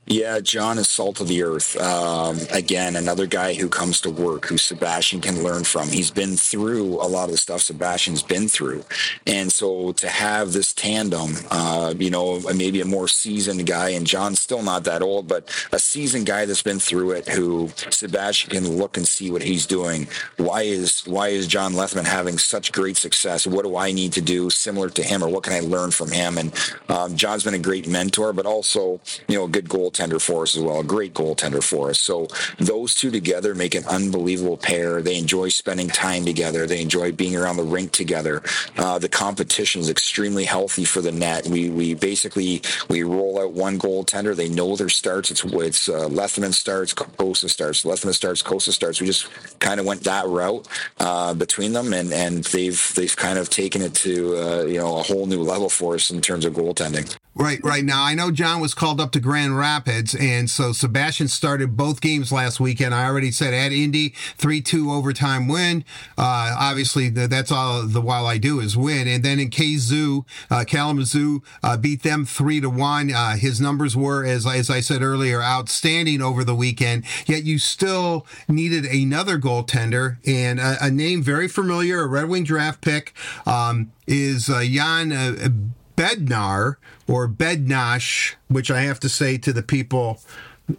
Yeah, 0.08 0.40
John 0.40 0.78
is 0.78 0.88
salt 0.88 1.20
of 1.20 1.28
the 1.28 1.44
earth. 1.44 1.76
Um, 1.82 2.40
again, 2.54 2.96
another 2.96 3.28
guy 3.28 3.56
who 3.56 3.68
comes 3.68 4.00
to 4.02 4.10
work, 4.10 4.46
who 4.46 4.58
Sebastian 4.58 5.20
can 5.20 5.44
learn 5.44 5.66
from. 5.66 5.90
He's 5.90 6.12
been 6.12 6.38
through 6.38 6.94
a 6.96 7.08
lot 7.08 7.26
of 7.26 7.32
the 7.32 7.38
stuff 7.38 7.60
Sebastian's 7.60 8.24
been 8.24 8.48
through, 8.48 8.86
and 9.26 9.52
so 9.52 9.92
to 9.94 10.08
have 10.08 10.54
this 10.54 10.72
tandem, 10.72 11.34
uh, 11.52 11.94
you 11.98 12.10
know, 12.10 12.40
maybe 12.56 12.80
a 12.80 12.86
more 12.86 13.10
seasoned 13.10 13.66
guy, 13.68 13.90
and 13.90 14.08
John's 14.08 14.40
still 14.40 14.64
not 14.64 14.86
that 14.86 15.02
old, 15.02 15.28
but 15.28 15.50
a 15.74 15.80
seasoned 15.80 16.26
guy 16.26 16.46
that's 16.46 16.64
been 16.64 16.80
through 16.80 17.12
it, 17.12 17.28
who 17.28 17.70
Sebastian 17.90 18.52
can 18.52 18.78
look 18.78 18.96
and 18.96 19.06
see 19.06 19.30
what 19.30 19.42
he's 19.42 19.66
doing. 19.66 20.08
Why 20.38 20.62
is 20.62 21.02
why 21.06 21.30
is 21.30 21.48
John 21.48 21.74
Lethemon 21.74 22.06
having 22.06 22.38
such 22.38 22.72
great 22.72 22.96
success? 22.96 23.46
What 23.46 23.66
do 23.66 23.76
I 23.76 23.92
need 23.92 24.14
to 24.14 24.22
do 24.22 24.50
similar 24.52 24.90
to 24.92 25.04
him, 25.04 25.22
or 25.22 25.28
what 25.28 25.44
can 25.44 25.52
I 25.54 25.60
learn 25.60 25.92
from 25.92 26.12
him? 26.12 26.38
And 26.38 26.54
um, 26.88 27.18
John's 27.18 27.44
been 27.44 27.56
a 27.56 27.60
great 27.60 27.90
mentor, 27.90 28.32
but 28.32 28.46
also 28.46 29.02
you 29.28 29.38
know 29.38 29.44
a 29.44 29.50
good 29.50 29.68
goal 29.68 29.92
goaltender 29.98 30.22
for 30.22 30.44
us 30.44 30.56
as 30.56 30.64
well, 30.64 30.80
a 30.80 30.84
great 30.84 31.14
goaltender 31.14 31.64
for 31.64 31.90
us. 31.90 32.00
So 32.00 32.28
those 32.58 32.96
two 32.96 33.12
together 33.12 33.56
make 33.56 33.76
an 33.76 33.86
unbelievable 33.86 34.58
pair. 34.58 35.02
They 35.02 35.18
enjoy 35.18 35.50
spending 35.50 35.88
time 35.88 36.26
together. 36.26 36.68
They 36.68 36.82
enjoy 36.82 37.12
being 37.12 37.36
around 37.36 37.58
the 37.58 37.64
rink 37.64 37.92
together. 37.92 38.44
Uh, 38.78 39.00
the 39.00 39.10
competition 39.10 39.82
is 39.82 39.90
extremely 39.90 40.46
healthy 40.46 40.86
for 40.86 41.02
the 41.02 41.12
net. 41.12 41.48
We 41.48 41.70
we 41.70 41.94
basically 41.94 42.62
we 42.90 43.04
roll 43.04 43.40
out 43.40 43.54
one 43.54 43.80
goaltender. 43.80 44.36
They 44.36 44.50
know 44.50 44.76
their 44.76 44.90
starts. 44.90 45.32
It's 45.32 45.44
it's 45.44 45.90
uh, 45.90 46.08
Lethemon 46.10 46.54
starts, 46.54 46.94
Cossa 46.94 47.50
starts, 47.50 47.84
Lethemon 47.84 48.14
starts, 48.14 48.44
Cossa 48.44 48.72
starts. 48.72 49.02
We 49.02 49.08
just 49.08 49.30
kind 49.60 49.80
of 49.80 49.86
went 49.86 50.04
that 50.04 50.28
route 50.28 50.68
uh, 51.00 51.34
between 51.34 51.74
them, 51.74 51.94
and 51.94 52.12
and 52.12 52.44
they've 52.46 52.94
they've 52.96 53.16
kind 53.16 53.40
of 53.40 53.50
taken 53.50 53.82
it 53.82 53.94
to 53.96 54.38
uh, 54.38 54.64
you 54.64 54.80
know 54.80 54.98
a 54.98 55.04
whole 55.04 55.26
new 55.26 55.42
level 55.42 55.70
for 55.70 55.96
us 55.96 56.12
in 56.12 56.22
terms 56.22 56.46
of 56.46 56.54
goaltending. 56.54 57.16
Right, 57.38 57.64
right 57.64 57.84
now 57.84 58.04
I 58.04 58.16
know 58.16 58.32
John 58.32 58.62
was 58.62 58.74
called 58.74 59.00
up 59.00 59.12
to 59.12 59.20
Grand 59.20 59.56
Rapids, 59.56 59.87
and 59.88 60.50
so 60.50 60.72
Sebastian 60.72 61.28
started 61.28 61.78
both 61.78 62.02
games 62.02 62.32
last 62.32 62.60
weekend. 62.60 62.94
I 62.94 63.06
already 63.06 63.32
said 63.32 63.54
at 63.54 63.72
Indy, 63.72 64.10
three-two 64.38 64.92
overtime 64.92 65.48
win. 65.48 65.86
Uh, 66.18 66.56
obviously, 66.60 67.10
that's 67.10 67.52
all 67.52 67.84
the 67.84 68.02
Walleye 68.02 68.42
do 68.42 68.60
is 68.60 68.76
win. 68.76 69.08
And 69.08 69.24
then 69.24 69.40
in 69.40 69.50
Kazoo, 69.50 70.26
uh, 70.50 70.66
Kalamazoo 70.66 71.42
uh, 71.64 71.78
beat 71.78 72.04
them 72.04 72.26
three 72.26 72.60
to 72.62 72.70
one. 72.70 73.14
Uh, 73.14 73.36
his 73.36 73.62
numbers 73.62 73.96
were, 73.96 74.26
as 74.26 74.46
as 74.46 74.70
I 74.70 74.82
said 74.82 75.02
earlier, 75.02 75.42
outstanding 75.42 76.22
over 76.22 76.44
the 76.44 76.56
weekend. 76.56 77.06
Yet 77.26 77.44
you 77.44 77.60
still 77.60 78.26
needed 78.48 78.86
another 78.86 79.38
goaltender, 79.38 80.18
and 80.26 80.60
a, 80.60 80.78
a 80.82 80.92
name 80.92 81.22
very 81.22 81.48
familiar, 81.48 82.02
a 82.02 82.08
Red 82.08 82.30
Wing 82.30 82.44
draft 82.44 82.82
pick, 82.82 83.14
um, 83.46 83.92
is 84.08 84.50
uh, 84.50 84.64
Jan. 84.64 85.74
Bednar 85.98 86.76
or 87.08 87.28
Bednash, 87.28 88.36
which 88.48 88.72
I 88.72 88.82
have 88.82 89.00
to 89.02 89.10
say 89.10 89.38
to 89.40 89.52
the 89.52 89.64
people 89.64 90.22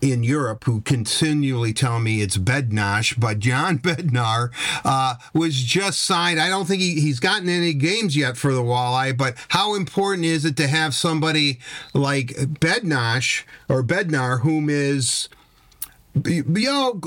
in 0.01 0.23
Europe 0.23 0.65
who 0.65 0.81
continually 0.83 1.73
tell 1.73 1.99
me 1.99 2.21
it's 2.21 2.37
Bednash, 2.37 3.19
but 3.19 3.39
John 3.39 3.79
Bednar 3.81 4.51
uh, 4.85 5.17
was 5.35 5.57
just 5.57 6.01
signed. 6.01 6.41
I 6.41 6.49
don't 6.49 6.67
think 6.67 6.81
he, 6.81 7.01
he's 7.01 7.21
gotten 7.21 7.49
any 7.49 7.75
games 7.75 8.17
yet 8.17 8.37
for 8.37 8.53
the 8.53 8.63
Walleye, 8.63 9.17
but 9.17 9.35
how 9.49 9.75
important 9.75 10.25
is 10.25 10.45
it 10.45 10.57
to 10.59 10.69
have 10.69 10.95
somebody 10.95 11.59
like 11.95 12.29
Bednash 12.29 13.45
or 13.69 13.83
Bednar, 13.83 14.41
whom 14.41 14.71
is, 14.71 15.29
you 16.25 16.45
know, 16.47 17.01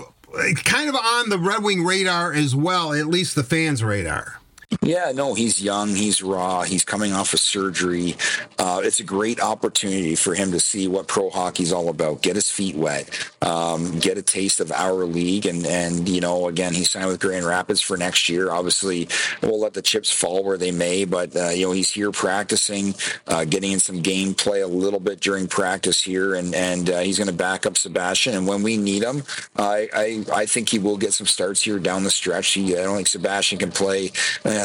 kind 0.64 0.90
of 0.90 0.96
on 0.96 1.30
the 1.30 1.40
Red 1.40 1.64
Wing 1.64 1.84
radar 1.84 2.34
as 2.34 2.56
well, 2.56 2.94
at 2.94 3.08
least 3.08 3.36
the 3.36 3.44
fans' 3.44 3.84
radar? 3.84 4.41
Yeah, 4.80 5.12
no, 5.14 5.34
he's 5.34 5.62
young, 5.62 5.90
he's 5.90 6.24
raw, 6.24 6.62
he's 6.64 6.86
coming 6.86 7.12
off 7.12 7.34
of 7.34 7.40
surgery. 7.42 8.16
Uh, 8.58 8.82
it's 8.84 9.02
a 9.02 9.04
great 9.04 9.42
opportunity 9.42 10.16
for 10.16 10.34
him 10.34 10.52
to 10.52 10.60
see 10.62 10.88
what 10.88 11.08
pro 11.08 11.30
hockey's 11.30 11.74
all 11.74 11.90
about, 11.90 12.22
get 12.22 12.36
his 12.36 12.50
feet 12.50 12.76
wet, 12.76 13.10
um, 13.42 14.00
get 14.00 14.18
a 14.18 14.22
taste 14.22 14.60
of 14.62 14.72
our 14.72 15.04
league, 15.06 15.46
and 15.46 15.66
and 15.68 16.08
you 16.08 16.22
know, 16.22 16.48
again, 16.48 16.74
he 16.74 16.86
signed 16.86 17.08
with 17.08 17.20
Grand 17.20 17.46
Rapids 17.46 17.82
for 17.82 17.98
next 17.98 18.30
year. 18.30 18.50
Obviously, 18.52 19.10
we'll 19.42 19.60
let 19.60 19.74
the 19.74 19.82
chips 19.82 20.12
fall 20.12 20.44
where 20.44 20.58
they 20.58 20.72
may, 20.72 21.04
but 21.06 21.36
uh, 21.36 21.50
you 21.50 21.66
know, 21.66 21.74
he's 21.74 21.92
here 21.92 22.12
practicing, 22.12 22.96
uh, 23.28 23.44
getting 23.46 23.74
in 23.74 23.80
some 23.80 24.02
game 24.02 24.34
play 24.34 24.62
a 24.62 24.68
little 24.68 25.02
bit 25.02 25.20
during 25.20 25.48
practice 25.48 26.02
here, 26.02 26.34
and 26.34 26.56
and 26.56 26.90
uh, 26.90 27.00
he's 27.02 27.18
going 27.18 27.30
to 27.30 27.34
back 27.34 27.66
up 27.66 27.78
Sebastian. 27.78 28.36
And 28.36 28.48
when 28.48 28.64
we 28.64 28.78
need 28.78 29.04
him, 29.04 29.24
I, 29.58 29.90
I 29.94 30.26
I 30.34 30.46
think 30.46 30.70
he 30.70 30.80
will 30.80 30.98
get 30.98 31.14
some 31.14 31.28
starts 31.28 31.62
here 31.62 31.78
down 31.78 32.04
the 32.04 32.10
stretch. 32.10 32.54
He, 32.54 32.76
I 32.78 32.84
don't 32.84 32.96
think 32.96 33.08
Sebastian 33.08 33.60
can 33.60 33.72
play 33.72 34.12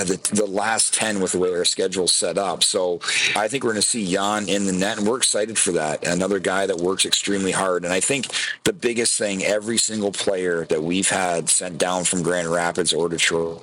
the, 0.04 0.16
the 0.32 0.46
last 0.46 0.94
10 0.94 1.20
with 1.20 1.32
the 1.32 1.38
way 1.38 1.50
our 1.50 1.64
schedule's 1.64 2.12
set 2.12 2.38
up. 2.38 2.62
So 2.62 3.00
I 3.34 3.48
think 3.48 3.64
we're 3.64 3.72
going 3.72 3.82
to 3.82 3.86
see 3.86 4.10
Jan 4.10 4.48
in 4.48 4.66
the 4.66 4.72
net, 4.72 4.98
and 4.98 5.06
we're 5.06 5.18
excited 5.18 5.58
for 5.58 5.72
that. 5.72 6.06
Another 6.06 6.38
guy 6.38 6.66
that 6.66 6.78
works 6.78 7.04
extremely 7.04 7.52
hard. 7.52 7.84
And 7.84 7.92
I 7.92 8.00
think 8.00 8.26
the 8.64 8.72
biggest 8.72 9.18
thing, 9.18 9.44
every 9.44 9.78
single 9.78 10.12
player 10.12 10.64
that 10.66 10.82
we've 10.82 11.08
had 11.08 11.48
sent 11.48 11.78
down 11.78 12.04
from 12.04 12.22
Grand 12.22 12.48
Rapids 12.48 12.92
or 12.92 13.08
Detroit, 13.08 13.62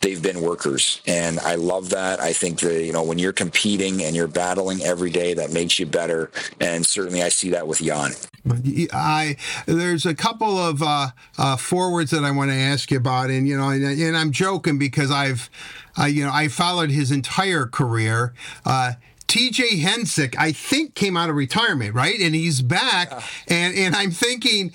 they've 0.00 0.22
been 0.22 0.40
workers. 0.40 1.00
And 1.06 1.38
I 1.40 1.54
love 1.56 1.90
that. 1.90 2.20
I 2.20 2.32
think 2.32 2.60
that, 2.60 2.84
you 2.84 2.92
know, 2.92 3.02
when 3.02 3.18
you're 3.18 3.32
competing 3.32 4.02
and 4.02 4.14
you're 4.14 4.28
battling 4.28 4.82
every 4.82 5.10
day, 5.10 5.34
that 5.34 5.52
makes 5.52 5.78
you 5.78 5.86
better. 5.86 6.30
And 6.60 6.86
certainly 6.86 7.22
I 7.22 7.28
see 7.28 7.50
that 7.50 7.66
with 7.66 7.80
Jan. 7.82 8.12
I 8.92 9.36
there's 9.66 10.06
a 10.06 10.14
couple 10.14 10.58
of 10.58 10.82
uh, 10.82 11.08
uh, 11.38 11.56
forwards 11.56 12.10
that 12.12 12.24
I 12.24 12.30
want 12.30 12.50
to 12.50 12.56
ask 12.56 12.90
you 12.90 12.98
about, 12.98 13.30
and 13.30 13.48
you 13.48 13.56
know, 13.56 13.70
and, 13.70 13.84
and 13.84 14.16
I'm 14.16 14.30
joking 14.30 14.78
because 14.78 15.10
I've, 15.10 15.50
uh, 15.98 16.04
you 16.04 16.24
know, 16.24 16.30
I 16.32 16.48
followed 16.48 16.90
his 16.90 17.10
entire 17.10 17.66
career. 17.66 18.34
Uh, 18.64 18.92
TJ 19.26 19.82
Hensick, 19.82 20.36
I 20.38 20.52
think, 20.52 20.94
came 20.94 21.16
out 21.16 21.28
of 21.28 21.34
retirement, 21.34 21.94
right? 21.94 22.20
And 22.20 22.34
he's 22.34 22.62
back. 22.62 23.10
And 23.48 23.76
and 23.76 23.96
I'm 23.96 24.12
thinking, 24.12 24.72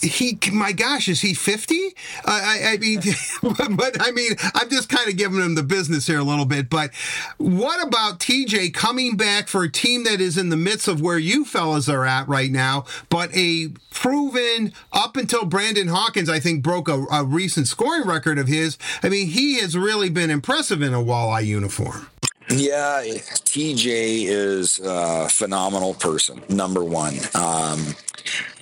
he 0.00 0.38
my 0.52 0.72
gosh 0.72 1.08
is 1.08 1.20
he 1.20 1.34
50 1.34 1.74
uh, 1.76 1.90
I, 2.26 2.60
I 2.72 2.76
mean 2.78 3.00
but, 3.42 3.76
but, 3.76 3.96
i 4.00 4.10
mean 4.12 4.32
i'm 4.54 4.68
just 4.70 4.88
kind 4.88 5.08
of 5.08 5.16
giving 5.16 5.40
him 5.40 5.54
the 5.54 5.62
business 5.62 6.06
here 6.06 6.18
a 6.18 6.24
little 6.24 6.44
bit 6.44 6.70
but 6.70 6.94
what 7.38 7.86
about 7.86 8.18
tj 8.20 8.72
coming 8.72 9.16
back 9.16 9.48
for 9.48 9.64
a 9.64 9.70
team 9.70 10.04
that 10.04 10.20
is 10.20 10.38
in 10.38 10.48
the 10.48 10.56
midst 10.56 10.88
of 10.88 11.00
where 11.00 11.18
you 11.18 11.44
fellas 11.44 11.88
are 11.88 12.04
at 12.04 12.28
right 12.28 12.50
now 12.50 12.84
but 13.08 13.34
a 13.34 13.68
proven 13.90 14.72
up 14.92 15.16
until 15.16 15.44
brandon 15.44 15.88
hawkins 15.88 16.28
i 16.28 16.38
think 16.38 16.62
broke 16.62 16.88
a, 16.88 17.04
a 17.10 17.24
recent 17.24 17.66
scoring 17.66 18.06
record 18.06 18.38
of 18.38 18.48
his? 18.48 18.78
I 19.02 19.08
mean 19.08 19.28
he 19.28 19.60
has 19.60 19.76
really 19.76 20.10
been 20.10 20.30
impressive 20.30 20.82
in 20.82 20.94
a 20.94 20.98
walleye 20.98 21.44
uniform 21.44 22.08
yeah, 22.50 23.02
TJ 23.04 24.26
is 24.26 24.80
a 24.82 25.28
phenomenal 25.28 25.94
person, 25.94 26.42
number 26.48 26.84
one. 26.84 27.14
Um, 27.34 27.94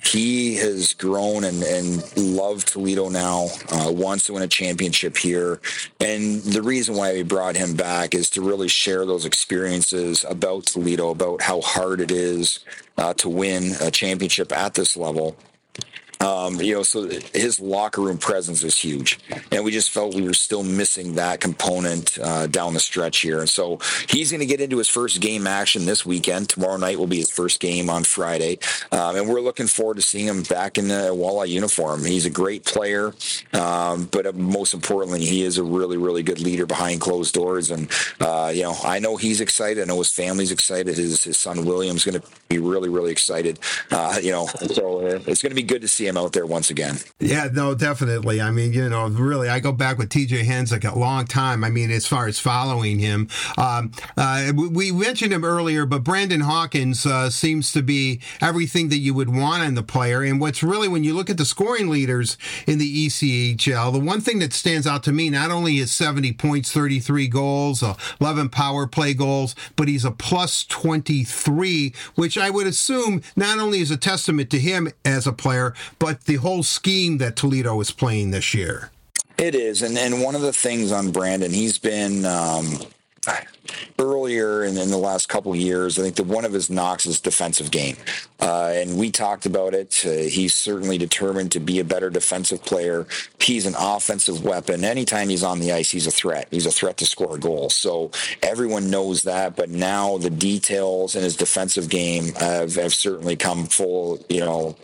he 0.03 0.55
has 0.55 0.93
grown 0.93 1.43
and, 1.43 1.61
and 1.63 2.17
loved 2.17 2.69
Toledo 2.69 3.09
now, 3.09 3.47
uh, 3.71 3.91
wants 3.91 4.25
to 4.25 4.33
win 4.33 4.43
a 4.43 4.47
championship 4.47 5.17
here. 5.17 5.59
And 5.99 6.41
the 6.41 6.61
reason 6.61 6.95
why 6.95 7.13
we 7.13 7.23
brought 7.23 7.55
him 7.55 7.75
back 7.75 8.15
is 8.15 8.29
to 8.31 8.41
really 8.41 8.69
share 8.69 9.05
those 9.05 9.25
experiences 9.25 10.25
about 10.29 10.65
Toledo, 10.65 11.09
about 11.09 11.41
how 11.41 11.61
hard 11.61 11.99
it 11.99 12.11
is 12.11 12.59
uh, 12.97 13.13
to 13.15 13.29
win 13.29 13.73
a 13.81 13.91
championship 13.91 14.51
at 14.51 14.75
this 14.75 14.95
level. 14.95 15.35
Um, 16.19 16.59
you 16.61 16.73
know, 16.73 16.83
so 16.83 17.07
his 17.33 17.59
locker 17.59 18.01
room 18.01 18.17
presence 18.17 18.63
is 18.63 18.77
huge, 18.77 19.19
and 19.51 19.63
we 19.63 19.71
just 19.71 19.91
felt 19.91 20.15
we 20.15 20.21
were 20.21 20.33
still 20.33 20.63
missing 20.63 21.15
that 21.15 21.39
component 21.39 22.17
uh, 22.19 22.47
down 22.47 22.73
the 22.73 22.79
stretch 22.79 23.19
here. 23.19 23.39
And 23.39 23.49
so 23.49 23.79
he's 24.09 24.31
going 24.31 24.39
to 24.39 24.45
get 24.45 24.59
into 24.59 24.77
his 24.77 24.87
first 24.87 25.21
game 25.21 25.45
action 25.45 25.85
this 25.85 26.05
weekend. 26.05 26.49
Tomorrow 26.49 26.77
night 26.77 26.97
will 26.97 27.07
be 27.07 27.17
his 27.17 27.29
first 27.29 27.59
game 27.59 27.89
on 27.89 28.03
Friday, 28.03 28.59
um, 28.91 29.15
and 29.15 29.29
we're 29.29 29.41
looking 29.41 29.67
forward 29.67 29.95
to 29.95 30.01
seeing 30.01 30.27
him 30.27 30.43
back 30.43 30.77
in 30.77 30.87
the 30.87 31.11
Walleye 31.13 31.49
uniform. 31.49 32.03
He's 32.03 32.25
a 32.25 32.31
great 32.31 32.65
player, 32.65 33.13
um, 33.53 34.05
but 34.05 34.33
most 34.35 34.73
importantly, 34.73 35.23
he 35.23 35.43
is 35.43 35.57
a 35.57 35.63
really, 35.63 35.97
really 35.97 36.23
good 36.23 36.39
leader 36.39 36.65
behind 36.65 37.01
closed 37.01 37.33
doors. 37.33 37.69
And 37.69 37.89
uh, 38.19 38.51
you 38.53 38.63
know, 38.63 38.75
I 38.83 38.99
know 38.99 39.17
he's 39.17 39.41
excited. 39.41 39.83
I 39.83 39.85
know 39.85 39.99
his 39.99 40.11
family's 40.11 40.51
excited. 40.51 40.97
His 40.97 41.23
his 41.23 41.37
son 41.37 41.65
William's 41.65 42.03
going 42.03 42.19
to 42.19 42.27
be 42.49 42.57
really, 42.57 42.89
really 42.89 43.11
excited. 43.11 43.59
Uh, 43.91 44.19
you 44.21 44.31
know, 44.31 44.47
so 44.47 45.05
uh, 45.05 45.19
it's 45.27 45.41
going 45.41 45.51
to 45.51 45.55
be 45.55 45.63
good 45.63 45.81
to 45.81 45.87
see 45.87 46.06
him 46.07 46.17
out 46.17 46.33
there 46.33 46.45
once 46.45 46.69
again. 46.69 46.97
Yeah, 47.19 47.49
no, 47.51 47.75
definitely. 47.75 48.41
I 48.41 48.51
mean, 48.51 48.73
you 48.73 48.87
know, 48.89 49.07
really, 49.07 49.49
I 49.49 49.59
go 49.59 49.71
back 49.71 49.97
with 49.97 50.09
TJ 50.09 50.43
Hensick 50.43 50.89
a 50.89 50.97
long 50.97 51.25
time. 51.25 51.63
I 51.63 51.69
mean, 51.69 51.91
as 51.91 52.07
far 52.07 52.27
as 52.27 52.39
following 52.39 52.99
him, 52.99 53.29
um, 53.57 53.91
uh, 54.15 54.51
we 54.55 54.91
mentioned 54.91 55.33
him 55.33 55.43
earlier, 55.43 55.85
but 55.85 56.03
Brandon 56.03 56.41
Hawkins 56.41 57.05
uh, 57.05 57.29
seems 57.29 57.71
to 57.73 57.81
be 57.81 58.21
everything 58.41 58.89
that 58.89 58.99
you 58.99 59.13
would 59.13 59.33
want 59.33 59.63
in 59.63 59.75
the 59.75 59.83
player. 59.83 60.23
And 60.23 60.39
what's 60.39 60.63
really, 60.63 60.87
when 60.87 61.03
you 61.03 61.13
look 61.13 61.29
at 61.29 61.37
the 61.37 61.45
scoring 61.45 61.89
leaders 61.89 62.37
in 62.65 62.77
the 62.77 63.07
ECHL, 63.07 63.91
the 63.93 63.99
one 63.99 64.21
thing 64.21 64.39
that 64.39 64.53
stands 64.53 64.87
out 64.87 65.03
to 65.03 65.11
me, 65.11 65.29
not 65.29 65.51
only 65.51 65.77
is 65.77 65.91
70 65.91 66.33
points, 66.33 66.71
33 66.71 67.27
goals, 67.27 67.83
11 68.21 68.49
power 68.49 68.87
play 68.87 69.13
goals, 69.13 69.55
but 69.75 69.87
he's 69.87 70.05
a 70.05 70.11
plus 70.11 70.63
23, 70.65 71.93
which 72.15 72.37
I 72.37 72.49
would 72.49 72.67
assume 72.67 73.21
not 73.35 73.59
only 73.59 73.79
is 73.79 73.91
a 73.91 73.97
testament 73.97 74.49
to 74.51 74.59
him 74.59 74.89
as 75.03 75.27
a 75.27 75.33
player, 75.33 75.73
but 75.99 76.25
the 76.25 76.35
whole 76.35 76.63
scheme 76.63 77.17
that 77.19 77.35
Toledo 77.35 77.79
is 77.81 77.91
playing 77.91 78.31
this 78.31 78.53
year. 78.53 78.91
It 79.37 79.53
is, 79.53 79.81
and 79.81 79.97
and 79.97 80.21
one 80.23 80.35
of 80.35 80.41
the 80.41 80.53
things 80.53 80.91
on 80.91 81.11
Brandon, 81.11 81.51
he's 81.51 81.77
been 81.77 82.25
um, 82.25 82.79
earlier 83.99 84.63
and 84.63 84.77
in 84.77 84.89
the 84.89 84.97
last 84.97 85.27
couple 85.29 85.51
of 85.51 85.57
years, 85.57 85.97
I 85.97 86.03
think 86.03 86.15
that 86.15 86.27
one 86.27 86.45
of 86.45 86.53
his 86.53 86.69
knocks 86.69 87.05
is 87.05 87.19
defensive 87.19 87.71
game. 87.71 87.97
Uh, 88.39 88.71
and 88.75 88.97
we 88.97 89.11
talked 89.11 89.45
about 89.45 89.73
it. 89.73 90.03
Uh, 90.05 90.11
he's 90.11 90.53
certainly 90.53 90.97
determined 90.97 91.51
to 91.51 91.59
be 91.59 91.79
a 91.79 91.83
better 91.83 92.09
defensive 92.09 92.63
player. 92.63 93.07
He's 93.41 93.65
an 93.65 93.75
offensive 93.77 94.43
weapon. 94.43 94.83
Anytime 94.83 95.29
he's 95.29 95.43
on 95.43 95.59
the 95.59 95.71
ice, 95.71 95.91
he's 95.91 96.07
a 96.07 96.11
threat. 96.11 96.47
He's 96.51 96.65
a 96.65 96.71
threat 96.71 96.97
to 96.97 97.05
score 97.05 97.35
a 97.35 97.39
goal. 97.39 97.69
So 97.69 98.11
everyone 98.43 98.89
knows 98.89 99.23
that. 99.23 99.55
But 99.55 99.69
now 99.69 100.17
the 100.17 100.29
details 100.29 101.15
in 101.15 101.23
his 101.23 101.35
defensive 101.35 101.89
game 101.89 102.33
have, 102.35 102.75
have 102.75 102.93
certainly 102.93 103.35
come 103.35 103.65
full, 103.65 104.23
you 104.29 104.41
know, 104.41 104.75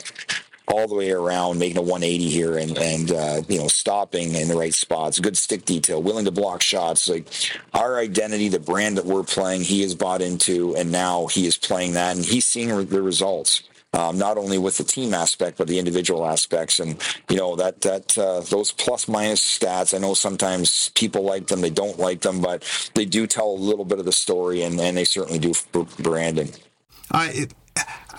all 0.68 0.88
the 0.88 0.96
way 0.96 1.12
around, 1.12 1.60
making 1.60 1.78
a 1.78 1.82
180 1.82 2.30
here 2.30 2.58
and 2.58 2.78
and 2.78 3.12
uh, 3.12 3.42
you 3.48 3.60
know 3.60 3.68
stopping 3.68 4.34
in 4.36 4.48
the 4.48 4.56
right 4.56 4.74
spots, 4.74 5.20
good 5.20 5.38
stick 5.38 5.66
detail, 5.66 6.02
willing 6.02 6.26
to 6.26 6.32
block 6.32 6.62
shots. 6.62 7.08
Like 7.08 7.28
our 7.74 7.98
identity, 7.98 8.50
the 8.50 8.60
brand 8.60 8.98
that 8.98 9.06
we're 9.06 9.24
playing, 9.24 9.62
he 9.62 9.82
has 9.82 9.96
bought 9.96 10.22
into, 10.22 10.76
and 10.76 10.92
now 10.92 11.28
he 11.28 11.46
is 11.46 11.58
playing 11.58 11.94
that, 11.94 12.16
and 12.16 12.26
he's 12.26 12.46
seeing 12.46 12.86
the 12.86 13.02
results. 13.02 13.64
Um, 13.96 14.18
not 14.18 14.40
only 14.40 14.58
with 14.58 14.80
the 14.80 14.84
team 14.84 15.14
aspect 15.14 15.60
but 15.60 15.68
the 15.68 15.78
individual 15.78 16.26
aspects 16.26 16.80
and 16.80 17.00
you 17.30 17.38
know 17.38 17.56
that 17.58 17.82
that 17.82 18.18
uh, 18.18 18.40
those 18.40 18.72
plus 18.72 19.08
minus 19.08 19.40
stats 19.40 19.94
i 19.94 20.00
know 20.00 20.16
sometimes 20.16 20.90
people 20.96 21.22
like 21.22 21.46
them 21.46 21.62
they 21.62 21.70
don't 21.70 22.00
like 22.00 22.22
them 22.22 22.42
but 22.42 22.64
they 22.96 23.06
do 23.06 23.28
tell 23.28 23.52
a 23.52 23.54
little 23.54 23.86
bit 23.86 24.00
of 24.00 24.06
the 24.06 24.12
story 24.12 24.64
and, 24.64 24.80
and 24.80 24.98
they 24.98 25.04
certainly 25.04 25.38
do 25.38 25.54
for 25.54 25.86
brandon 26.00 26.50
I, 27.12 27.46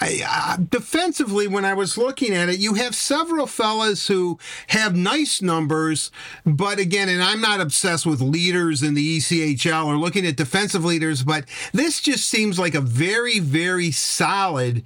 I, 0.01 0.23
uh, 0.27 0.57
defensively, 0.69 1.47
when 1.47 1.65
I 1.65 1.73
was 1.73 1.97
looking 1.97 2.35
at 2.35 2.49
it, 2.49 2.59
you 2.59 2.75
have 2.75 2.95
several 2.95 3.47
fellas 3.47 4.09
who 4.09 4.39
have 4.69 4.97
nice 4.97 5.41
numbers, 5.41 6.11
but 6.45 6.79
again, 6.79 7.09
and 7.09 7.23
I'm 7.23 7.41
not 7.41 7.61
obsessed 7.61 8.05
with 8.05 8.21
leaders 8.21 8.83
in 8.83 8.95
the 8.95 9.19
ECHL 9.19 9.87
or 9.87 9.97
looking 9.97 10.27
at 10.27 10.37
defensive 10.37 10.85
leaders, 10.85 11.23
but 11.23 11.45
this 11.73 12.01
just 12.01 12.29
seems 12.29 12.59
like 12.59 12.75
a 12.75 12.81
very, 12.81 13.39
very 13.39 13.93
solid 13.93 14.83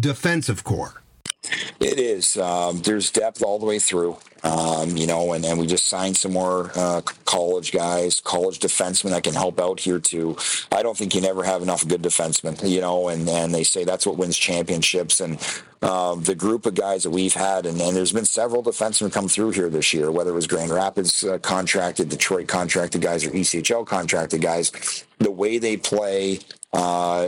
defensive 0.00 0.64
core. 0.64 1.02
It 1.80 1.98
is. 1.98 2.36
Um, 2.36 2.80
there's 2.82 3.10
depth 3.10 3.42
all 3.42 3.58
the 3.58 3.66
way 3.66 3.78
through. 3.78 4.18
Um, 4.42 4.96
you 4.96 5.06
know, 5.06 5.32
and, 5.32 5.44
and 5.44 5.58
we 5.58 5.66
just 5.66 5.88
signed 5.88 6.16
some 6.16 6.32
more 6.32 6.70
uh, 6.76 7.00
college 7.24 7.72
guys, 7.72 8.20
college 8.20 8.60
defensemen 8.60 9.10
that 9.10 9.24
can 9.24 9.34
help 9.34 9.58
out 9.58 9.80
here 9.80 9.98
too. 9.98 10.36
I 10.70 10.82
don't 10.82 10.96
think 10.96 11.14
you 11.14 11.20
never 11.20 11.42
have 11.42 11.62
enough 11.62 11.86
good 11.86 12.02
defensemen, 12.02 12.68
you 12.68 12.80
know, 12.80 13.08
and, 13.08 13.28
and 13.28 13.52
they 13.52 13.64
say 13.64 13.82
that's 13.82 14.06
what 14.06 14.18
wins 14.18 14.36
championships. 14.36 15.20
And 15.20 15.38
uh, 15.82 16.14
the 16.14 16.34
group 16.34 16.64
of 16.66 16.74
guys 16.74 17.02
that 17.02 17.10
we've 17.10 17.34
had, 17.34 17.66
and, 17.66 17.80
and, 17.80 17.96
there's 17.96 18.12
been 18.12 18.24
several 18.24 18.62
defensemen 18.62 19.12
come 19.12 19.28
through 19.28 19.50
here 19.50 19.68
this 19.68 19.92
year, 19.92 20.10
whether 20.10 20.30
it 20.30 20.34
was 20.34 20.46
Grand 20.46 20.70
Rapids 20.70 21.24
uh, 21.24 21.38
contracted, 21.38 22.08
Detroit 22.08 22.46
contracted 22.46 23.00
guys, 23.00 23.24
or 23.24 23.30
ECHL 23.30 23.86
contracted 23.86 24.42
guys. 24.42 25.04
The 25.18 25.30
way 25.30 25.58
they 25.58 25.76
play, 25.76 26.40
uh, 26.76 27.26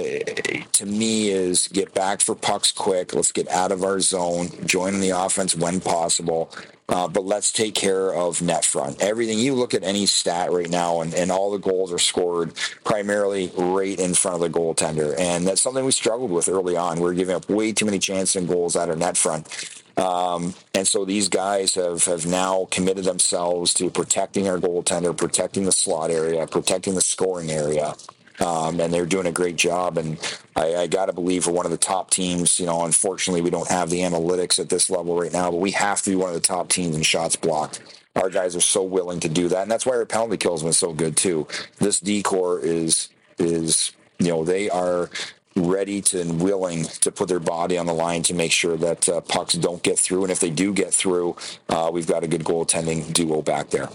to 0.73 0.85
me 0.85 1.31
is 1.31 1.69
get 1.69 1.95
back 1.95 2.21
for 2.21 2.35
pucks 2.35 2.71
quick. 2.71 3.15
Let's 3.15 3.33
get 3.33 3.49
out 3.49 3.73
of 3.73 3.83
our 3.83 3.99
zone, 3.99 4.51
join 4.67 5.01
the 5.01 5.11
offense 5.11 5.57
when 5.57 5.81
possible. 5.81 6.53
Uh, 6.91 7.09
but 7.09 7.25
let's 7.25 7.51
take 7.51 7.75
care 7.75 8.15
of 8.15 8.43
net 8.43 8.65
front. 8.65 9.01
Everything 9.01 9.39
you 9.39 9.55
look 9.55 9.73
at 9.73 9.85
any 9.85 10.05
stat 10.05 10.53
right 10.53 10.69
now, 10.69 11.01
and, 11.01 11.15
and 11.15 11.31
all 11.31 11.51
the 11.51 11.59
goals 11.59 11.93
are 11.93 11.99
scored 11.99 12.55
primarily 12.85 13.51
right 13.57 13.99
in 13.99 14.13
front 14.13 14.35
of 14.35 14.41
the 14.41 14.59
goaltender, 14.59 15.19
and 15.19 15.47
that's 15.47 15.61
something 15.63 15.85
we 15.85 15.93
struggled 15.93 16.31
with 16.31 16.49
early 16.49 16.77
on. 16.77 16.97
We 16.97 17.05
were 17.05 17.15
giving 17.15 17.35
up 17.35 17.49
way 17.49 17.73
too 17.73 17.87
many 17.87 17.99
chances 17.99 18.37
and 18.37 18.49
goals 18.49 18.77
out 18.77 18.91
of 18.91 18.99
net 18.99 19.17
front. 19.17 19.83
Um, 19.99 20.55
and 20.75 20.87
so 20.87 21.05
these 21.05 21.29
guys 21.29 21.75
have, 21.75 22.05
have 22.05 22.25
now 22.25 22.69
committed 22.71 23.05
themselves 23.05 23.75
to 23.75 23.91
protecting 23.91 24.49
our 24.49 24.59
goaltender, 24.59 25.17
protecting 25.17 25.65
the 25.65 25.73
slot 25.73 26.11
area, 26.11 26.47
protecting 26.47 26.95
the 26.95 27.03
scoring 27.03 27.51
area 27.51 27.95
um, 28.41 28.81
and 28.81 28.93
they're 28.93 29.07
doing 29.07 29.27
a 29.27 29.33
great 29.33 29.57
job. 29.57 29.99
And 29.99 30.19
I, 30.57 30.77
I 30.77 30.87
got 30.87 31.07
to 31.07 31.13
believe 31.13 31.47
we're 31.47 31.53
one 31.53 31.67
of 31.67 31.73
the 31.73 31.79
top 31.79 32.11
teams. 32.11 32.59
You 32.59 32.67
know, 32.67 32.85
unfortunately, 32.85 33.41
we 33.41 33.51
don't 33.51 33.69
have 33.69 33.91
the 33.91 34.01
analytics 34.01 34.59
at 34.59 34.69
this 34.69 34.91
level 34.91 35.19
right 35.19 35.33
now, 35.33 35.51
but 35.51 35.61
we 35.61 35.71
have 35.73 36.03
to 36.03 36.11
be 36.11 36.17
one 36.17 36.29
of 36.29 36.35
the 36.35 36.41
top 36.41 36.69
teams 36.69 36.97
in 36.97 37.03
shots 37.03 37.37
blocked. 37.37 37.81
Our 38.17 38.31
guys 38.31 38.57
are 38.57 38.61
so 38.61 38.83
willing 38.83 39.21
to 39.21 39.29
do 39.29 39.49
that, 39.49 39.63
and 39.63 39.71
that's 39.71 39.87
why 39.87 39.97
our 39.97 40.05
penalty 40.05 40.37
kills 40.37 40.63
been 40.63 40.73
so 40.73 40.93
good 40.93 41.17
too. 41.17 41.47
This 41.79 42.01
decor 42.01 42.59
is 42.61 43.11
is 43.39 43.93
you 44.19 44.29
know 44.29 44.45
they 44.45 44.69
are 44.71 45.09
ready 45.55 46.01
to 46.01 46.21
and 46.21 46.41
willing 46.41 46.85
to 46.85 47.13
put 47.13 47.29
their 47.29 47.41
body 47.41 47.79
on 47.79 47.87
the 47.87 47.93
line 47.93 48.23
to 48.23 48.35
make 48.35 48.53
sure 48.53 48.77
that 48.77 49.09
uh, 49.09 49.21
pucks 49.21 49.55
don't 49.55 49.83
get 49.83 49.99
through. 49.99 50.23
And 50.23 50.33
if 50.33 50.41
they 50.41 50.51
do 50.51 50.73
get 50.73 50.93
through, 50.93 51.37
uh, 51.69 51.91
we've 51.93 52.07
got 52.07 52.25
a 52.25 52.29
good 52.29 52.45
goaltending 52.45 53.13
duo 53.13 53.43
back 53.43 53.71
there. 53.71 53.89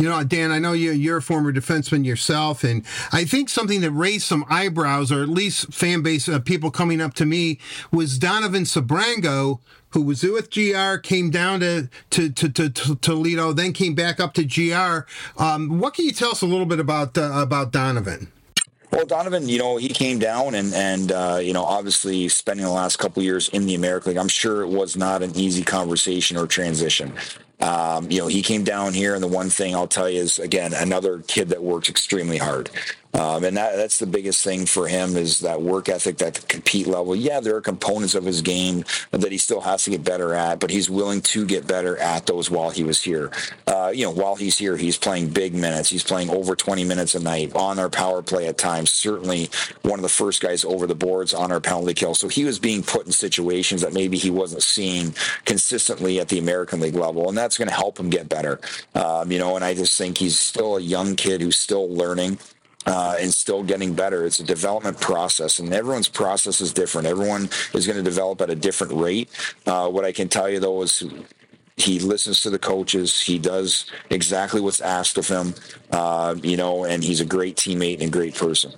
You 0.00 0.08
know, 0.08 0.24
Dan, 0.24 0.50
I 0.50 0.58
know 0.58 0.72
you, 0.72 0.92
you're 0.92 1.18
a 1.18 1.22
former 1.22 1.52
defenseman 1.52 2.06
yourself, 2.06 2.64
and 2.64 2.86
I 3.12 3.26
think 3.26 3.50
something 3.50 3.82
that 3.82 3.90
raised 3.90 4.24
some 4.24 4.46
eyebrows, 4.48 5.12
or 5.12 5.22
at 5.22 5.28
least 5.28 5.74
fan 5.74 6.00
base 6.00 6.26
uh, 6.26 6.38
people 6.38 6.70
coming 6.70 7.02
up 7.02 7.12
to 7.16 7.26
me, 7.26 7.58
was 7.92 8.16
Donovan 8.16 8.62
Sebrango, 8.62 9.60
who 9.90 10.00
was 10.00 10.22
with 10.22 10.50
GR, 10.50 10.96
came 11.02 11.28
down 11.28 11.60
to, 11.60 11.90
to, 12.10 12.30
to, 12.30 12.48
to, 12.48 12.70
to 12.70 12.96
Toledo, 12.96 13.52
then 13.52 13.74
came 13.74 13.94
back 13.94 14.20
up 14.20 14.32
to 14.34 14.44
GR. 14.44 15.06
Um, 15.36 15.78
what 15.78 15.92
can 15.92 16.06
you 16.06 16.12
tell 16.12 16.30
us 16.30 16.40
a 16.40 16.46
little 16.46 16.64
bit 16.64 16.80
about 16.80 17.18
uh, 17.18 17.32
about 17.34 17.70
Donovan? 17.70 18.32
Well, 18.90 19.04
Donovan, 19.04 19.50
you 19.50 19.58
know, 19.58 19.76
he 19.76 19.88
came 19.88 20.18
down 20.18 20.54
and 20.54 20.72
and 20.72 21.12
uh, 21.12 21.40
you 21.42 21.52
know, 21.52 21.64
obviously 21.64 22.26
spending 22.28 22.64
the 22.64 22.72
last 22.72 22.96
couple 22.96 23.22
years 23.22 23.50
in 23.50 23.66
the 23.66 23.74
American 23.74 24.12
League, 24.12 24.18
I'm 24.18 24.28
sure 24.28 24.62
it 24.62 24.68
was 24.68 24.96
not 24.96 25.22
an 25.22 25.36
easy 25.36 25.62
conversation 25.62 26.38
or 26.38 26.46
transition. 26.46 27.12
Um, 27.60 28.10
you 28.10 28.18
know, 28.18 28.26
he 28.26 28.42
came 28.42 28.64
down 28.64 28.94
here, 28.94 29.14
and 29.14 29.22
the 29.22 29.28
one 29.28 29.50
thing 29.50 29.74
I'll 29.74 29.86
tell 29.86 30.08
you 30.08 30.20
is 30.20 30.38
again 30.38 30.72
another 30.72 31.20
kid 31.26 31.50
that 31.50 31.62
works 31.62 31.88
extremely 31.88 32.38
hard. 32.38 32.70
Um, 33.12 33.44
and 33.44 33.56
that, 33.56 33.76
that's 33.76 33.98
the 33.98 34.06
biggest 34.06 34.44
thing 34.44 34.66
for 34.66 34.86
him 34.86 35.16
is 35.16 35.40
that 35.40 35.62
work 35.62 35.88
ethic, 35.88 36.18
that 36.18 36.46
compete 36.48 36.86
level. 36.86 37.16
Yeah, 37.16 37.40
there 37.40 37.56
are 37.56 37.60
components 37.60 38.14
of 38.14 38.24
his 38.24 38.40
game 38.40 38.84
that 39.10 39.32
he 39.32 39.38
still 39.38 39.60
has 39.60 39.84
to 39.84 39.90
get 39.90 40.04
better 40.04 40.34
at, 40.34 40.60
but 40.60 40.70
he's 40.70 40.88
willing 40.88 41.20
to 41.22 41.44
get 41.44 41.66
better 41.66 41.96
at 41.98 42.26
those 42.26 42.50
while 42.50 42.70
he 42.70 42.84
was 42.84 43.02
here. 43.02 43.30
Uh, 43.66 43.92
you 43.94 44.04
know, 44.04 44.10
while 44.10 44.36
he's 44.36 44.58
here, 44.58 44.76
he's 44.76 44.96
playing 44.96 45.28
big 45.28 45.54
minutes. 45.54 45.90
He's 45.90 46.04
playing 46.04 46.30
over 46.30 46.54
20 46.54 46.84
minutes 46.84 47.14
a 47.14 47.20
night 47.20 47.54
on 47.54 47.78
our 47.78 47.90
power 47.90 48.22
play 48.22 48.46
at 48.46 48.58
times. 48.58 48.90
Certainly 48.90 49.50
one 49.82 49.98
of 49.98 50.02
the 50.02 50.08
first 50.08 50.40
guys 50.40 50.64
over 50.64 50.86
the 50.86 50.94
boards 50.94 51.34
on 51.34 51.50
our 51.50 51.60
penalty 51.60 51.94
kill. 51.94 52.14
So 52.14 52.28
he 52.28 52.44
was 52.44 52.58
being 52.58 52.82
put 52.82 53.06
in 53.06 53.12
situations 53.12 53.80
that 53.82 53.92
maybe 53.92 54.18
he 54.18 54.30
wasn't 54.30 54.62
seeing 54.62 55.14
consistently 55.44 56.20
at 56.20 56.28
the 56.28 56.38
American 56.38 56.80
League 56.80 56.94
level, 56.94 57.28
and 57.28 57.36
that's 57.36 57.58
going 57.58 57.68
to 57.68 57.74
help 57.74 57.98
him 57.98 58.10
get 58.10 58.28
better. 58.28 58.60
Um, 58.94 59.32
you 59.32 59.38
know, 59.38 59.56
and 59.56 59.64
I 59.64 59.74
just 59.74 59.98
think 59.98 60.18
he's 60.18 60.38
still 60.38 60.76
a 60.76 60.80
young 60.80 61.16
kid 61.16 61.40
who's 61.40 61.58
still 61.58 61.88
learning 61.92 62.38
uh, 62.86 63.16
and 63.20 63.32
still 63.32 63.62
getting 63.62 63.94
better. 63.94 64.24
It's 64.24 64.40
a 64.40 64.44
development 64.44 65.00
process, 65.00 65.58
and 65.58 65.72
everyone's 65.72 66.08
process 66.08 66.60
is 66.60 66.72
different. 66.72 67.06
Everyone 67.06 67.48
is 67.74 67.86
going 67.86 67.98
to 67.98 68.02
develop 68.02 68.40
at 68.40 68.50
a 68.50 68.54
different 68.54 68.92
rate. 68.94 69.28
Uh, 69.66 69.88
what 69.88 70.04
I 70.04 70.12
can 70.12 70.28
tell 70.28 70.48
you 70.48 70.60
though 70.60 70.82
is 70.82 71.04
he 71.76 71.98
listens 71.98 72.42
to 72.42 72.50
the 72.50 72.58
coaches. 72.58 73.20
He 73.20 73.38
does 73.38 73.86
exactly 74.10 74.60
what's 74.60 74.80
asked 74.80 75.18
of 75.18 75.28
him, 75.28 75.54
uh, 75.90 76.34
you 76.42 76.56
know, 76.56 76.84
and 76.84 77.02
he's 77.02 77.20
a 77.20 77.24
great 77.24 77.56
teammate 77.56 77.94
and 77.94 78.08
a 78.08 78.10
great 78.10 78.34
person. 78.34 78.72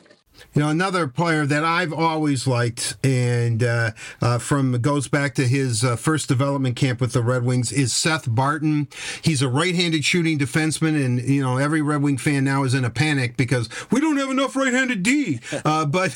You 0.54 0.60
know, 0.60 0.68
another 0.68 1.08
player 1.08 1.46
that 1.46 1.64
I've 1.64 1.92
always 1.94 2.46
liked, 2.46 2.96
and 3.02 3.62
uh, 3.62 3.92
uh, 4.20 4.38
from 4.38 4.72
goes 4.82 5.08
back 5.08 5.34
to 5.36 5.46
his 5.46 5.82
uh, 5.82 5.96
first 5.96 6.28
development 6.28 6.76
camp 6.76 7.00
with 7.00 7.12
the 7.12 7.22
Red 7.22 7.44
Wings, 7.44 7.72
is 7.72 7.92
Seth 7.92 8.32
Barton. 8.32 8.88
He's 9.22 9.40
a 9.40 9.48
right-handed 9.48 10.04
shooting 10.04 10.38
defenseman, 10.38 11.02
and 11.02 11.22
you 11.22 11.42
know 11.42 11.56
every 11.56 11.80
Red 11.80 12.02
Wing 12.02 12.18
fan 12.18 12.44
now 12.44 12.64
is 12.64 12.74
in 12.74 12.84
a 12.84 12.90
panic 12.90 13.36
because 13.38 13.68
we 13.90 14.00
don't 14.00 14.18
have 14.18 14.28
enough 14.28 14.54
right-handed 14.56 15.02
D. 15.02 15.40
Uh, 15.64 15.86
but, 15.86 16.14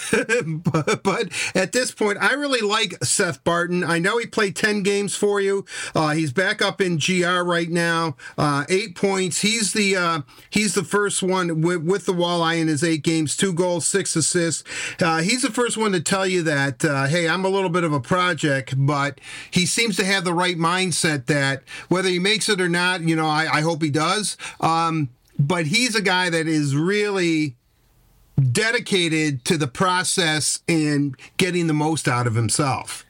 but, 0.64 1.03
but 1.05 1.28
at 1.55 1.70
this 1.72 1.93
point, 1.93 2.18
I 2.20 2.32
really 2.32 2.61
like 2.61 3.03
Seth 3.05 3.45
Barton. 3.45 3.84
I 3.84 3.99
know 3.99 4.18
he 4.18 4.26
played 4.26 4.57
ten 4.57 4.82
games 4.82 5.14
for 5.14 5.41
you. 5.41 5.64
Uh, 5.95 6.11
he's 6.11 6.32
back 6.32 6.61
up 6.61 6.80
in 6.80 6.99
GR 6.99 7.43
right 7.43 7.68
now, 7.68 8.16
uh, 8.37 8.64
eight 8.68 8.97
points. 8.97 9.43
He's 9.43 9.72
the 9.72 10.24
he's 10.51 10.74
the 10.74 10.82
first 10.82 11.22
one 11.22 11.61
with, 11.61 11.82
with 11.84 12.07
the 12.07 12.12
walleye 12.12 12.61
in 12.61 12.66
his 12.66 12.82
eight 12.82 13.05
games, 13.05 13.37
two 13.37 13.53
goals, 13.53 13.87
six 13.87 14.16
assists 14.16 14.26
assists. 14.27 14.64
Uh, 15.01 15.18
he's 15.18 15.43
the 15.43 15.51
first 15.51 15.77
one 15.77 15.93
to 15.93 16.01
tell 16.01 16.27
you 16.27 16.43
that, 16.43 16.85
uh, 16.85 17.07
hey, 17.07 17.29
I'm 17.29 17.45
a 17.45 17.49
little 17.49 17.70
bit 17.70 17.85
of 17.85 17.93
a 17.93 18.01
project, 18.01 18.74
but 18.77 19.20
he 19.51 19.66
seems 19.66 19.97
to 19.97 20.05
have 20.05 20.24
the 20.24 20.35
right 20.35 20.57
mindset 20.57 21.27
that 21.27 21.62
whether 21.89 22.09
he 22.09 22.18
makes 22.18 22.49
it 22.49 22.61
or 22.61 22.68
not, 22.68 23.03
you 23.03 23.16
know, 23.16 23.29
I, 23.29 23.59
I 23.59 23.61
hope 23.61 23.83
he 23.83 23.91
does. 23.91 24.37
Um, 24.61 25.11
but 25.39 25.66
he's 25.66 25.95
a 25.95 26.03
guy 26.03 26.31
that 26.31 26.47
is 26.47 26.74
really 26.74 27.57
dedicated 28.53 29.45
to 29.47 29.57
the 29.57 29.66
process 29.66 30.61
and 30.68 31.16
getting 31.37 31.66
the 31.66 31.74
most 31.74 32.09
out 32.09 32.27
of 32.27 32.35
himself. 32.35 33.06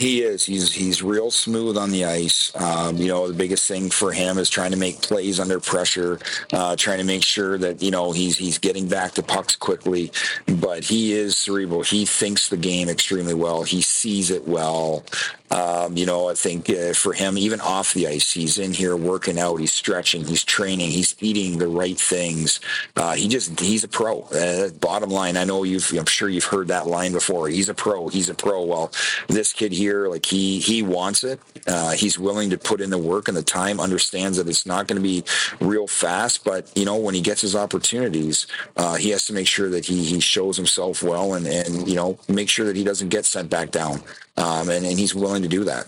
He 0.00 0.22
is. 0.22 0.46
He's 0.46 0.72
he's 0.72 1.02
real 1.02 1.30
smooth 1.30 1.76
on 1.76 1.90
the 1.90 2.06
ice. 2.06 2.50
Um, 2.58 2.96
you 2.96 3.08
know, 3.08 3.28
the 3.28 3.34
biggest 3.34 3.68
thing 3.68 3.90
for 3.90 4.12
him 4.12 4.38
is 4.38 4.48
trying 4.48 4.70
to 4.70 4.78
make 4.78 5.02
plays 5.02 5.38
under 5.38 5.60
pressure, 5.60 6.18
uh, 6.54 6.74
trying 6.74 7.00
to 7.00 7.04
make 7.04 7.22
sure 7.22 7.58
that 7.58 7.82
you 7.82 7.90
know 7.90 8.10
he's 8.10 8.38
he's 8.38 8.56
getting 8.56 8.88
back 8.88 9.12
to 9.12 9.22
pucks 9.22 9.56
quickly. 9.56 10.10
But 10.46 10.84
he 10.84 11.12
is 11.12 11.36
cerebral. 11.36 11.82
He 11.82 12.06
thinks 12.06 12.48
the 12.48 12.56
game 12.56 12.88
extremely 12.88 13.34
well. 13.34 13.62
He 13.62 13.82
sees 13.82 14.30
it 14.30 14.48
well. 14.48 15.04
Um, 15.50 15.96
you 15.96 16.06
know, 16.06 16.30
I 16.30 16.34
think 16.34 16.70
uh, 16.70 16.92
for 16.92 17.12
him, 17.12 17.36
even 17.36 17.60
off 17.60 17.92
the 17.92 18.06
ice, 18.06 18.32
he's 18.32 18.58
in 18.58 18.72
here 18.72 18.96
working 18.96 19.38
out. 19.38 19.56
He's 19.56 19.72
stretching. 19.72 20.24
He's 20.24 20.44
training. 20.44 20.90
He's 20.90 21.16
eating 21.20 21.58
the 21.58 21.66
right 21.66 21.98
things. 21.98 22.60
Uh, 22.96 23.14
he 23.14 23.26
just 23.26 23.58
he's 23.58 23.82
a 23.82 23.88
pro. 23.88 24.22
Uh, 24.22 24.68
bottom 24.80 25.10
line, 25.10 25.36
I 25.36 25.44
know 25.44 25.64
you've. 25.64 25.92
I'm 25.92 26.06
sure 26.06 26.28
you've 26.28 26.44
heard 26.44 26.68
that 26.68 26.86
line 26.86 27.12
before. 27.12 27.48
He's 27.48 27.68
a 27.68 27.74
pro. 27.74 28.08
He's 28.08 28.28
a 28.28 28.34
pro. 28.34 28.62
Well, 28.62 28.92
this 29.26 29.52
kid 29.52 29.72
here, 29.72 29.89
like 30.08 30.26
he 30.26 30.60
he 30.60 30.82
wants 30.82 31.24
it. 31.24 31.40
Uh, 31.66 31.92
he's 31.92 32.18
willing 32.18 32.50
to 32.50 32.58
put 32.58 32.80
in 32.80 32.90
the 32.90 32.98
work 32.98 33.28
and 33.28 33.36
the 33.36 33.42
time. 33.42 33.80
Understands 33.80 34.36
that 34.38 34.48
it's 34.48 34.66
not 34.66 34.86
going 34.86 34.96
to 34.96 35.02
be 35.02 35.24
real 35.60 35.86
fast, 35.86 36.44
but 36.44 36.70
you 36.76 36.84
know 36.84 36.96
when 36.96 37.14
he 37.14 37.20
gets 37.20 37.40
his 37.40 37.56
opportunities, 37.56 38.46
uh, 38.76 38.94
he 38.94 39.10
has 39.10 39.26
to 39.26 39.32
make 39.32 39.46
sure 39.46 39.68
that 39.70 39.84
he 39.84 40.04
he 40.04 40.20
shows 40.20 40.56
himself 40.56 41.02
well 41.02 41.34
and 41.34 41.46
and 41.46 41.88
you 41.88 41.96
know 41.96 42.18
make 42.28 42.48
sure 42.48 42.66
that 42.66 42.76
he 42.76 42.84
doesn't 42.84 43.08
get 43.08 43.24
sent 43.24 43.50
back 43.50 43.70
down 43.70 44.02
um, 44.36 44.70
and, 44.70 44.86
and 44.86 44.98
he's 44.98 45.14
willing 45.14 45.42
to 45.42 45.48
do 45.48 45.64
that. 45.64 45.86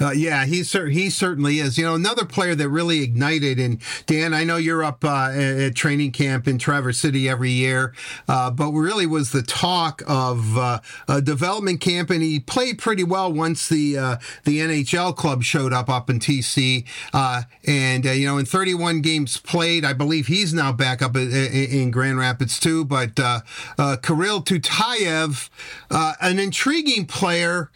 Uh, 0.00 0.10
yeah, 0.10 0.44
he 0.44 0.62
he 0.62 1.10
certainly 1.10 1.58
is. 1.58 1.78
You 1.78 1.84
know, 1.84 1.94
another 1.94 2.24
player 2.24 2.54
that 2.54 2.68
really 2.68 3.02
ignited. 3.02 3.58
And 3.58 3.80
Dan, 4.06 4.34
I 4.34 4.44
know 4.44 4.56
you're 4.56 4.84
up 4.84 5.04
uh, 5.04 5.30
at 5.32 5.74
training 5.74 6.12
camp 6.12 6.48
in 6.48 6.58
Traverse 6.58 6.98
City 6.98 7.28
every 7.28 7.50
year, 7.50 7.94
uh, 8.28 8.50
but 8.50 8.70
really 8.72 9.06
was 9.06 9.32
the 9.32 9.42
talk 9.42 10.02
of 10.06 10.56
uh, 10.56 10.80
a 11.08 11.20
development 11.20 11.80
camp, 11.80 12.10
and 12.10 12.22
he 12.22 12.40
played 12.40 12.78
pretty 12.78 13.04
well 13.04 13.32
once 13.32 13.68
the 13.68 13.98
uh, 13.98 14.16
the 14.44 14.58
NHL 14.58 15.16
club 15.16 15.42
showed 15.42 15.72
up 15.72 15.88
up 15.88 16.10
in 16.10 16.18
TC. 16.18 16.84
Uh, 17.12 17.42
and 17.66 18.04
you 18.04 18.26
know, 18.26 18.38
in 18.38 18.46
31 18.46 19.00
games 19.02 19.36
played, 19.38 19.84
I 19.84 19.92
believe 19.92 20.26
he's 20.26 20.52
now 20.52 20.72
back 20.72 21.02
up 21.02 21.16
in, 21.16 21.30
in 21.32 21.90
Grand 21.90 22.18
Rapids 22.18 22.58
too. 22.58 22.84
But 22.84 23.16
Kirill 23.16 24.42
Tyutyayev, 24.42 25.48
an 25.90 26.38
intriguing 26.38 27.06
player 27.06 27.70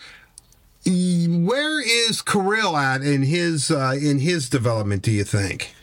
where 0.87 1.81
is 1.81 2.23
Kirill 2.23 2.77
at 2.77 3.03
in 3.03 3.23
his 3.23 3.71
uh, 3.71 3.97
in 4.01 4.21
his 4.21 4.49
development? 4.49 5.03
Do 5.03 5.11
you 5.11 5.25
think? 5.25 5.75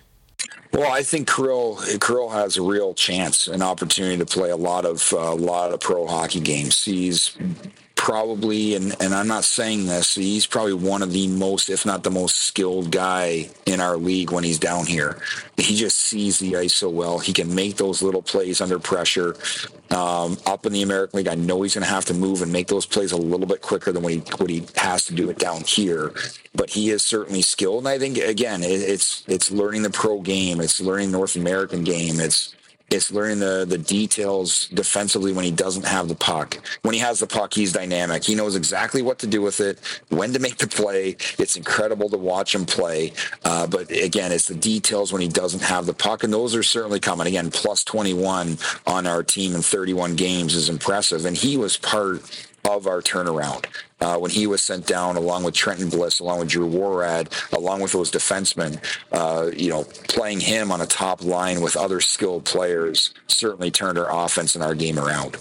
Well, 0.71 0.91
I 0.91 1.03
think 1.03 1.29
Kirill 1.29 1.79
Kirill 1.99 2.29
has 2.29 2.57
a 2.57 2.61
real 2.61 2.93
chance, 2.93 3.47
an 3.47 3.61
opportunity 3.61 4.17
to 4.17 4.25
play 4.25 4.49
a 4.49 4.55
lot 4.55 4.85
of 4.85 5.11
a 5.13 5.19
uh, 5.19 5.35
lot 5.35 5.73
of 5.73 5.79
pro 5.79 6.07
hockey 6.07 6.39
games. 6.39 6.83
He's 6.83 7.37
probably, 8.03 8.75
and, 8.75 8.93
and 8.99 9.15
I'm 9.15 9.29
not 9.29 9.45
saying 9.45 9.85
this, 9.85 10.15
he's 10.15 10.45
probably 10.45 10.73
one 10.73 11.01
of 11.01 11.13
the 11.13 11.25
most, 11.29 11.69
if 11.69 11.85
not 11.85 12.03
the 12.03 12.11
most 12.11 12.35
skilled 12.35 12.91
guy 12.91 13.49
in 13.65 13.79
our 13.79 13.95
league 13.95 14.29
when 14.29 14.43
he's 14.43 14.59
down 14.59 14.85
here. 14.85 15.21
He 15.55 15.77
just 15.77 15.97
sees 15.97 16.37
the 16.37 16.57
ice 16.57 16.75
so 16.75 16.89
well. 16.89 17.19
He 17.19 17.31
can 17.31 17.55
make 17.55 17.77
those 17.77 18.01
little 18.01 18.21
plays 18.21 18.59
under 18.59 18.77
pressure. 18.77 19.37
Um, 19.89 20.37
up 20.45 20.65
in 20.65 20.73
the 20.73 20.81
American 20.81 21.19
League, 21.19 21.29
I 21.29 21.35
know 21.35 21.61
he's 21.61 21.75
going 21.75 21.85
to 21.85 21.89
have 21.89 22.03
to 22.05 22.13
move 22.13 22.41
and 22.41 22.51
make 22.51 22.67
those 22.67 22.85
plays 22.85 23.13
a 23.13 23.17
little 23.17 23.47
bit 23.47 23.61
quicker 23.61 23.93
than 23.93 24.03
what 24.03 24.11
he, 24.11 24.19
what 24.35 24.49
he 24.49 24.65
has 24.75 25.05
to 25.05 25.13
do 25.13 25.29
it 25.29 25.39
down 25.39 25.61
here. 25.61 26.11
But 26.53 26.71
he 26.71 26.89
is 26.89 27.03
certainly 27.03 27.41
skilled, 27.41 27.85
and 27.85 27.87
I 27.87 27.99
think 27.99 28.17
again, 28.17 28.63
it, 28.63 28.81
it's 28.81 29.23
it's 29.27 29.49
learning 29.49 29.83
the 29.83 29.89
pro 29.89 30.19
game, 30.19 30.59
it's 30.59 30.81
learning 30.81 31.11
North 31.11 31.35
American 31.35 31.83
game, 31.83 32.19
it's 32.19 32.53
it's 32.93 33.11
learning 33.11 33.39
the 33.39 33.65
the 33.67 33.77
details 33.77 34.67
defensively 34.67 35.33
when 35.33 35.43
he 35.43 35.51
doesn't 35.51 35.85
have 35.85 36.07
the 36.07 36.15
puck. 36.15 36.59
When 36.83 36.93
he 36.93 36.99
has 36.99 37.19
the 37.19 37.27
puck, 37.27 37.53
he's 37.53 37.73
dynamic. 37.73 38.23
He 38.23 38.35
knows 38.35 38.55
exactly 38.55 39.01
what 39.01 39.19
to 39.19 39.27
do 39.27 39.41
with 39.41 39.59
it, 39.59 39.79
when 40.09 40.31
to 40.33 40.39
make 40.39 40.57
the 40.57 40.67
play. 40.67 41.17
It's 41.39 41.55
incredible 41.55 42.09
to 42.09 42.17
watch 42.17 42.53
him 42.53 42.65
play. 42.65 43.13
Uh, 43.43 43.65
but 43.65 43.89
again, 43.91 44.31
it's 44.31 44.47
the 44.47 44.55
details 44.55 45.11
when 45.11 45.21
he 45.21 45.27
doesn't 45.27 45.63
have 45.63 45.85
the 45.87 45.93
puck, 45.93 46.23
and 46.23 46.31
those 46.31 46.55
are 46.55 46.63
certainly 46.63 46.99
coming. 46.99 47.25
Again, 47.25 47.49
plus 47.49 47.83
21 47.83 48.57
on 48.85 49.07
our 49.07 49.23
team 49.23 49.55
in 49.55 49.61
31 49.61 50.15
games 50.15 50.53
is 50.53 50.69
impressive, 50.69 51.25
and 51.25 51.35
he 51.35 51.57
was 51.57 51.77
part 51.77 52.21
of 52.69 52.87
our 52.87 53.01
turnaround. 53.01 53.65
Uh, 53.99 54.17
when 54.17 54.31
he 54.31 54.47
was 54.47 54.61
sent 54.61 54.85
down, 54.85 55.15
along 55.15 55.43
with 55.43 55.53
Trenton 55.53 55.89
Bliss, 55.89 56.19
along 56.19 56.39
with 56.39 56.49
Drew 56.49 56.67
Worrad, 56.67 57.31
along 57.53 57.81
with 57.81 57.93
those 57.93 58.11
defensemen, 58.11 58.83
uh, 59.11 59.49
you 59.55 59.69
know, 59.69 59.85
playing 60.07 60.39
him 60.39 60.71
on 60.71 60.81
a 60.81 60.85
top 60.85 61.23
line 61.23 61.61
with 61.61 61.77
other 61.77 62.01
skilled 62.01 62.45
players 62.45 63.13
certainly 63.27 63.71
turned 63.71 63.97
our 63.97 64.25
offense 64.25 64.55
and 64.55 64.63
our 64.63 64.75
game 64.75 64.99
around. 64.99 65.37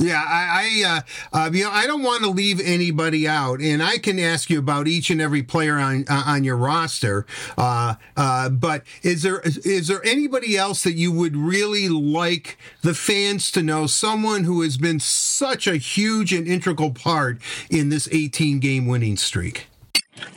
Yeah, 0.00 0.24
I, 0.26 0.82
I 0.82 0.88
uh, 0.88 1.00
uh, 1.36 1.50
you 1.52 1.64
know, 1.64 1.70
I 1.70 1.86
don't 1.86 2.02
want 2.02 2.24
to 2.24 2.30
leave 2.30 2.58
anybody 2.58 3.28
out, 3.28 3.60
and 3.60 3.82
I 3.82 3.98
can 3.98 4.18
ask 4.18 4.48
you 4.48 4.58
about 4.58 4.88
each 4.88 5.10
and 5.10 5.20
every 5.20 5.42
player 5.42 5.78
on 5.78 6.06
uh, 6.08 6.22
on 6.26 6.42
your 6.42 6.56
roster. 6.56 7.26
Uh, 7.58 7.96
uh, 8.16 8.48
but 8.48 8.84
is 9.02 9.22
there 9.22 9.40
is 9.40 9.88
there 9.88 10.02
anybody 10.02 10.56
else 10.56 10.84
that 10.84 10.94
you 10.94 11.12
would 11.12 11.36
really 11.36 11.90
like 11.90 12.56
the 12.80 12.94
fans 12.94 13.50
to 13.50 13.62
know? 13.62 13.86
Someone 13.86 14.44
who 14.44 14.62
has 14.62 14.78
been 14.78 15.00
such 15.00 15.66
a 15.66 15.76
huge 15.76 16.32
and 16.32 16.48
integral 16.48 16.92
part 16.92 17.38
in 17.68 17.90
this 17.90 18.08
18 18.10 18.58
game 18.58 18.86
winning 18.86 19.18
streak. 19.18 19.66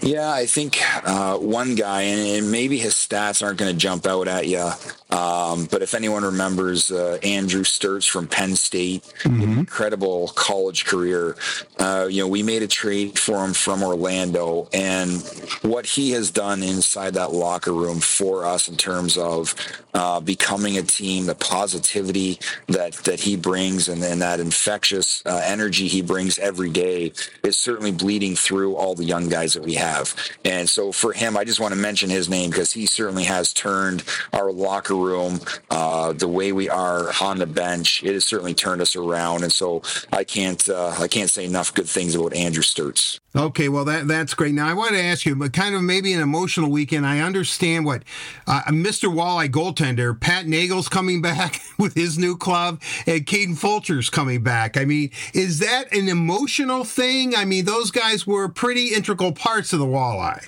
Yeah, 0.02 0.32
I 0.32 0.46
think 0.46 0.80
uh, 1.08 1.38
one 1.38 1.76
guy, 1.76 2.02
and 2.02 2.52
maybe 2.52 2.78
his 2.78 2.94
stats 2.94 3.44
aren't 3.44 3.58
going 3.58 3.72
to 3.72 3.78
jump 3.78 4.06
out 4.06 4.28
at 4.28 4.48
you, 4.48 4.70
um, 5.10 5.66
but 5.70 5.82
if 5.82 5.94
anyone 5.94 6.24
remembers 6.24 6.92
uh, 6.92 7.20
Andrew 7.24 7.64
Sturtz 7.64 8.10
from 8.10 8.28
Penn 8.28 8.56
State, 8.56 9.04
mm-hmm. 9.20 9.60
incredible 9.60 10.30
college 10.30 10.86
career. 10.86 11.36
Uh, 11.78 12.08
you 12.10 12.22
know, 12.22 12.28
we 12.28 12.42
made 12.44 12.64
a 12.64 12.68
trade 12.68 13.20
for 13.20 13.46
him 13.46 13.54
from 13.54 13.84
Orlando, 13.84 14.68
and 14.74 15.22
what 15.62 15.86
he 15.86 16.12
has 16.12 16.32
done 16.32 16.64
inside 16.64 17.14
that 17.14 17.32
locker 17.32 17.74
room 17.74 18.00
for 18.00 18.46
us 18.46 18.68
in 18.68 18.76
terms 18.76 19.18
of 19.18 19.56
uh, 19.94 20.20
becoming 20.20 20.78
a 20.78 20.82
team, 20.82 21.26
the 21.26 21.36
positivity 21.36 22.40
that 22.68 22.94
that 23.04 23.20
he 23.20 23.36
brings, 23.36 23.88
and, 23.88 24.04
and 24.04 24.22
that 24.22 24.40
infectious 24.40 25.24
uh, 25.26 25.42
energy 25.46 25.88
he 25.88 26.02
brings 26.02 26.40
every 26.40 26.70
day 26.70 27.14
is 27.44 27.58
certainly 27.58 27.92
bleeding 27.92 28.36
through 28.36 28.76
all 28.76 28.96
the 28.96 29.06
young 29.06 29.30
guys 29.30 29.54
that 29.54 29.64
we 29.64 29.73
have. 29.76 30.16
And 30.46 30.70
so 30.70 30.92
for 30.92 31.14
him, 31.14 31.38
I 31.38 31.44
just 31.44 31.60
want 31.60 31.74
to 31.74 31.80
mention 31.80 32.10
his 32.10 32.30
name 32.30 32.50
because 32.50 32.74
he 32.74 32.86
certainly 32.86 33.24
has 33.24 33.54
turned 33.54 34.04
our 34.32 34.52
locker 34.52 34.96
room, 34.96 35.40
uh, 35.70 36.14
the 36.14 36.28
way 36.28 36.52
we 36.52 36.70
are 36.70 37.12
on 37.22 37.40
the 37.40 37.48
bench. 37.48 38.04
It 38.04 38.14
has 38.14 38.26
certainly 38.26 38.54
turned 38.54 38.82
us 38.82 38.96
around. 38.96 39.44
And 39.44 39.52
so 39.52 39.82
I 40.12 40.24
can't 40.24 40.68
uh, 40.68 40.96
I 41.00 41.08
can't 41.08 41.30
say 41.30 41.46
enough 41.46 41.74
good 41.74 41.90
things 41.90 42.16
about 42.16 42.34
Andrew 42.34 42.64
Sturtz. 42.64 43.20
Okay, 43.36 43.68
well 43.68 43.84
that 43.86 44.08
that's 44.08 44.36
great. 44.36 44.54
Now 44.54 44.68
I 44.68 44.76
want 44.76 44.92
to 44.92 45.02
ask 45.02 45.26
you, 45.26 45.36
but 45.36 45.54
kind 45.54 45.74
of 45.74 45.82
maybe 45.82 46.14
an 46.14 46.22
emotional 46.22 46.70
weekend. 46.70 47.04
I 47.04 47.20
understand 47.20 47.84
what 47.84 48.04
uh, 48.46 48.62
Mr. 48.68 49.12
Walleye 49.12 49.50
goaltender 49.50 50.20
Pat 50.20 50.46
Nagel's 50.46 50.88
coming 50.88 51.20
back 51.24 51.60
with 51.80 51.96
his 51.96 52.20
new 52.20 52.38
club, 52.38 52.80
and 53.08 53.26
Kaden 53.26 53.58
Fulcher's 53.58 54.12
coming 54.12 54.44
back. 54.44 54.78
I 54.78 54.86
mean, 54.86 55.10
is 55.34 55.58
that 55.60 55.92
an 55.92 56.10
emotional 56.10 56.84
thing? 56.84 57.36
I 57.36 57.44
mean, 57.46 57.66
those 57.66 57.90
guys 57.90 58.28
were 58.28 58.48
pretty 58.50 58.94
integral 58.94 59.32
parts 59.32 59.74
of 59.74 59.80
the 59.80 59.86
Walleye. 59.88 60.48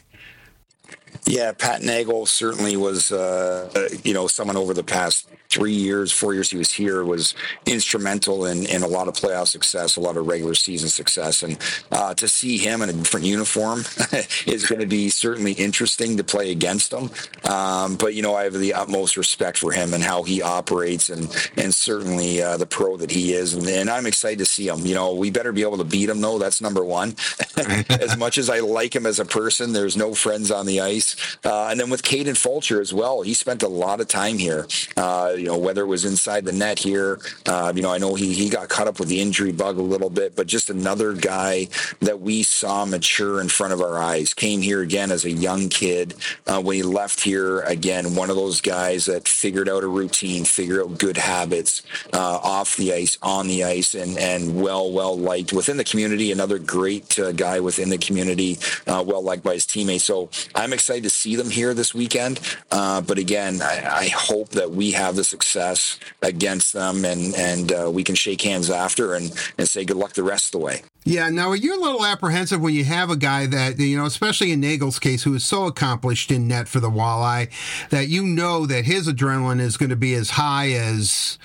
Yeah, 1.27 1.53
Pat 1.53 1.81
Nagel 1.81 2.27
certainly 2.27 2.77
was, 2.77 3.11
uh, 3.11 3.69
uh, 3.75 3.97
you 4.03 4.13
know, 4.13 4.27
someone 4.27 4.57
over 4.57 4.75
the 4.75 4.83
past 4.83 5.27
three 5.49 5.73
years, 5.73 6.11
four 6.11 6.33
years 6.33 6.51
he 6.51 6.57
was 6.57 6.71
here 6.71 7.03
was 7.03 7.33
instrumental 7.65 8.45
in, 8.45 8.65
in 8.67 8.83
a 8.83 8.87
lot 8.87 9.07
of 9.07 9.15
playoff 9.15 9.47
success, 9.47 9.95
a 9.95 10.01
lot 10.01 10.17
of 10.17 10.27
regular 10.27 10.53
season 10.53 10.89
success. 10.89 11.41
And 11.43 11.57
uh, 11.91 12.13
to 12.15 12.27
see 12.27 12.57
him 12.57 12.81
in 12.81 12.89
a 12.89 12.93
different 12.93 13.25
uniform 13.25 13.79
is 14.45 14.67
going 14.67 14.81
to 14.81 14.87
be 14.87 15.09
certainly 15.09 15.53
interesting 15.53 16.17
to 16.17 16.23
play 16.23 16.51
against 16.51 16.93
him. 16.93 17.09
Um, 17.49 17.95
but, 17.95 18.13
you 18.13 18.21
know, 18.21 18.35
I 18.35 18.43
have 18.43 18.53
the 18.53 18.73
utmost 18.73 19.17
respect 19.17 19.57
for 19.57 19.71
him 19.71 19.93
and 19.93 20.03
how 20.03 20.23
he 20.23 20.41
operates 20.41 21.09
and, 21.09 21.23
and 21.57 21.73
certainly 21.73 22.41
uh, 22.41 22.57
the 22.57 22.67
pro 22.67 22.97
that 22.97 23.11
he 23.11 23.33
is. 23.33 23.53
And, 23.53 23.67
and, 23.67 23.89
I'm 23.89 24.05
excited 24.05 24.39
to 24.39 24.45
see 24.45 24.67
him. 24.67 24.85
You 24.85 24.93
know, 24.93 25.13
we 25.13 25.31
better 25.31 25.53
be 25.53 25.61
able 25.61 25.77
to 25.77 25.85
beat 25.85 26.09
him, 26.09 26.19
though. 26.19 26.37
That's 26.37 26.59
number 26.59 26.83
one. 26.83 27.15
as 27.89 28.17
much 28.17 28.37
as 28.37 28.49
I 28.49 28.59
like 28.59 28.95
him 28.95 29.05
as 29.05 29.19
a 29.19 29.25
person, 29.25 29.71
there's 29.71 29.95
no 29.95 30.13
friends 30.13 30.51
on 30.51 30.65
the 30.65 30.81
ice. 30.81 31.14
Uh, 31.43 31.67
and 31.67 31.79
then 31.79 31.89
with 31.89 32.03
Kaden 32.03 32.37
Fulcher 32.37 32.81
as 32.81 32.93
well, 32.93 33.21
he 33.21 33.33
spent 33.33 33.63
a 33.63 33.67
lot 33.67 34.01
of 34.01 34.07
time 34.07 34.37
here. 34.37 34.67
Uh, 34.97 35.33
you 35.37 35.45
know, 35.45 35.57
whether 35.57 35.81
it 35.81 35.87
was 35.87 36.05
inside 36.05 36.45
the 36.45 36.51
net 36.51 36.79
here, 36.79 37.19
uh, 37.45 37.71
you 37.75 37.81
know, 37.81 37.91
I 37.91 37.97
know 37.97 38.15
he, 38.15 38.33
he 38.33 38.49
got 38.49 38.69
caught 38.69 38.87
up 38.87 38.99
with 38.99 39.09
the 39.09 39.21
injury 39.21 39.51
bug 39.51 39.77
a 39.77 39.81
little 39.81 40.09
bit, 40.09 40.35
but 40.35 40.47
just 40.47 40.69
another 40.69 41.13
guy 41.13 41.67
that 42.01 42.19
we 42.21 42.43
saw 42.43 42.85
mature 42.85 43.41
in 43.41 43.49
front 43.49 43.73
of 43.73 43.81
our 43.81 43.97
eyes. 43.97 44.33
Came 44.33 44.61
here 44.61 44.81
again 44.81 45.11
as 45.11 45.25
a 45.25 45.31
young 45.31 45.69
kid. 45.69 46.15
Uh, 46.47 46.61
when 46.61 46.75
he 46.75 46.83
left 46.83 47.21
here, 47.21 47.61
again, 47.61 48.15
one 48.15 48.29
of 48.29 48.35
those 48.35 48.61
guys 48.61 49.05
that 49.05 49.27
figured 49.27 49.69
out 49.69 49.83
a 49.83 49.87
routine, 49.87 50.45
figured 50.45 50.81
out 50.81 50.97
good 50.97 51.17
habits 51.17 51.81
uh, 52.13 52.39
off 52.43 52.75
the 52.75 52.93
ice, 52.93 53.17
on 53.21 53.47
the 53.47 53.63
ice, 53.63 53.95
and, 53.95 54.17
and 54.17 54.61
well, 54.61 54.91
well 54.91 55.17
liked 55.17 55.53
within 55.53 55.77
the 55.77 55.83
community. 55.83 56.31
Another 56.31 56.59
great 56.59 57.17
uh, 57.19 57.31
guy 57.31 57.59
within 57.59 57.89
the 57.89 57.97
community, 57.97 58.57
well 58.85 59.21
liked 59.21 59.43
by 59.43 59.53
his 59.53 59.65
teammates. 59.65 60.03
So 60.03 60.29
I'm 60.53 60.73
excited 60.73 61.04
to 61.05 61.09
see 61.09 61.35
them 61.35 61.49
here 61.49 61.73
this 61.73 61.93
weekend. 61.93 62.39
Uh, 62.71 63.01
but 63.01 63.17
again, 63.17 63.61
I, 63.61 63.85
I 63.89 64.07
hope 64.09 64.49
that 64.49 64.71
we 64.71 64.91
have 64.91 65.15
the 65.15 65.23
success 65.23 65.99
against 66.21 66.73
them, 66.73 67.05
and 67.05 67.33
and 67.35 67.71
uh, 67.71 67.91
we 67.91 68.03
can 68.03 68.15
shake 68.15 68.41
hands 68.41 68.69
after 68.69 69.13
and 69.13 69.31
and 69.57 69.67
say 69.67 69.85
good 69.85 69.97
luck 69.97 70.13
the 70.13 70.23
rest 70.23 70.47
of 70.47 70.59
the 70.59 70.65
way. 70.65 70.81
Yeah, 71.07 71.29
now 71.29 71.53
you're 71.53 71.77
a 71.77 71.79
little 71.79 72.03
apprehensive 72.03 72.59
when 72.59 72.73
you 72.73 72.83
have 72.83 73.11
a 73.11 73.15
guy 73.15 73.45
that, 73.45 73.77
you 73.77 73.95
know, 73.95 74.05
especially 74.05 74.51
in 74.51 74.59
Nagel's 74.59 74.97
case, 74.97 75.21
who 75.21 75.35
is 75.35 75.45
so 75.45 75.65
accomplished 75.67 76.31
in 76.31 76.47
net 76.47 76.67
for 76.67 76.79
the 76.79 76.89
walleye, 76.89 77.51
that 77.91 78.07
you 78.07 78.23
know 78.23 78.65
that 78.65 78.85
his 78.85 79.07
adrenaline 79.07 79.61
is 79.61 79.77
going 79.77 79.91
to 79.91 79.95
be 79.95 80.15
as 80.15 80.31
high 80.31 80.71
as 80.71 81.37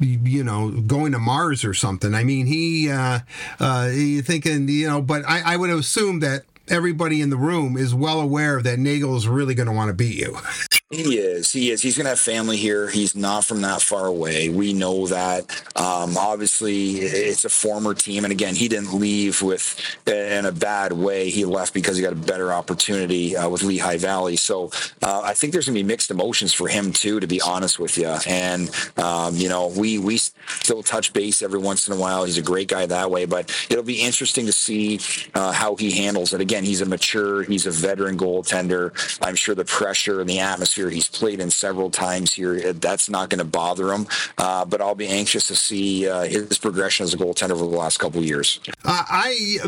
you 0.00 0.44
know, 0.44 0.70
going 0.70 1.10
to 1.10 1.18
Mars 1.18 1.64
or 1.64 1.74
something. 1.74 2.14
I 2.14 2.22
mean, 2.22 2.46
he, 2.46 2.88
uh, 2.88 3.18
uh, 3.58 3.90
you 3.92 4.22
thinking, 4.22 4.68
you 4.68 4.86
know, 4.86 5.02
but 5.02 5.24
I, 5.26 5.54
I 5.54 5.56
would 5.56 5.70
assume 5.70 6.20
that 6.20 6.44
everybody 6.70 7.20
in 7.20 7.30
the 7.30 7.36
room 7.36 7.76
is 7.76 7.94
well 7.94 8.20
aware 8.20 8.60
that 8.62 8.78
Nagel 8.78 9.16
is 9.16 9.28
really 9.28 9.54
going 9.54 9.66
to 9.66 9.72
want 9.72 9.88
to 9.88 9.94
beat 9.94 10.16
you. 10.16 10.36
He 10.90 11.18
is. 11.18 11.52
He 11.52 11.70
is. 11.70 11.82
He's 11.82 11.98
going 11.98 12.06
to 12.06 12.10
have 12.10 12.18
family 12.18 12.56
here. 12.56 12.88
He's 12.88 13.14
not 13.14 13.44
from 13.44 13.60
that 13.60 13.82
far 13.82 14.06
away. 14.06 14.48
We 14.48 14.72
know 14.72 15.06
that. 15.08 15.44
Um, 15.76 16.16
obviously, 16.16 16.92
it's 17.00 17.44
a 17.44 17.50
former 17.50 17.92
team, 17.92 18.24
and 18.24 18.32
again, 18.32 18.54
he 18.54 18.68
didn't 18.68 18.98
leave 18.98 19.42
with 19.42 19.78
in 20.06 20.46
a 20.46 20.52
bad 20.52 20.94
way. 20.94 21.28
He 21.28 21.44
left 21.44 21.74
because 21.74 21.98
he 21.98 22.02
got 22.02 22.14
a 22.14 22.16
better 22.16 22.54
opportunity 22.54 23.36
uh, 23.36 23.50
with 23.50 23.62
Lehigh 23.62 23.98
Valley. 23.98 24.36
So 24.36 24.70
uh, 25.02 25.20
I 25.22 25.34
think 25.34 25.52
there's 25.52 25.66
going 25.66 25.76
to 25.76 25.82
be 25.82 25.86
mixed 25.86 26.10
emotions 26.10 26.54
for 26.54 26.68
him 26.68 26.94
too, 26.94 27.20
to 27.20 27.26
be 27.26 27.42
honest 27.42 27.78
with 27.78 27.98
you. 27.98 28.16
And 28.26 28.70
um, 28.96 29.36
you 29.36 29.50
know, 29.50 29.66
we 29.66 29.98
we 29.98 30.16
still 30.16 30.82
touch 30.82 31.12
base 31.12 31.42
every 31.42 31.60
once 31.60 31.86
in 31.86 31.92
a 31.92 32.00
while. 32.00 32.24
He's 32.24 32.38
a 32.38 32.42
great 32.42 32.68
guy 32.68 32.86
that 32.86 33.10
way, 33.10 33.26
but 33.26 33.54
it'll 33.68 33.84
be 33.84 34.00
interesting 34.00 34.46
to 34.46 34.52
see 34.52 35.00
uh, 35.34 35.52
how 35.52 35.76
he 35.76 35.90
handles 35.90 36.32
it. 36.32 36.40
Again, 36.40 36.64
he's 36.64 36.80
a 36.80 36.86
mature, 36.86 37.42
he's 37.42 37.66
a 37.66 37.70
veteran 37.70 38.16
goaltender. 38.16 38.94
I'm 39.20 39.34
sure 39.34 39.54
the 39.54 39.66
pressure 39.66 40.22
and 40.22 40.30
the 40.30 40.38
atmosphere 40.38 40.77
atmosphere. 40.78 40.90
He's 40.90 41.08
played 41.08 41.40
in 41.40 41.50
several 41.50 41.90
times 41.90 42.34
here. 42.34 42.72
That's 42.72 43.08
not 43.08 43.30
going 43.30 43.38
to 43.38 43.44
bother 43.44 43.92
him. 43.92 44.06
Uh, 44.36 44.64
but 44.64 44.80
I'll 44.80 44.94
be 44.94 45.08
anxious 45.08 45.46
to 45.48 45.56
see 45.56 46.08
uh, 46.08 46.22
his 46.22 46.58
progression 46.58 47.04
as 47.04 47.14
a 47.14 47.16
goaltender 47.16 47.52
over 47.52 47.64
the 47.64 47.76
last 47.76 47.98
couple 47.98 48.20
of 48.20 48.26
years. 48.26 48.60
Uh, 48.84 49.04
I 49.08 49.58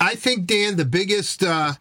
I 0.00 0.14
think 0.14 0.46
Dan, 0.46 0.76
the 0.76 0.84
biggest 0.84 1.42
uh, 1.42 1.74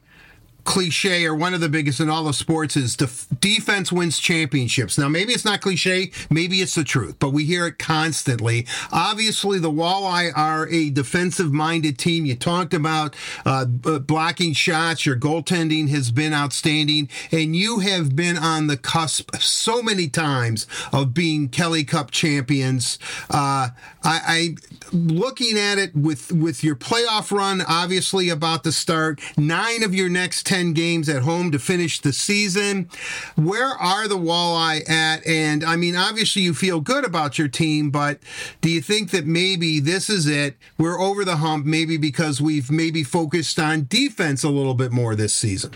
cliche 0.64 1.26
or 1.26 1.36
one 1.36 1.54
of 1.54 1.62
the 1.62 1.70
biggest 1.70 2.00
in 2.00 2.10
all 2.10 2.28
of 2.28 2.36
sports 2.36 2.76
is 2.76 2.96
def- 2.96 3.28
defense 3.40 3.92
wins 3.92 4.20
championships. 4.20 4.98
Now, 4.98 5.08
maybe 5.08 5.34
it's 5.34 5.46
not 5.46 5.62
cliche, 5.62 6.12
maybe 6.30 6.58
it's 6.62 6.76
the 6.76 6.84
truth, 6.84 7.16
but 7.20 7.32
we 7.32 7.46
hear 7.46 7.68
it 7.68 7.80
constantly. 7.80 8.68
Obviously, 8.92 9.60
the 9.60 9.72
Walleye 9.72 10.32
are 10.36 10.68
a 10.70 10.90
defensive 10.90 11.52
minded 11.52 11.98
team. 11.98 12.26
You 12.26 12.36
talked 12.36 12.74
about 12.74 13.16
uh, 13.46 13.66
blocking 13.66 14.54
shots, 14.54 15.06
your 15.06 15.16
goaltending 15.16 15.90
has 15.90 16.12
been 16.12 16.34
outstanding, 16.34 17.10
and 17.32 17.56
you 17.56 17.80
have 17.80 18.16
been 18.16 18.38
on 18.38 18.68
the 18.68 18.78
cusp 18.78 19.36
so 19.38 19.82
many 19.82 20.08
times 20.08 20.68
of 20.92 21.14
being 21.14 21.50
Kelly 21.50 21.84
Cup 21.84 22.12
champions. 22.12 23.00
Uh, 23.30 23.70
I, 24.04 24.20
I 24.28 24.56
looking 24.94 25.58
at 25.58 25.78
it 25.78 25.96
with 25.96 26.32
with 26.32 26.64
your 26.64 26.76
playoff 26.76 27.32
run, 27.32 27.62
obviously 27.68 28.30
about 28.30 28.64
to 28.64 28.72
start, 28.72 29.20
nine 29.38 29.84
of 29.84 29.94
your 29.94 30.10
next 30.10 30.46
ten 30.46 30.74
games 30.74 31.10
at 31.10 31.24
home 31.24 31.52
to 31.52 31.60
finish 31.60 32.00
the 32.00 32.14
season. 32.14 32.90
Where 33.36 33.70
are 33.70 34.08
the 34.08 34.18
Walleye 34.18 34.90
at? 34.90 35.26
And 35.26 35.64
I 35.64 35.76
mean, 35.76 35.96
obviously 35.96 36.42
you 36.42 36.54
feel 36.54 36.82
good 36.82 37.06
about 37.06 37.38
your 37.38 37.48
team, 37.48 37.90
but 37.92 38.20
do 38.62 38.70
you 38.70 38.82
think 38.82 39.12
that 39.12 39.26
maybe 39.26 39.80
this 39.80 40.10
is 40.10 40.28
it? 40.28 40.58
We're 40.78 41.00
over 41.00 41.26
the 41.26 41.38
hump, 41.38 41.66
maybe 41.66 41.98
because 41.98 42.42
we've 42.42 42.72
maybe 42.72 43.04
focused 43.04 43.60
on 43.60 43.88
defense 43.90 44.44
a 44.44 44.50
little 44.50 44.76
bit 44.76 44.92
more 44.92 45.16
this 45.16 45.34
season? 45.34 45.74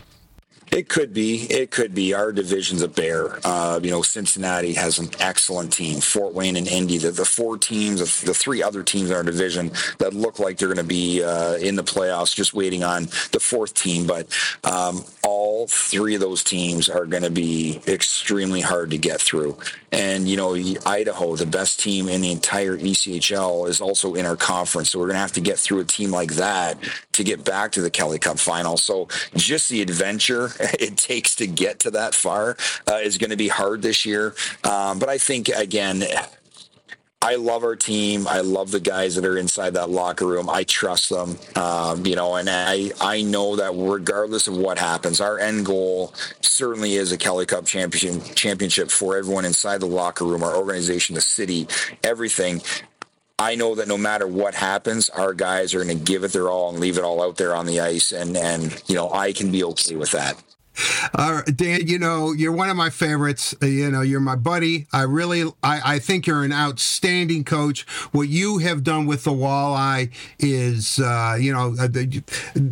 It 0.73 0.89
could 0.89 1.13
be. 1.13 1.43
It 1.51 1.69
could 1.69 1.93
be. 1.93 2.15
Our 2.15 2.31
division's 2.31 2.81
a 2.81 2.87
bear. 2.87 3.39
Uh, 3.45 3.79
you 3.83 3.91
know, 3.91 4.01
Cincinnati 4.01 4.73
has 4.73 4.97
an 4.97 5.09
excellent 5.19 5.71
team. 5.71 6.01
Fort 6.01 6.33
Wayne 6.33 6.55
and 6.55 6.67
Indy, 6.67 6.97
the, 6.97 7.11
the 7.11 7.25
four 7.25 7.59
teams, 7.59 8.21
the 8.21 8.33
three 8.33 8.63
other 8.63 8.81
teams 8.81 9.11
in 9.11 9.15
our 9.15 9.23
division 9.23 9.71
that 9.99 10.15
look 10.15 10.39
like 10.39 10.57
they're 10.57 10.67
going 10.69 10.77
to 10.77 10.83
be 10.83 11.23
uh, 11.23 11.55
in 11.57 11.75
the 11.75 11.83
playoffs, 11.83 12.35
just 12.35 12.55
waiting 12.55 12.83
on 12.83 13.03
the 13.33 13.39
fourth 13.39 13.75
team. 13.75 14.07
But 14.07 14.27
um, 14.63 15.05
all 15.25 15.67
three 15.67 16.15
of 16.15 16.21
those 16.21 16.43
teams 16.43 16.89
are 16.89 17.05
going 17.05 17.23
to 17.23 17.31
be 17.31 17.79
extremely 17.87 18.61
hard 18.61 18.91
to 18.91 18.97
get 18.97 19.21
through. 19.21 19.57
And, 19.91 20.27
you 20.27 20.35
know, 20.35 20.55
Idaho, 20.85 21.35
the 21.35 21.45
best 21.45 21.79
team 21.79 22.09
in 22.09 22.21
the 22.21 22.31
entire 22.31 22.77
ECHL, 22.77 23.69
is 23.69 23.79
also 23.79 24.15
in 24.15 24.25
our 24.25 24.35
conference. 24.35 24.91
So 24.91 24.99
we're 24.99 25.05
going 25.05 25.15
to 25.15 25.21
have 25.21 25.31
to 25.33 25.41
get 25.41 25.57
through 25.57 25.79
a 25.79 25.85
team 25.85 26.11
like 26.11 26.33
that 26.33 26.77
to 27.13 27.23
get 27.23 27.45
back 27.45 27.71
to 27.73 27.81
the 27.81 27.89
Kelly 27.89 28.19
Cup 28.19 28.39
final. 28.39 28.75
So 28.75 29.07
just 29.35 29.69
the 29.69 29.81
adventure 29.81 30.51
it 30.59 30.97
takes 30.97 31.35
to 31.35 31.47
get 31.47 31.79
to 31.79 31.91
that 31.91 32.13
far 32.15 32.57
uh, 32.89 32.95
is 32.95 33.17
going 33.17 33.29
to 33.29 33.37
be 33.37 33.47
hard 33.47 33.81
this 33.81 34.05
year. 34.05 34.35
Um, 34.63 34.99
but 34.99 35.09
I 35.09 35.17
think, 35.17 35.49
again, 35.49 36.03
I 37.23 37.35
love 37.35 37.63
our 37.63 37.77
team. 37.77 38.27
I 38.27 38.41
love 38.41 38.71
the 38.71 38.81
guys 38.81 39.15
that 39.15 39.23
are 39.23 39.37
inside 39.37 39.75
that 39.75 39.89
locker 39.89 40.27
room. 40.27 40.49
I 40.49 40.65
trust 40.65 41.09
them, 41.09 41.37
um, 41.55 42.05
you 42.05 42.17
know, 42.17 42.35
and 42.35 42.49
I 42.49 42.91
I 42.99 43.21
know 43.21 43.55
that 43.55 43.71
regardless 43.73 44.49
of 44.49 44.57
what 44.57 44.77
happens, 44.77 45.21
our 45.21 45.39
end 45.39 45.65
goal 45.65 46.13
certainly 46.41 46.95
is 46.95 47.13
a 47.13 47.17
Kelly 47.17 47.45
Cup 47.45 47.65
champion 47.65 48.21
championship 48.35 48.91
for 48.91 49.15
everyone 49.15 49.45
inside 49.45 49.79
the 49.79 49.85
locker 49.85 50.25
room, 50.25 50.43
our 50.43 50.53
organization, 50.53 51.15
the 51.15 51.21
city, 51.21 51.65
everything. 52.03 52.61
I 53.39 53.55
know 53.55 53.75
that 53.75 53.87
no 53.87 53.97
matter 53.97 54.27
what 54.27 54.53
happens, 54.53 55.09
our 55.09 55.33
guys 55.33 55.73
are 55.73 55.83
going 55.83 55.97
to 55.97 56.03
give 56.03 56.25
it 56.25 56.33
their 56.33 56.49
all 56.49 56.71
and 56.71 56.79
leave 56.79 56.97
it 56.97 57.05
all 57.05 57.23
out 57.23 57.37
there 57.37 57.55
on 57.55 57.67
the 57.67 57.79
ice, 57.79 58.11
and 58.11 58.35
and 58.35 58.83
you 58.87 58.95
know 58.95 59.09
I 59.13 59.31
can 59.31 59.49
be 59.49 59.63
okay 59.63 59.95
with 59.95 60.11
that. 60.11 60.35
Dan, 61.55 61.87
you 61.87 61.99
know, 61.99 62.31
you're 62.31 62.51
one 62.51 62.69
of 62.69 62.75
my 62.75 62.89
favorites. 62.89 63.55
Uh, 63.61 63.67
you 63.67 63.91
know, 63.91 64.01
you're 64.01 64.19
my 64.19 64.35
buddy. 64.35 64.87
I 64.91 65.03
really, 65.03 65.43
I, 65.61 65.95
I 65.95 65.99
think 65.99 66.25
you're 66.25 66.43
an 66.43 66.53
outstanding 66.53 67.43
coach. 67.43 67.81
What 68.11 68.29
you 68.29 68.59
have 68.59 68.83
done 68.83 69.05
with 69.05 69.23
the 69.23 69.31
walleye 69.31 70.11
is, 70.39 70.99
uh, 70.99 71.37
you 71.39 71.53
know, 71.53 71.75
uh, 71.79 71.87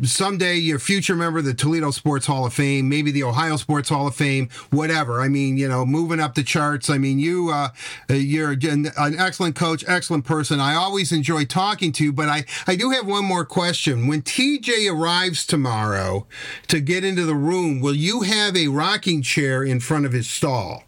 someday 0.06 0.56
you're 0.56 0.78
a 0.78 0.80
future 0.80 1.16
member 1.16 1.40
of 1.40 1.46
the 1.46 1.54
Toledo 1.54 1.92
Sports 1.92 2.26
Hall 2.26 2.46
of 2.46 2.54
Fame, 2.54 2.90
maybe 2.90 3.12
the 3.12 3.24
Ohio 3.24 3.58
Sports 3.58 3.90
Hall 3.90 4.08
of 4.08 4.16
Fame, 4.16 4.50
whatever. 4.72 5.22
I 5.22 5.28
mean, 5.28 5.58
you 5.58 5.68
know, 5.68 5.86
moving 5.86 6.20
up 6.20 6.36
the 6.36 6.44
charts. 6.44 6.90
I 6.90 6.98
mean, 6.98 7.20
you, 7.20 7.50
uh, 7.50 7.70
uh 8.10 8.14
you're 8.14 8.52
an, 8.52 8.88
an 8.98 9.20
excellent 9.20 9.56
coach, 9.56 9.84
excellent 9.88 10.26
person. 10.26 10.60
I 10.60 10.76
always 10.76 11.12
enjoy 11.12 11.46
talking 11.46 11.92
to 11.94 12.04
you, 12.04 12.14
but 12.14 12.30
I, 12.30 12.46
I 12.68 12.76
do 12.76 12.90
have 12.92 13.06
one 13.06 13.26
more 13.26 13.46
question. 13.46 14.08
When 14.08 14.22
TJ 14.22 14.92
arrives 14.92 15.46
tomorrow 15.46 16.26
to 16.68 16.80
get 16.80 17.04
into 17.04 17.26
the 17.26 17.36
room, 17.36 17.82
will 17.82 17.91
will 17.92 17.98
you 17.98 18.22
have 18.22 18.56
a 18.56 18.70
rocking 18.70 19.22
chair 19.22 19.64
in 19.64 19.78
front 19.82 20.06
of 20.06 20.14
his 20.14 20.26
stall? 20.30 20.86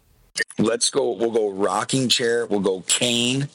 Let's 0.58 0.88
go. 0.88 1.10
We'll 1.10 1.32
go 1.32 1.50
rocking 1.50 2.08
chair. 2.08 2.46
We'll 2.46 2.60
go 2.60 2.80
cane. 2.86 3.50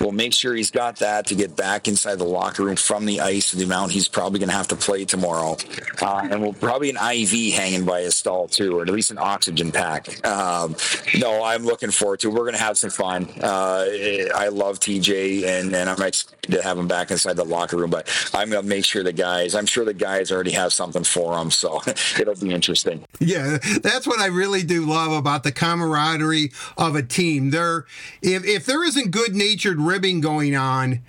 We'll 0.00 0.12
make 0.12 0.34
sure 0.34 0.54
he's 0.54 0.70
got 0.70 0.96
that 0.96 1.26
to 1.26 1.34
get 1.34 1.56
back 1.56 1.88
inside 1.88 2.16
the 2.16 2.24
locker 2.24 2.64
room 2.64 2.76
from 2.76 3.06
the 3.06 3.20
ice 3.20 3.52
the 3.56 3.64
amount 3.64 3.92
he's 3.92 4.08
probably 4.08 4.38
going 4.38 4.48
to 4.48 4.54
have 4.54 4.68
to 4.68 4.76
play 4.76 5.04
tomorrow. 5.04 5.56
Uh, 6.00 6.28
and 6.30 6.40
we'll 6.40 6.52
probably 6.52 6.90
an 6.90 6.96
IV 6.96 7.54
hanging 7.54 7.84
by 7.84 8.02
his 8.02 8.16
stall 8.16 8.48
too, 8.48 8.78
or 8.78 8.82
at 8.82 8.88
least 8.88 9.10
an 9.10 9.18
oxygen 9.18 9.72
pack. 9.72 10.24
Um, 10.26 10.76
no, 11.18 11.42
I'm 11.42 11.64
looking 11.64 11.90
forward 11.90 12.20
to. 12.20 12.28
It. 12.28 12.32
We're 12.32 12.40
going 12.40 12.54
to 12.54 12.62
have 12.62 12.78
some 12.78 12.90
fun. 12.90 13.28
Uh, 13.40 13.86
I 14.34 14.48
love 14.48 14.78
TJ, 14.80 15.44
and, 15.44 15.74
and 15.74 15.88
I'm 15.88 16.00
ex- 16.02 16.26
to 16.42 16.62
have 16.62 16.78
him 16.78 16.88
back 16.88 17.10
inside 17.10 17.34
the 17.34 17.44
locker 17.44 17.76
room. 17.76 17.90
But 17.90 18.08
I'm 18.34 18.50
going 18.50 18.62
to 18.62 18.68
make 18.68 18.84
sure 18.84 19.02
the 19.02 19.12
guys. 19.12 19.54
I'm 19.54 19.66
sure 19.66 19.84
the 19.84 19.94
guys 19.94 20.30
already 20.30 20.52
have 20.52 20.72
something 20.72 21.04
for 21.04 21.38
him, 21.38 21.50
so 21.50 21.80
it'll 22.18 22.36
be 22.36 22.52
interesting. 22.52 23.04
Yeah, 23.20 23.58
that's 23.82 24.06
what 24.06 24.20
I 24.20 24.26
really 24.26 24.62
do 24.62 24.84
love 24.86 25.12
about 25.12 25.42
the 25.42 25.52
camaraderie 25.52 26.52
of 26.76 26.94
a 26.94 27.02
team. 27.02 27.50
There, 27.50 27.86
if 28.22 28.44
if 28.44 28.66
there 28.66 28.84
isn't 28.84 29.10
good 29.10 29.34
natured 29.34 29.78
ribbing 29.86 30.20
going 30.20 30.56
on 30.56 31.02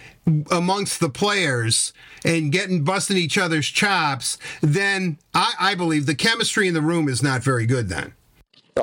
amongst 0.52 1.00
the 1.00 1.10
players 1.10 1.94
and 2.24 2.52
getting 2.52 2.84
busting 2.84 3.18
each 3.18 3.38
other's 3.38 3.68
chops, 3.68 4.38
then 4.62 5.18
I, 5.34 5.54
I 5.60 5.76
believe 5.76 6.06
the 6.06 6.16
chemistry 6.16 6.68
in 6.68 6.74
the 6.74 6.82
room 6.82 7.08
is 7.08 7.24
not 7.24 7.44
very 7.44 7.66
good. 7.66 7.90
Then. 7.90 8.14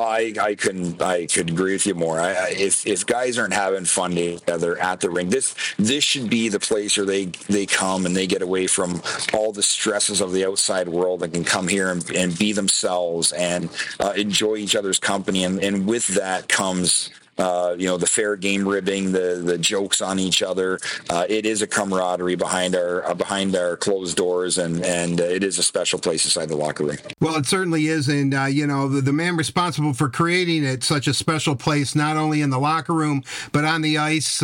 I, 0.00 0.34
I 0.40 0.54
couldn't 0.54 1.00
I 1.00 1.26
could 1.26 1.50
agree 1.50 1.72
with 1.72 1.86
you 1.86 1.94
more. 1.94 2.20
I, 2.20 2.50
if 2.50 2.86
if 2.86 3.06
guys 3.06 3.38
aren't 3.38 3.54
having 3.54 3.84
fun 3.84 4.14
together 4.14 4.78
at 4.78 5.00
the 5.00 5.10
ring, 5.10 5.28
this 5.28 5.54
this 5.78 6.04
should 6.04 6.28
be 6.28 6.48
the 6.48 6.60
place 6.60 6.96
where 6.96 7.06
they 7.06 7.26
they 7.48 7.66
come 7.66 8.06
and 8.06 8.16
they 8.16 8.26
get 8.26 8.42
away 8.42 8.66
from 8.66 9.02
all 9.32 9.52
the 9.52 9.62
stresses 9.62 10.20
of 10.20 10.32
the 10.32 10.46
outside 10.46 10.88
world 10.88 11.22
and 11.22 11.32
can 11.32 11.44
come 11.44 11.68
here 11.68 11.90
and, 11.90 12.08
and 12.10 12.38
be 12.38 12.52
themselves 12.52 13.32
and 13.32 13.68
uh, 14.00 14.12
enjoy 14.16 14.56
each 14.56 14.76
other's 14.76 14.98
company. 14.98 15.44
And, 15.44 15.62
and 15.62 15.86
with 15.86 16.08
that 16.08 16.48
comes 16.48 17.10
uh, 17.38 17.74
you 17.76 17.86
know, 17.86 17.96
the 17.96 18.06
fair 18.06 18.36
game 18.36 18.66
ribbing, 18.66 19.12
the 19.12 19.42
the 19.44 19.58
jokes 19.58 20.00
on 20.00 20.18
each 20.18 20.42
other. 20.42 20.78
Uh, 21.10 21.26
it 21.28 21.44
is 21.44 21.62
a 21.62 21.66
camaraderie 21.66 22.36
behind 22.36 22.76
our 22.76 23.04
uh, 23.04 23.14
behind 23.14 23.56
our 23.56 23.76
closed 23.76 24.16
doors, 24.16 24.58
and 24.58 24.84
and 24.84 25.20
uh, 25.20 25.24
it 25.24 25.42
is 25.42 25.58
a 25.58 25.62
special 25.62 25.98
place 25.98 26.24
inside 26.24 26.48
the 26.48 26.56
locker 26.56 26.84
room. 26.84 26.96
Well, 27.20 27.36
it 27.36 27.46
certainly 27.46 27.86
is, 27.86 28.08
and 28.08 28.34
uh, 28.34 28.44
you 28.44 28.66
know, 28.66 28.88
the, 28.88 29.00
the 29.00 29.12
man 29.12 29.36
responsible 29.36 29.94
for 29.94 30.08
creating 30.08 30.64
it 30.64 30.84
such 30.84 31.08
a 31.08 31.14
special 31.14 31.56
place, 31.56 31.94
not 31.94 32.16
only 32.16 32.40
in 32.40 32.50
the 32.50 32.58
locker 32.58 32.92
room 32.92 33.22
but 33.52 33.64
on 33.64 33.82
the 33.82 33.98
ice. 33.98 34.42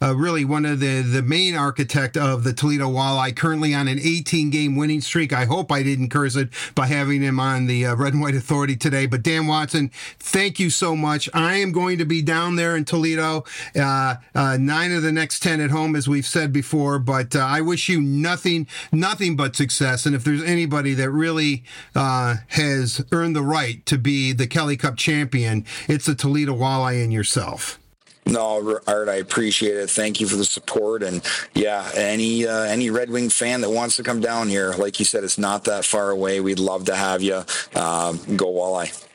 really, 0.00 0.44
one 0.44 0.64
of 0.64 0.80
the 0.80 1.02
the 1.02 1.22
main 1.22 1.56
architect 1.56 2.16
of 2.16 2.44
the 2.44 2.52
Toledo 2.52 2.88
Walleye, 2.88 3.34
currently 3.34 3.74
on 3.74 3.88
an 3.88 3.98
18 4.00 4.50
game 4.50 4.76
winning 4.76 5.00
streak. 5.00 5.32
I 5.32 5.44
hope 5.44 5.72
I 5.72 5.82
didn't 5.82 6.10
curse 6.10 6.36
it 6.36 6.50
by 6.74 6.86
having 6.86 7.22
him 7.22 7.40
on 7.40 7.66
the 7.66 7.86
Red 7.86 8.12
and 8.12 8.22
White 8.22 8.34
Authority 8.34 8.76
today. 8.76 9.06
But 9.06 9.22
Dan 9.22 9.46
Watson, 9.46 9.90
thank 10.18 10.60
you 10.60 10.70
so 10.70 10.94
much. 10.94 11.28
I 11.34 11.56
am 11.56 11.72
going 11.72 11.98
to 11.98 12.04
be 12.04 12.22
down 12.28 12.56
there 12.56 12.76
in 12.76 12.84
Toledo. 12.84 13.44
Uh, 13.74 14.16
uh, 14.34 14.58
nine 14.60 14.92
of 14.92 15.02
the 15.02 15.10
next 15.10 15.42
10 15.42 15.62
at 15.62 15.70
home, 15.70 15.96
as 15.96 16.06
we've 16.06 16.26
said 16.26 16.52
before. 16.52 16.98
But 16.98 17.34
uh, 17.34 17.38
I 17.38 17.62
wish 17.62 17.88
you 17.88 18.02
nothing, 18.02 18.68
nothing 18.92 19.34
but 19.34 19.56
success. 19.56 20.04
And 20.04 20.14
if 20.14 20.24
there's 20.24 20.42
anybody 20.42 20.92
that 20.94 21.10
really 21.10 21.64
uh, 21.94 22.36
has 22.48 23.02
earned 23.12 23.34
the 23.34 23.42
right 23.42 23.84
to 23.86 23.96
be 23.96 24.34
the 24.34 24.46
Kelly 24.46 24.76
Cup 24.76 24.98
champion, 24.98 25.64
it's 25.88 26.04
the 26.04 26.14
Toledo 26.14 26.54
Walleye 26.54 27.02
and 27.02 27.12
yourself. 27.12 27.78
No, 28.26 28.78
Art, 28.86 29.08
I 29.08 29.14
appreciate 29.14 29.78
it. 29.78 29.88
Thank 29.88 30.20
you 30.20 30.26
for 30.26 30.36
the 30.36 30.44
support, 30.44 31.02
and 31.02 31.22
yeah, 31.54 31.90
any 31.94 32.46
uh, 32.46 32.60
any 32.64 32.90
Red 32.90 33.08
Wing 33.08 33.30
fan 33.30 33.62
that 33.62 33.70
wants 33.70 33.96
to 33.96 34.02
come 34.02 34.20
down 34.20 34.48
here, 34.48 34.74
like 34.74 34.98
you 34.98 35.06
said, 35.06 35.24
it's 35.24 35.38
not 35.38 35.64
that 35.64 35.86
far 35.86 36.10
away. 36.10 36.40
We'd 36.40 36.58
love 36.58 36.84
to 36.86 36.94
have 36.94 37.22
you. 37.22 37.42
Uh, 37.74 38.12
go 38.36 38.52
Walleye. 38.52 39.07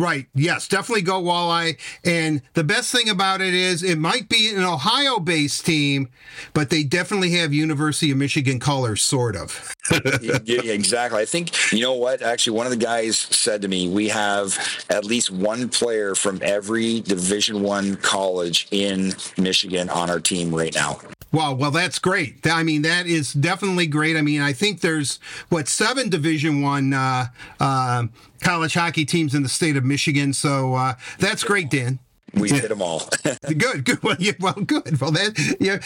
Right. 0.00 0.28
Yes, 0.34 0.66
definitely 0.66 1.02
go 1.02 1.20
walleye. 1.20 1.78
And 2.06 2.40
the 2.54 2.64
best 2.64 2.90
thing 2.90 3.10
about 3.10 3.42
it 3.42 3.52
is 3.52 3.82
it 3.82 3.98
might 3.98 4.30
be 4.30 4.50
an 4.50 4.64
Ohio 4.64 5.20
based 5.20 5.66
team, 5.66 6.08
but 6.54 6.70
they 6.70 6.82
definitely 6.84 7.32
have 7.32 7.52
University 7.52 8.10
of 8.10 8.16
Michigan 8.16 8.60
colors, 8.60 9.02
sort 9.02 9.36
of. 9.36 9.76
yeah, 10.22 10.72
exactly. 10.72 11.20
I 11.20 11.26
think, 11.26 11.70
you 11.70 11.82
know 11.82 11.92
what? 11.92 12.22
Actually, 12.22 12.56
one 12.56 12.64
of 12.64 12.70
the 12.70 12.78
guys 12.78 13.18
said 13.18 13.60
to 13.60 13.68
me, 13.68 13.90
we 13.90 14.08
have 14.08 14.58
at 14.88 15.04
least 15.04 15.30
one 15.30 15.68
player 15.68 16.14
from 16.14 16.40
every 16.42 17.00
Division 17.02 17.62
One 17.62 17.96
college 17.96 18.68
in 18.70 19.12
Michigan 19.36 19.90
on 19.90 20.08
our 20.08 20.20
team 20.20 20.54
right 20.54 20.74
now. 20.74 20.98
Wow, 21.32 21.52
well, 21.52 21.70
that's 21.70 21.98
great. 21.98 22.44
I 22.46 22.64
mean, 22.64 22.82
that 22.82 23.06
is 23.06 23.32
definitely 23.32 23.86
great. 23.86 24.16
I 24.16 24.22
mean, 24.22 24.40
I 24.40 24.52
think 24.52 24.80
there's 24.80 25.20
what 25.48 25.68
seven 25.68 26.08
Division 26.08 26.62
One 26.62 26.92
uh, 26.92 27.26
uh, 27.60 28.06
college 28.40 28.74
hockey 28.74 29.04
teams 29.04 29.34
in 29.34 29.42
the 29.42 29.48
state 29.48 29.76
of 29.76 29.84
Michigan. 29.84 30.32
So 30.32 30.74
uh, 30.74 30.94
that's 31.18 31.44
great, 31.44 31.70
Dan. 31.70 31.98
We 32.34 32.48
hit 32.48 32.68
them 32.68 32.80
all. 32.80 33.02
good, 33.56 33.84
good. 33.84 34.02
Well, 34.02 34.16
yeah, 34.18 34.32
well, 34.38 34.52
good. 34.52 35.00
Well, 35.00 35.10
that 35.12 35.56
yeah. 35.58 35.80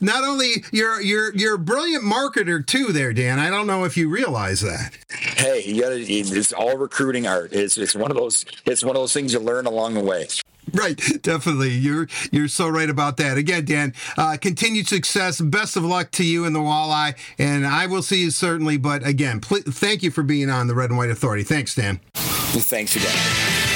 Not 0.00 0.24
only 0.24 0.64
you're 0.70 1.00
you're 1.00 1.34
you're 1.34 1.56
a 1.56 1.58
brilliant 1.58 2.04
marketer 2.04 2.64
too, 2.64 2.92
there, 2.92 3.12
Dan. 3.12 3.38
I 3.38 3.50
don't 3.50 3.66
know 3.66 3.84
if 3.84 3.96
you 3.96 4.08
realize 4.08 4.60
that. 4.60 4.96
Hey, 5.10 5.64
you 5.66 5.82
got 5.82 5.90
to. 5.90 6.00
It's 6.00 6.52
all 6.52 6.76
recruiting 6.76 7.26
art. 7.26 7.52
It's 7.52 7.76
it's 7.76 7.94
one 7.94 8.10
of 8.10 8.16
those. 8.16 8.44
It's 8.64 8.84
one 8.84 8.94
of 8.94 9.02
those 9.02 9.12
things 9.12 9.32
you 9.32 9.40
learn 9.40 9.66
along 9.66 9.94
the 9.94 10.00
way. 10.00 10.28
Right, 10.72 11.00
definitely. 11.22 11.70
You're 11.70 12.08
you're 12.30 12.48
so 12.48 12.68
right 12.68 12.88
about 12.90 13.16
that. 13.18 13.36
Again, 13.38 13.64
Dan, 13.64 13.94
uh, 14.16 14.36
continued 14.40 14.88
success. 14.88 15.40
Best 15.40 15.76
of 15.76 15.84
luck 15.84 16.10
to 16.12 16.24
you 16.24 16.44
and 16.44 16.54
the 16.54 16.60
walleye, 16.60 17.16
and 17.38 17.66
I 17.66 17.86
will 17.86 18.02
see 18.02 18.22
you 18.22 18.30
certainly. 18.30 18.76
But 18.76 19.06
again, 19.06 19.40
pl- 19.40 19.62
thank 19.66 20.02
you 20.02 20.10
for 20.10 20.22
being 20.22 20.50
on 20.50 20.66
the 20.66 20.74
Red 20.74 20.90
and 20.90 20.98
White 20.98 21.10
Authority. 21.10 21.42
Thanks, 21.44 21.74
Dan. 21.74 22.00
Well 22.14 22.60
thanks 22.60 22.96
again. 22.96 23.67